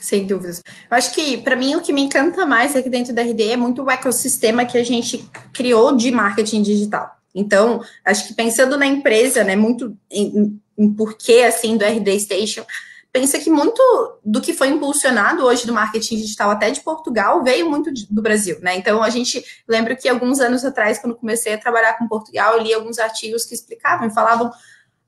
Sem 0.00 0.26
dúvidas. 0.26 0.60
Eu 0.90 0.96
acho 0.96 1.14
que, 1.14 1.38
para 1.38 1.54
mim, 1.54 1.76
o 1.76 1.80
que 1.80 1.92
me 1.92 2.00
encanta 2.00 2.44
mais 2.44 2.74
aqui 2.74 2.90
dentro 2.90 3.14
da 3.14 3.22
RD 3.22 3.52
é 3.52 3.56
muito 3.56 3.82
o 3.82 3.90
ecossistema 3.90 4.64
que 4.64 4.76
a 4.76 4.82
gente 4.82 5.24
criou 5.52 5.94
de 5.94 6.10
marketing 6.10 6.62
digital. 6.62 7.21
Então, 7.34 7.82
acho 8.04 8.28
que 8.28 8.34
pensando 8.34 8.76
na 8.76 8.86
empresa, 8.86 9.42
né, 9.42 9.56
muito 9.56 9.96
em, 10.10 10.60
em 10.76 10.92
porquê, 10.92 11.44
assim, 11.46 11.76
do 11.76 11.84
RD 11.84 12.20
Station, 12.20 12.64
pensa 13.12 13.38
que 13.38 13.50
muito 13.50 13.80
do 14.24 14.40
que 14.40 14.54
foi 14.54 14.68
impulsionado 14.68 15.44
hoje 15.44 15.66
do 15.66 15.72
marketing 15.72 16.16
digital 16.16 16.50
até 16.50 16.70
de 16.70 16.80
Portugal 16.80 17.44
veio 17.44 17.68
muito 17.68 17.92
do 18.10 18.22
Brasil, 18.22 18.58
né? 18.60 18.74
Então 18.76 19.02
a 19.02 19.10
gente 19.10 19.44
lembra 19.68 19.94
que 19.94 20.08
alguns 20.08 20.40
anos 20.40 20.64
atrás, 20.64 20.98
quando 20.98 21.16
comecei 21.16 21.52
a 21.52 21.58
trabalhar 21.58 21.98
com 21.98 22.08
Portugal, 22.08 22.56
eu 22.56 22.62
li 22.62 22.72
alguns 22.72 22.98
artigos 22.98 23.44
que 23.44 23.54
explicavam 23.54 24.08
e 24.08 24.14
falavam 24.14 24.50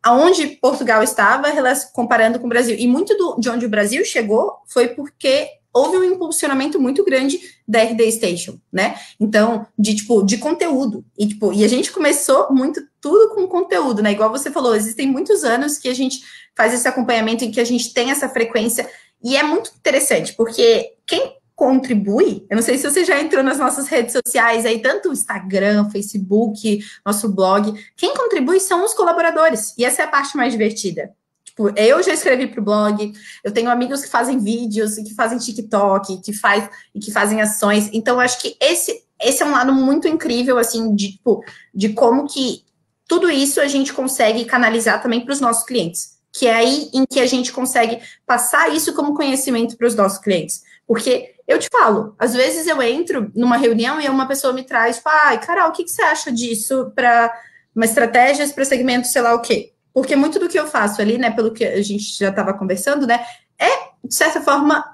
aonde 0.03 0.49
Portugal 0.49 1.03
estava 1.03 1.51
comparando 1.95 2.39
com 2.39 2.45
o 2.45 2.49
Brasil. 2.49 2.77
E 2.79 2.87
muito 2.87 3.17
do, 3.17 3.41
de 3.41 3.49
onde 3.49 3.65
o 3.65 3.71
Brasil 3.71 4.05
chegou 4.05 4.59
foi 4.67 4.89
porque 4.89 5.49
houve 5.75 5.97
um 5.97 6.05
impulsionamento 6.05 6.81
muito 6.81 7.05
grande 7.05 7.41
da 7.67 7.83
RD 7.83 8.13
Station, 8.13 8.61
né? 8.73 8.95
Então, 9.19 9.67
de 9.77 9.97
tipo, 9.97 10.23
de 10.23 10.39
conteúdo. 10.39 11.05
E, 11.19 11.27
tipo, 11.27 11.53
e 11.53 11.65
a 11.65 11.69
gente 11.69 11.91
começou 11.91 12.53
muito 12.53 12.81
tudo 13.01 13.35
com 13.35 13.49
conteúdo, 13.49 14.01
né? 14.01 14.13
Igual 14.13 14.31
você 14.31 14.51
falou, 14.51 14.77
existem 14.77 15.09
muitos 15.09 15.43
anos 15.43 15.77
que 15.77 15.89
a 15.89 15.95
gente 15.95 16.21
faz 16.57 16.73
esse 16.73 16.87
acompanhamento 16.87 17.45
em 17.45 17.51
que 17.51 17.61
a 17.61 17.65
gente 17.65 17.93
tem 17.93 18.13
essa 18.13 18.29
frequência. 18.29 18.89
E 19.23 19.37
é 19.37 19.43
muito 19.43 19.73
interessante, 19.77 20.33
porque 20.35 20.93
quem 21.05 21.37
contribui, 21.57 22.45
eu 22.51 22.57
não 22.57 22.63
sei 22.63 22.77
se 22.79 22.89
você 22.89 23.05
já 23.05 23.21
entrou 23.21 23.43
nas 23.43 23.59
nossas 23.59 23.87
redes 23.89 24.13
sociais 24.13 24.67
aí, 24.67 24.81
tanto 24.81 25.13
Instagram, 25.13 25.89
Facebook, 25.91 26.81
nosso 27.05 27.29
blog, 27.29 27.73
quem 27.97 28.15
contribui 28.15 28.61
são 28.61 28.85
os 28.85 28.93
colaboradores. 28.95 29.75
E 29.79 29.85
essa 29.85 30.03
é 30.03 30.05
a 30.05 30.09
parte 30.09 30.37
mais 30.37 30.53
divertida. 30.53 31.15
Tipo, 31.55 31.73
eu 31.79 32.03
já 32.03 32.13
escrevi 32.13 32.49
para 32.49 32.61
o 32.61 32.65
blog, 32.65 33.13
eu 33.45 33.53
tenho 33.53 33.71
amigos 33.71 34.03
que 34.03 34.09
fazem 34.09 34.41
vídeos 34.41 34.99
e 34.99 35.05
que 35.05 35.15
fazem 35.15 35.39
TikTok, 35.39 36.21
que 36.21 36.33
faz 36.33 36.69
e 36.93 36.99
que 36.99 37.13
fazem 37.13 37.41
ações. 37.41 37.89
Então, 37.93 38.19
acho 38.19 38.41
que 38.41 38.57
esse, 38.61 39.05
esse 39.23 39.41
é 39.41 39.47
um 39.47 39.53
lado 39.53 39.73
muito 39.73 40.09
incrível, 40.09 40.59
assim, 40.59 40.95
de, 40.97 41.13
tipo, 41.13 41.45
de 41.73 41.91
como 41.91 42.27
que 42.27 42.65
tudo 43.07 43.31
isso 43.31 43.61
a 43.61 43.69
gente 43.69 43.93
consegue 43.93 44.45
canalizar 44.45 45.01
também 45.01 45.25
para 45.25 45.33
os 45.33 45.41
nossos 45.41 45.65
clientes. 45.65 46.15
Que 46.33 46.49
é 46.49 46.55
aí 46.55 46.91
em 46.93 47.05
que 47.09 47.21
a 47.21 47.27
gente 47.27 47.53
consegue 47.53 48.01
passar 48.27 48.75
isso 48.75 48.93
como 48.93 49.15
conhecimento 49.15 49.77
para 49.77 49.87
os 49.87 49.95
nossos 49.95 50.19
clientes. 50.19 50.65
Porque 50.85 51.37
eu 51.47 51.61
te 51.61 51.69
falo, 51.71 52.17
às 52.19 52.35
vezes 52.35 52.67
eu 52.67 52.83
entro 52.83 53.31
numa 53.33 53.57
reunião 53.57 54.01
e 54.01 54.09
uma 54.09 54.27
pessoa 54.27 54.53
me 54.53 54.65
traz, 54.65 54.97
tipo, 54.97 55.09
ai, 55.09 55.41
Carol, 55.41 55.69
o 55.69 55.73
que, 55.73 55.85
que 55.85 55.91
você 55.91 56.03
acha 56.03 56.33
disso 56.33 56.91
para 56.97 57.33
uma 57.77 57.85
estratégia 57.85 58.49
para 58.49 58.65
segmento, 58.65 59.07
sei 59.07 59.23
lá 59.23 59.35
o 59.35 59.41
quê? 59.41 59.74
Porque 59.95 60.17
muito 60.17 60.41
do 60.41 60.49
que 60.49 60.59
eu 60.59 60.67
faço 60.67 61.01
ali, 61.01 61.17
né, 61.17 61.31
pelo 61.31 61.53
que 61.53 61.65
a 61.65 61.81
gente 61.81 62.19
já 62.19 62.29
estava 62.29 62.53
conversando, 62.53 63.07
né, 63.07 63.25
é, 63.57 63.69
de 64.05 64.15
certa 64.15 64.43
forma, 64.43 64.85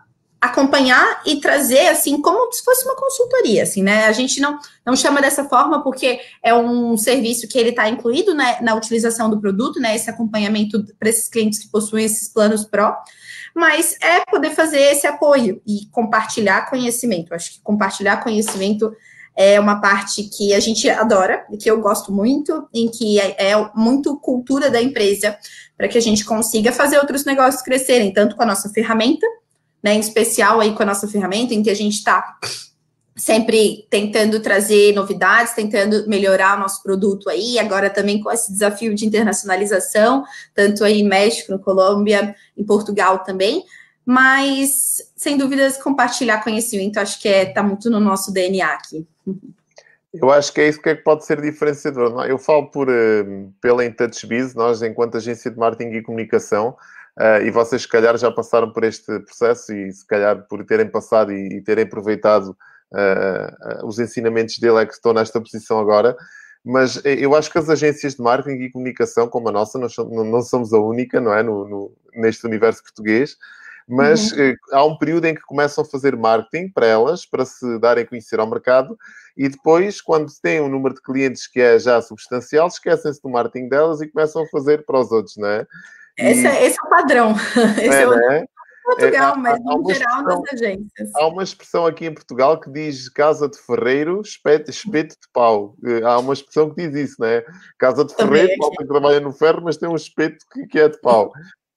acompanhar 0.41 1.23
e 1.27 1.39
trazer, 1.39 1.89
assim, 1.89 2.21
como 2.21 2.51
se 2.53 2.65
fosse 2.65 2.85
uma 2.85 2.97
consultoria, 2.97 3.63
assim, 3.63 3.83
né? 3.83 4.07
A 4.07 4.13
gente 4.13 4.41
não, 4.41 4.59
não 4.87 4.97
chama 4.97 5.21
dessa 5.21 5.45
forma 5.45 5.83
porque 5.83 6.19
é 6.43 6.55
um 6.55 6.97
serviço 6.97 7.47
que 7.47 7.59
ele 7.59 7.71
está 7.71 7.89
incluído 7.89 8.35
né, 8.35 8.59
na 8.63 8.75
utilização 8.75 9.29
do 9.29 9.39
produto, 9.39 9.79
né? 9.79 9.95
Esse 9.95 10.09
acompanhamento 10.09 10.83
para 10.99 11.11
esses 11.11 11.29
clientes 11.29 11.59
que 11.59 11.69
possuem 11.69 12.07
esses 12.07 12.27
planos 12.27 12.65
pró, 12.65 12.97
mas 13.55 13.97
é 14.01 14.25
poder 14.31 14.51
fazer 14.51 14.81
esse 14.81 15.07
apoio 15.07 15.61
e 15.67 15.87
compartilhar 15.91 16.71
conhecimento. 16.71 17.35
Acho 17.35 17.53
que 17.53 17.61
compartilhar 17.61 18.23
conhecimento 18.23 18.97
é 19.37 19.59
uma 19.59 19.81
parte 19.81 20.25
que 20.25 20.53
a 20.53 20.61
gente 20.61 20.89
adora, 20.89 21.47
e 21.51 21.57
que 21.57 21.71
eu 21.71 21.81
gosto 21.81 22.13
muito, 22.13 22.69
em 22.75 22.89
que 22.89 23.19
é, 23.19 23.51
é 23.51 23.71
muito 23.75 24.19
cultura 24.19 24.71
da 24.71 24.83
empresa, 24.83 25.37
para 25.77 25.89
que 25.89 25.97
a 25.97 26.03
gente 26.03 26.25
consiga 26.25 26.73
fazer 26.73 26.99
outros 26.99 27.25
negócios 27.25 27.63
crescerem, 27.63 28.13
tanto 28.13 28.37
com 28.37 28.43
a 28.43 28.47
nossa 28.47 28.69
ferramenta, 28.69 29.27
né, 29.83 29.95
em 29.95 30.01
especial 30.01 30.61
aí 30.61 30.75
com 30.75 30.83
a 30.83 30.87
nossa 30.87 31.09
ferramenta, 31.09 31.55
em 31.55 31.63
que 31.63 31.71
a 31.71 31.75
gente 31.75 31.95
está 31.95 32.37
sempre 33.17 33.87
tentando 33.91 34.41
trazer 34.41 34.95
novidades, 34.95 35.53
tentando 35.53 36.09
melhorar 36.09 36.57
o 36.57 36.61
nosso 36.61 36.83
produto 36.83 37.29
aí, 37.29 37.59
agora 37.59 37.91
também 37.91 38.21
com 38.21 38.31
esse 38.31 38.51
desafio 38.51 38.95
de 38.95 39.07
internacionalização, 39.07 40.25
tanto 40.55 40.83
aí 40.85 41.01
em 41.01 41.09
México, 41.09 41.53
no 41.53 41.59
Colômbia, 41.59 42.35
em 42.57 42.65
Portugal 42.65 43.21
também, 43.21 43.65
mas 44.05 45.03
sem 45.15 45.37
dúvidas 45.37 45.77
compartilhar 45.77 46.43
conhecimento, 46.43 46.99
acho 46.99 47.21
que 47.21 47.29
é 47.29 47.45
tá 47.45 47.63
muito 47.63 47.91
no 47.91 48.01
nosso 48.01 48.33
DNA 48.33 48.67
aqui. 48.67 49.07
Eu 50.13 50.31
acho 50.31 50.53
que 50.53 50.61
é 50.61 50.69
isso 50.69 50.83
que, 50.83 50.89
é 50.89 50.97
que 50.97 51.03
pode 51.03 51.25
ser 51.25 51.41
diferenciador. 51.41 52.25
É? 52.25 52.33
Eu 52.33 52.39
falo 52.39 52.69
por, 52.71 52.89
uh, 52.89 53.53
pela 53.61 53.85
IntouchBiz, 53.85 54.55
nós, 54.55 54.83
enquanto 54.83 55.17
agência 55.17 55.51
de 55.51 55.57
marketing 55.57 55.93
e 55.95 56.03
comunicação, 56.03 56.77
uh, 57.19 57.43
e 57.45 57.51
vocês, 57.51 57.83
se 57.83 57.89
calhar, 57.89 58.17
já 58.19 58.31
passaram 58.31 58.73
por 58.73 58.83
este 58.83 59.21
processo 59.21 59.73
e, 59.73 59.93
se 59.93 60.05
calhar, 60.07 60.47
por 60.49 60.65
terem 60.65 60.89
passado 60.89 61.33
e, 61.33 61.61
terem 61.63 61.85
aproveitado 61.85 62.57
uh, 62.93 63.87
os 63.87 64.01
ensinamentos 64.01 64.59
dele, 64.59 64.79
é 64.79 64.87
que 64.87 64.95
estão 64.95 65.13
nesta 65.13 65.41
posição 65.41 65.79
agora. 65.79 66.17
Mas 66.63 67.01
eu 67.05 67.35
acho 67.35 67.51
que 67.51 67.57
as 67.57 67.71
agências 67.71 68.17
de 68.17 68.23
marketing 68.23 68.65
e 68.65 68.71
comunicação, 68.71 69.29
como 69.29 69.49
a 69.49 69.53
nossa, 69.53 69.79
nós 69.79 69.97
não 69.97 70.43
somos 70.43 70.75
a 70.75 70.79
única, 70.79 71.19
não 71.19 71.33
é? 71.33 71.43
No, 71.43 71.67
no 71.67 71.93
neste 72.15 72.45
universo 72.47 72.83
português 72.83 73.39
mas 73.91 74.33
uhum. 74.33 74.55
há 74.73 74.85
um 74.85 74.97
período 74.97 75.27
em 75.27 75.35
que 75.35 75.43
começam 75.43 75.83
a 75.83 75.87
fazer 75.87 76.17
marketing 76.17 76.71
para 76.71 76.87
elas, 76.87 77.27
para 77.27 77.45
se 77.45 77.79
darem 77.79 78.05
a 78.05 78.07
conhecer 78.07 78.39
ao 78.39 78.49
mercado, 78.49 78.97
e 79.37 79.49
depois, 79.49 80.01
quando 80.01 80.31
têm 80.43 80.61
um 80.61 80.69
número 80.69 80.95
de 80.95 81.03
clientes 81.03 81.47
que 81.47 81.61
é 81.61 81.79
já 81.79 82.01
substancial, 82.01 82.69
esquecem-se 82.69 83.21
do 83.23 83.31
marketing 83.31 83.69
delas 83.69 84.01
e 84.01 84.09
começam 84.09 84.43
a 84.43 84.49
fazer 84.49 84.85
para 84.85 85.01
os 85.01 85.11
outros, 85.11 85.37
não 85.37 85.49
é? 85.49 85.67
E... 86.19 86.27
Esse, 86.27 86.47
é 86.47 86.67
esse 86.67 86.79
é 86.79 86.87
o 86.87 86.91
padrão. 86.91 87.35
Esse 87.79 87.97
é, 87.97 88.03
é 88.03 88.09
o... 88.09 88.15
É? 88.15 88.47
Portugal, 88.97 89.35
é, 89.35 89.39
mas 89.39 89.61
no 89.65 89.95
geral 89.95 90.25
das 90.25 90.53
agências. 90.53 91.11
Há 91.15 91.27
uma 91.29 91.43
expressão 91.43 91.87
aqui 91.87 92.07
em 92.07 92.15
Portugal 92.15 92.59
que 92.59 92.71
diz 92.71 93.09
casa 93.09 93.49
de 93.49 93.59
ferreiro, 93.59 94.21
espeto, 94.21 94.71
espeto 94.71 95.15
de 95.15 95.29
pau. 95.33 95.77
Eh, 95.85 96.03
há 96.03 96.19
uma 96.19 96.33
expressão 96.33 96.71
que 96.71 96.89
diz 96.89 97.11
isso, 97.11 97.17
não 97.19 97.29
é? 97.29 97.45
Casa 97.79 98.05
de 98.05 98.15
ferreiro, 98.15 98.53
malta 98.59 98.77
que 98.79 98.89
trabalha 98.89 99.21
no 99.21 99.33
ferro, 99.33 99.63
mas 99.63 99.77
tem 99.77 99.89
um 99.89 99.95
espeto 99.95 100.45
que, 100.53 100.67
que 100.67 100.79
é 100.79 100.89
de 100.89 101.01
pau. 101.01 101.31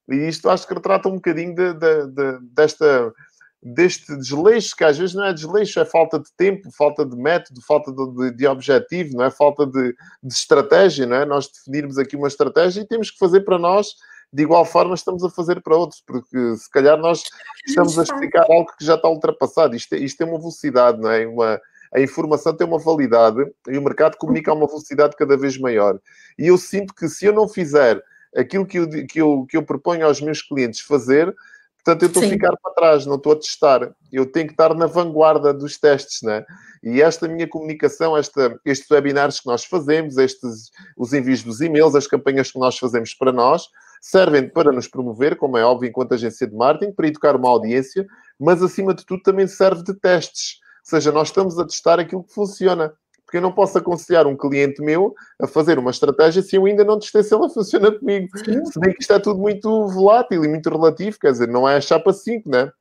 E 0.09 0.15
isto 0.27 0.49
acho 0.49 0.67
que 0.67 0.73
retrata 0.73 1.07
um 1.07 1.15
bocadinho 1.15 1.55
de, 1.55 1.73
de, 1.73 2.07
de, 2.07 2.39
desta, 2.53 3.13
deste 3.61 4.15
desleixo, 4.17 4.75
que 4.75 4.83
às 4.83 4.97
vezes 4.97 5.15
não 5.15 5.23
é 5.23 5.33
desleixo, 5.33 5.79
é 5.79 5.85
falta 5.85 6.19
de 6.19 6.29
tempo, 6.35 6.69
falta 6.71 7.05
de 7.05 7.15
método, 7.15 7.61
falta 7.61 7.91
de, 7.91 8.31
de 8.31 8.47
objetivo, 8.47 9.17
não 9.17 9.23
é? 9.23 9.31
Falta 9.31 9.65
de, 9.65 9.95
de, 10.21 10.33
estratégia, 10.33 11.05
não 11.05 11.15
é? 11.15 11.25
Nós 11.25 11.47
definirmos 11.47 11.97
aqui 11.97 12.15
uma 12.15 12.27
estratégia 12.27 12.81
e 12.81 12.87
temos 12.87 13.09
que 13.09 13.17
fazer 13.17 13.41
para 13.41 13.57
nós 13.57 13.95
de 14.33 14.41
igual 14.41 14.65
forma 14.65 14.95
estamos 14.95 15.23
a 15.23 15.29
fazer 15.29 15.61
para 15.61 15.77
outros, 15.77 16.01
porque 16.01 16.55
se 16.55 16.69
calhar 16.71 16.97
nós 16.97 17.21
estamos 17.67 17.99
a 17.99 18.03
explicar 18.03 18.45
algo 18.49 18.73
que 18.75 18.83
já 18.83 18.95
está 18.95 19.07
ultrapassado. 19.07 19.75
Isto, 19.75 19.93
é, 19.93 19.99
isto 19.99 20.17
tem 20.17 20.27
uma 20.27 20.39
velocidade, 20.39 20.99
não 20.99 21.11
é? 21.11 21.27
Uma, 21.27 21.61
a 21.93 22.01
informação 22.01 22.57
tem 22.57 22.65
uma 22.65 22.79
validade 22.79 23.37
e 23.67 23.77
o 23.77 23.81
mercado 23.83 24.17
comunica 24.17 24.49
a 24.49 24.55
uma 24.55 24.65
velocidade 24.65 25.15
cada 25.15 25.37
vez 25.37 25.55
maior. 25.59 25.99
E 26.37 26.47
eu 26.47 26.57
sinto 26.57 26.95
que 26.95 27.07
se 27.07 27.27
eu 27.27 27.33
não 27.33 27.47
fizer 27.47 28.03
aquilo 28.35 28.65
que 28.65 28.79
eu, 28.79 28.89
que 28.89 29.21
eu, 29.21 29.45
que 29.49 29.57
eu 29.57 29.63
proponho 29.63 30.05
aos 30.05 30.21
meus 30.21 30.41
clientes 30.41 30.81
fazer, 30.81 31.33
portanto, 31.77 32.03
eu 32.03 32.07
estou 32.07 32.23
a 32.23 32.27
ficar 32.27 32.55
para 32.61 32.73
trás, 32.73 33.05
não 33.05 33.15
estou 33.15 33.33
a 33.33 33.35
testar. 33.35 33.93
Eu 34.11 34.25
tenho 34.25 34.47
que 34.47 34.53
estar 34.53 34.73
na 34.73 34.85
vanguarda 34.85 35.53
dos 35.53 35.77
testes, 35.77 36.21
né? 36.21 36.45
E 36.83 37.01
esta 37.01 37.27
minha 37.27 37.47
comunicação, 37.47 38.17
esta, 38.17 38.59
estes 38.65 38.89
webinars 38.89 39.39
que 39.39 39.47
nós 39.47 39.63
fazemos, 39.65 40.17
estes, 40.17 40.71
os 40.97 41.13
envios 41.13 41.43
dos 41.43 41.61
e-mails, 41.61 41.95
as 41.95 42.07
campanhas 42.07 42.51
que 42.51 42.59
nós 42.59 42.77
fazemos 42.77 43.13
para 43.13 43.31
nós, 43.31 43.67
servem 44.01 44.49
para 44.49 44.71
nos 44.71 44.87
promover, 44.87 45.37
como 45.37 45.57
é 45.57 45.63
óbvio, 45.63 45.89
enquanto 45.89 46.13
agência 46.13 46.45
de 46.45 46.53
marketing, 46.53 46.91
para 46.91 47.07
educar 47.07 47.35
uma 47.37 47.49
audiência, 47.49 48.05
mas 48.37 48.61
acima 48.61 48.93
de 48.93 49.05
tudo 49.05 49.23
também 49.23 49.47
serve 49.47 49.81
de 49.81 49.93
testes. 49.93 50.59
Ou 50.85 50.89
seja, 50.89 51.11
nós 51.11 51.29
estamos 51.29 51.57
a 51.57 51.65
testar 51.65 51.99
aquilo 51.99 52.23
que 52.23 52.33
funciona 52.33 52.93
porque 53.33 53.37
eu 53.37 53.41
não 53.41 53.51
posso 53.51 53.75
aconselhar 53.79 54.27
um 54.27 54.37
cliente 54.37 54.79
meu 54.79 55.15
a 55.41 55.47
fazer 55.47 55.79
uma 55.79 55.89
estratégia 55.89 56.43
se 56.43 56.55
eu 56.55 56.67
ainda 56.67 56.83
não 56.83 56.99
testei 56.99 57.23
se 57.23 57.33
ela 57.33 57.49
funciona 57.49 57.91
comigo. 57.91 58.27
Sim. 58.37 58.63
Se 58.63 58.79
bem 58.79 58.93
que 58.93 59.01
isto 59.01 59.11
é 59.11 59.17
tudo 59.17 59.39
muito 59.39 59.87
volátil 59.87 60.45
e 60.45 60.47
muito 60.47 60.69
relativo, 60.69 61.17
quer 61.19 61.31
dizer, 61.31 61.47
não 61.47 61.67
é 61.67 61.77
a 61.77 61.81
chapa 61.81 62.13
5, 62.13 62.47
né? 62.47 62.71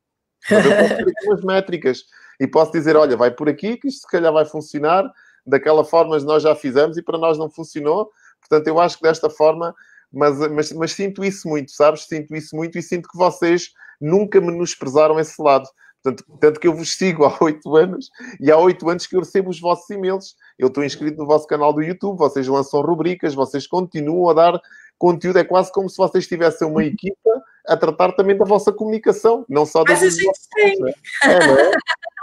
Mas 0.51 0.67
eu 0.67 0.77
posso 0.77 0.97
ter 0.97 1.03
aqui 1.09 1.27
umas 1.27 1.43
métricas 1.43 2.05
e 2.39 2.47
posso 2.47 2.73
dizer, 2.73 2.97
olha, 2.97 3.17
vai 3.17 3.31
por 3.31 3.49
aqui 3.49 3.79
que 3.79 3.89
isto 3.89 4.03
se 4.03 4.07
calhar 4.09 4.31
vai 4.31 4.45
funcionar 4.45 5.11
daquela 5.47 5.85
forma 5.85 6.19
que 6.19 6.25
nós 6.27 6.43
já 6.43 6.55
fizemos 6.55 6.99
e 6.99 7.03
para 7.03 7.17
nós 7.17 7.39
não 7.39 7.49
funcionou. 7.49 8.11
Portanto, 8.41 8.69
eu 8.69 8.79
acho 8.79 8.99
que 8.99 9.05
desta 9.05 9.31
forma, 9.31 9.75
mas, 10.13 10.39
mas, 10.51 10.73
mas 10.73 10.93
sinto 10.93 11.25
isso 11.25 11.49
muito, 11.49 11.71
sabes? 11.71 12.03
Sinto 12.03 12.37
isso 12.37 12.55
muito 12.55 12.77
e 12.77 12.83
sinto 12.83 13.09
que 13.09 13.17
vocês 13.17 13.71
nunca 13.99 14.39
menosprezaram 14.39 15.19
esse 15.19 15.41
lado. 15.41 15.67
Portanto, 16.03 16.25
tanto 16.41 16.61
que 16.61 16.67
eu 16.67 16.75
vos 16.75 16.93
sigo 16.95 17.25
há 17.27 17.37
oito 17.41 17.77
anos 17.77 18.11
e 18.41 18.51
há 18.51 18.59
oito 18.59 18.89
anos 18.89 19.07
que 19.07 19.15
eu 19.15 19.21
recebo 19.21 19.51
os 19.51 19.61
vossos 19.61 19.89
e-mails. 19.91 20.35
Eu 20.59 20.69
estou 20.69 20.85
inscrito 20.85 21.19
no 21.19 21.27
vosso 21.27 21.47
canal 21.47 21.73
do 21.73 21.83
YouTube, 21.83 22.19
vocês 22.19 22.47
lançam 22.49 22.81
rubricas, 22.81 23.35
vocês 23.35 23.67
continuam 23.67 24.29
a 24.29 24.35
dar 24.35 24.61
conteúdo. 24.99 25.39
É 25.39 25.45
quase 25.45 25.73
como 25.73 25.89
se 25.89 25.97
vocês 25.97 26.27
tivessem 26.27 26.67
uma 26.67 26.85
equipa 26.85 27.31
a 27.67 27.77
tratar 27.77 28.13
também 28.13 28.37
da 28.37 28.45
vossa 28.45 28.73
comunicação, 28.73 29.45
não 29.49 29.65
só 29.65 29.85
da 29.85 29.93
Mas 29.93 30.03
a 30.03 30.11
gente 30.11 30.41
tem. 30.55 30.77
É, 31.25 31.33
é? 31.33 31.71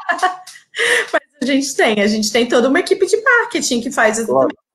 Mas 1.12 1.22
a 1.42 1.46
gente 1.46 1.76
tem, 1.76 2.02
a 2.02 2.08
gente 2.08 2.32
tem 2.32 2.48
toda 2.48 2.68
uma 2.68 2.80
equipe 2.80 3.06
de 3.06 3.22
marketing 3.22 3.82
que 3.82 3.92
faz 3.92 4.20
exatamente. 4.20 4.56
Claro. 4.56 4.70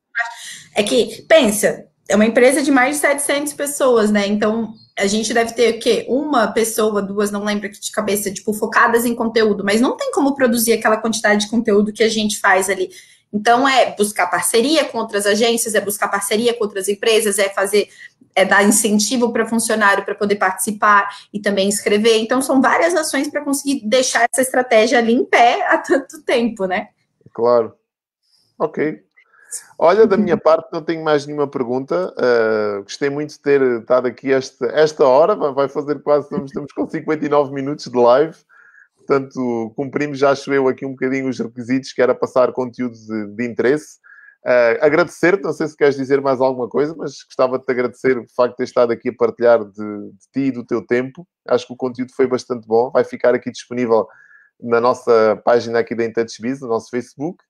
É 0.75 0.83
que, 0.83 1.21
pensa, 1.23 1.87
é 2.09 2.15
uma 2.15 2.25
empresa 2.25 2.61
de 2.61 2.71
mais 2.71 2.95
de 2.95 3.01
700 3.01 3.53
pessoas, 3.53 4.11
né? 4.11 4.27
Então, 4.27 4.73
a 4.97 5.07
gente 5.07 5.33
deve 5.33 5.53
ter 5.53 5.75
o 5.75 5.79
quê? 5.79 6.05
Uma 6.07 6.47
pessoa, 6.47 7.01
duas, 7.01 7.29
não 7.29 7.43
lembro 7.43 7.67
aqui 7.67 7.79
de 7.79 7.91
cabeça, 7.91 8.31
tipo, 8.31 8.53
focadas 8.53 9.05
em 9.05 9.13
conteúdo, 9.13 9.63
mas 9.63 9.81
não 9.81 9.97
tem 9.97 10.11
como 10.11 10.35
produzir 10.35 10.73
aquela 10.73 10.97
quantidade 10.97 11.41
de 11.41 11.49
conteúdo 11.49 11.91
que 11.91 12.03
a 12.03 12.09
gente 12.09 12.39
faz 12.39 12.69
ali. 12.69 12.89
Então, 13.33 13.67
é 13.67 13.93
buscar 13.95 14.27
parceria 14.27 14.85
com 14.85 14.97
outras 14.97 15.25
agências, 15.25 15.75
é 15.75 15.81
buscar 15.81 16.07
parceria 16.07 16.53
com 16.53 16.63
outras 16.63 16.87
empresas, 16.87 17.37
é 17.37 17.49
fazer, 17.49 17.89
é 18.33 18.45
dar 18.45 18.63
incentivo 18.63 19.33
para 19.33 19.45
funcionário 19.45 20.05
para 20.05 20.15
poder 20.15 20.37
participar 20.37 21.09
e 21.33 21.41
também 21.41 21.67
escrever. 21.67 22.17
Então, 22.19 22.41
são 22.41 22.61
várias 22.61 22.95
ações 22.95 23.27
para 23.27 23.43
conseguir 23.43 23.81
deixar 23.85 24.25
essa 24.31 24.41
estratégia 24.41 24.97
ali 24.97 25.13
em 25.13 25.25
pé 25.25 25.67
há 25.67 25.77
tanto 25.77 26.21
tempo, 26.23 26.65
né? 26.65 26.87
Claro. 27.33 27.73
Ok. 28.57 29.04
Olha, 29.77 30.07
da 30.07 30.17
minha 30.17 30.37
parte, 30.37 30.69
não 30.71 30.81
tenho 30.81 31.03
mais 31.03 31.25
nenhuma 31.25 31.47
pergunta. 31.47 32.13
Uh, 32.17 32.83
gostei 32.83 33.09
muito 33.09 33.31
de 33.31 33.39
ter 33.39 33.61
estado 33.79 34.07
aqui 34.07 34.31
esta, 34.31 34.65
esta 34.67 35.05
hora. 35.05 35.35
Vai 35.35 35.67
fazer 35.67 36.01
quase, 36.01 36.27
estamos, 36.43 36.71
com 36.73 36.87
59 36.87 37.53
minutos 37.53 37.85
de 37.85 37.97
live. 37.97 38.35
Portanto, 38.97 39.73
cumprimos, 39.75 40.17
já 40.17 40.31
acho 40.31 40.51
eu, 40.53 40.67
aqui 40.67 40.85
um 40.85 40.91
bocadinho 40.91 41.29
os 41.29 41.39
requisitos, 41.39 41.93
que 41.93 42.01
era 42.01 42.15
passar 42.15 42.51
conteúdo 42.51 42.95
de, 42.95 43.27
de 43.35 43.45
interesse. 43.45 43.99
Uh, 44.45 44.77
Agradecer-te, 44.79 45.43
não 45.43 45.53
sei 45.53 45.67
se 45.67 45.75
queres 45.75 45.95
dizer 45.95 46.21
mais 46.21 46.39
alguma 46.39 46.69
coisa, 46.69 46.93
mas 46.95 47.23
gostava 47.23 47.57
de 47.57 47.65
te 47.65 47.71
agradecer 47.71 48.17
o 48.17 48.25
facto 48.35 48.51
de 48.51 48.57
ter 48.57 48.63
estado 48.65 48.91
aqui 48.91 49.09
a 49.09 49.13
partilhar 49.13 49.63
de, 49.63 49.73
de 49.73 50.29
ti 50.31 50.39
e 50.39 50.51
do 50.51 50.63
teu 50.63 50.85
tempo. 50.85 51.27
Acho 51.47 51.67
que 51.67 51.73
o 51.73 51.77
conteúdo 51.77 52.11
foi 52.15 52.27
bastante 52.27 52.67
bom. 52.67 52.91
Vai 52.91 53.03
ficar 53.03 53.33
aqui 53.33 53.51
disponível 53.51 54.07
na 54.61 54.79
nossa 54.79 55.41
página 55.43 55.79
aqui 55.79 55.95
da 55.95 56.05
IntouchBiz, 56.05 56.61
no 56.61 56.67
nosso 56.67 56.89
Facebook. 56.89 57.43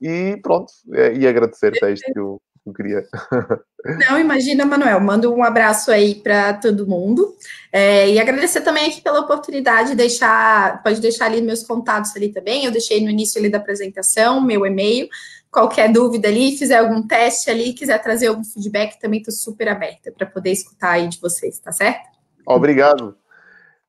E 0.00 0.38
pronto, 0.42 0.72
é, 0.92 1.14
e 1.14 1.26
agradecer-te 1.26 1.84
a 1.84 1.90
isto 1.90 2.12
que 2.12 2.18
eu, 2.18 2.40
eu 2.66 2.72
queria. 2.72 3.04
Não, 4.08 4.18
imagina, 4.18 4.64
Manuel. 4.64 5.00
Mando 5.00 5.32
um 5.32 5.44
abraço 5.44 5.90
aí 5.90 6.14
para 6.14 6.54
todo 6.54 6.86
mundo. 6.86 7.36
É, 7.70 8.10
e 8.10 8.18
agradecer 8.18 8.62
também 8.62 8.88
aqui 8.88 9.02
pela 9.02 9.20
oportunidade 9.20 9.90
de 9.90 9.94
deixar, 9.94 10.82
pode 10.82 11.00
deixar 11.00 11.26
ali 11.26 11.42
meus 11.42 11.62
contatos 11.62 12.16
ali 12.16 12.32
também. 12.32 12.64
Eu 12.64 12.70
deixei 12.70 13.02
no 13.02 13.10
início 13.10 13.38
ali 13.38 13.50
da 13.50 13.58
apresentação, 13.58 14.40
meu 14.40 14.64
e-mail. 14.64 15.08
Qualquer 15.50 15.92
dúvida 15.92 16.28
ali, 16.28 16.56
fizer 16.56 16.78
algum 16.78 17.06
teste 17.06 17.50
ali, 17.50 17.74
quiser 17.74 18.02
trazer 18.02 18.26
algum 18.26 18.42
feedback, 18.42 18.98
também 18.98 19.20
estou 19.20 19.32
super 19.32 19.68
aberta 19.68 20.10
para 20.10 20.26
poder 20.26 20.50
escutar 20.50 20.92
aí 20.92 21.06
de 21.06 21.20
vocês, 21.20 21.58
tá 21.60 21.70
certo? 21.70 22.08
Obrigado. 22.46 23.16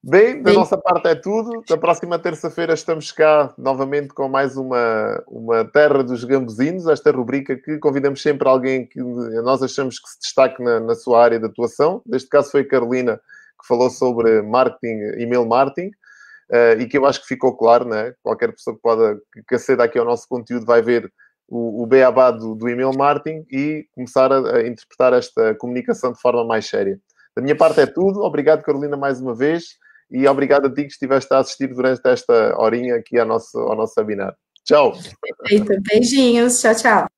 Bem, 0.08 0.40
da 0.44 0.54
nossa 0.54 0.78
parte 0.78 1.08
é 1.08 1.16
tudo. 1.16 1.64
Da 1.68 1.76
próxima 1.78 2.20
terça-feira 2.20 2.76
estamos 2.76 3.12
cá 3.12 3.52
novamente 3.58 4.10
com 4.10 4.30
mais 4.30 4.56
uma, 4.56 5.24
uma 5.28 5.66
Terra 5.66 6.04
dos 6.04 6.24
Gambuzinos, 6.24 6.86
esta 6.86 7.10
rubrica 7.10 7.56
que 7.56 7.80
convidamos 7.80 8.22
sempre 8.22 8.48
alguém 8.48 8.86
que 8.86 9.02
nós 9.02 9.64
achamos 9.64 9.98
que 9.98 10.08
se 10.08 10.20
destaque 10.20 10.62
na, 10.62 10.80
na 10.80 10.94
sua 10.94 11.24
área 11.24 11.40
de 11.40 11.48
atuação. 11.48 12.04
Neste 12.06 12.30
caso 12.30 12.52
foi 12.52 12.62
a 12.62 12.68
Carolina, 12.68 13.18
que 13.60 13.68
falou 13.68 13.90
sobre 13.90 14.44
marketing, 14.44 15.20
e-mail 15.20 15.44
marketing, 15.44 15.88
uh, 16.52 16.80
e 16.80 16.86
que 16.86 17.00
eu 17.00 17.08
acho 17.08 17.22
que 17.22 17.28
ficou 17.28 17.58
claro, 17.58 17.86
né? 17.86 18.14
Qualquer 18.22 18.52
pessoa 18.52 18.76
que, 18.76 18.84
pode, 18.84 19.20
que 19.48 19.56
aceda 19.56 19.86
aqui 19.86 19.98
ao 19.98 20.06
nosso 20.06 20.28
conteúdo 20.30 20.68
vai 20.68 20.84
ver 20.84 21.12
o, 21.50 21.82
o 21.82 21.88
beabá 21.88 22.30
do, 22.30 22.54
do 22.54 22.70
e-mail 22.70 22.96
marketing 22.96 23.44
e 23.52 23.88
começar 23.96 24.32
a, 24.32 24.58
a 24.58 24.68
interpretar 24.68 25.14
esta 25.14 25.56
comunicação 25.56 26.12
de 26.12 26.22
forma 26.22 26.46
mais 26.46 26.68
séria. 26.68 27.00
Da 27.36 27.42
minha 27.42 27.58
parte 27.58 27.82
é 27.82 27.88
tudo. 27.88 28.22
Obrigado, 28.22 28.62
Carolina, 28.62 28.96
mais 28.96 29.20
uma 29.20 29.34
vez 29.34 29.84
e 30.10 30.28
obrigado 30.28 30.68
a 30.68 30.74
ti 30.74 30.84
que 30.84 30.92
estiveste 30.92 31.34
a 31.34 31.40
assistir 31.40 31.68
durante 31.68 32.08
esta 32.08 32.56
horinha 32.60 32.96
aqui 32.96 33.18
ao 33.20 33.26
nosso, 33.26 33.58
ao 33.58 33.76
nosso 33.76 33.94
webinar. 33.98 34.36
Tchau. 34.64 34.94
Perfeito. 35.48 35.82
Beijinhos. 35.82 36.60
Tchau, 36.60 36.76
tchau. 36.76 37.15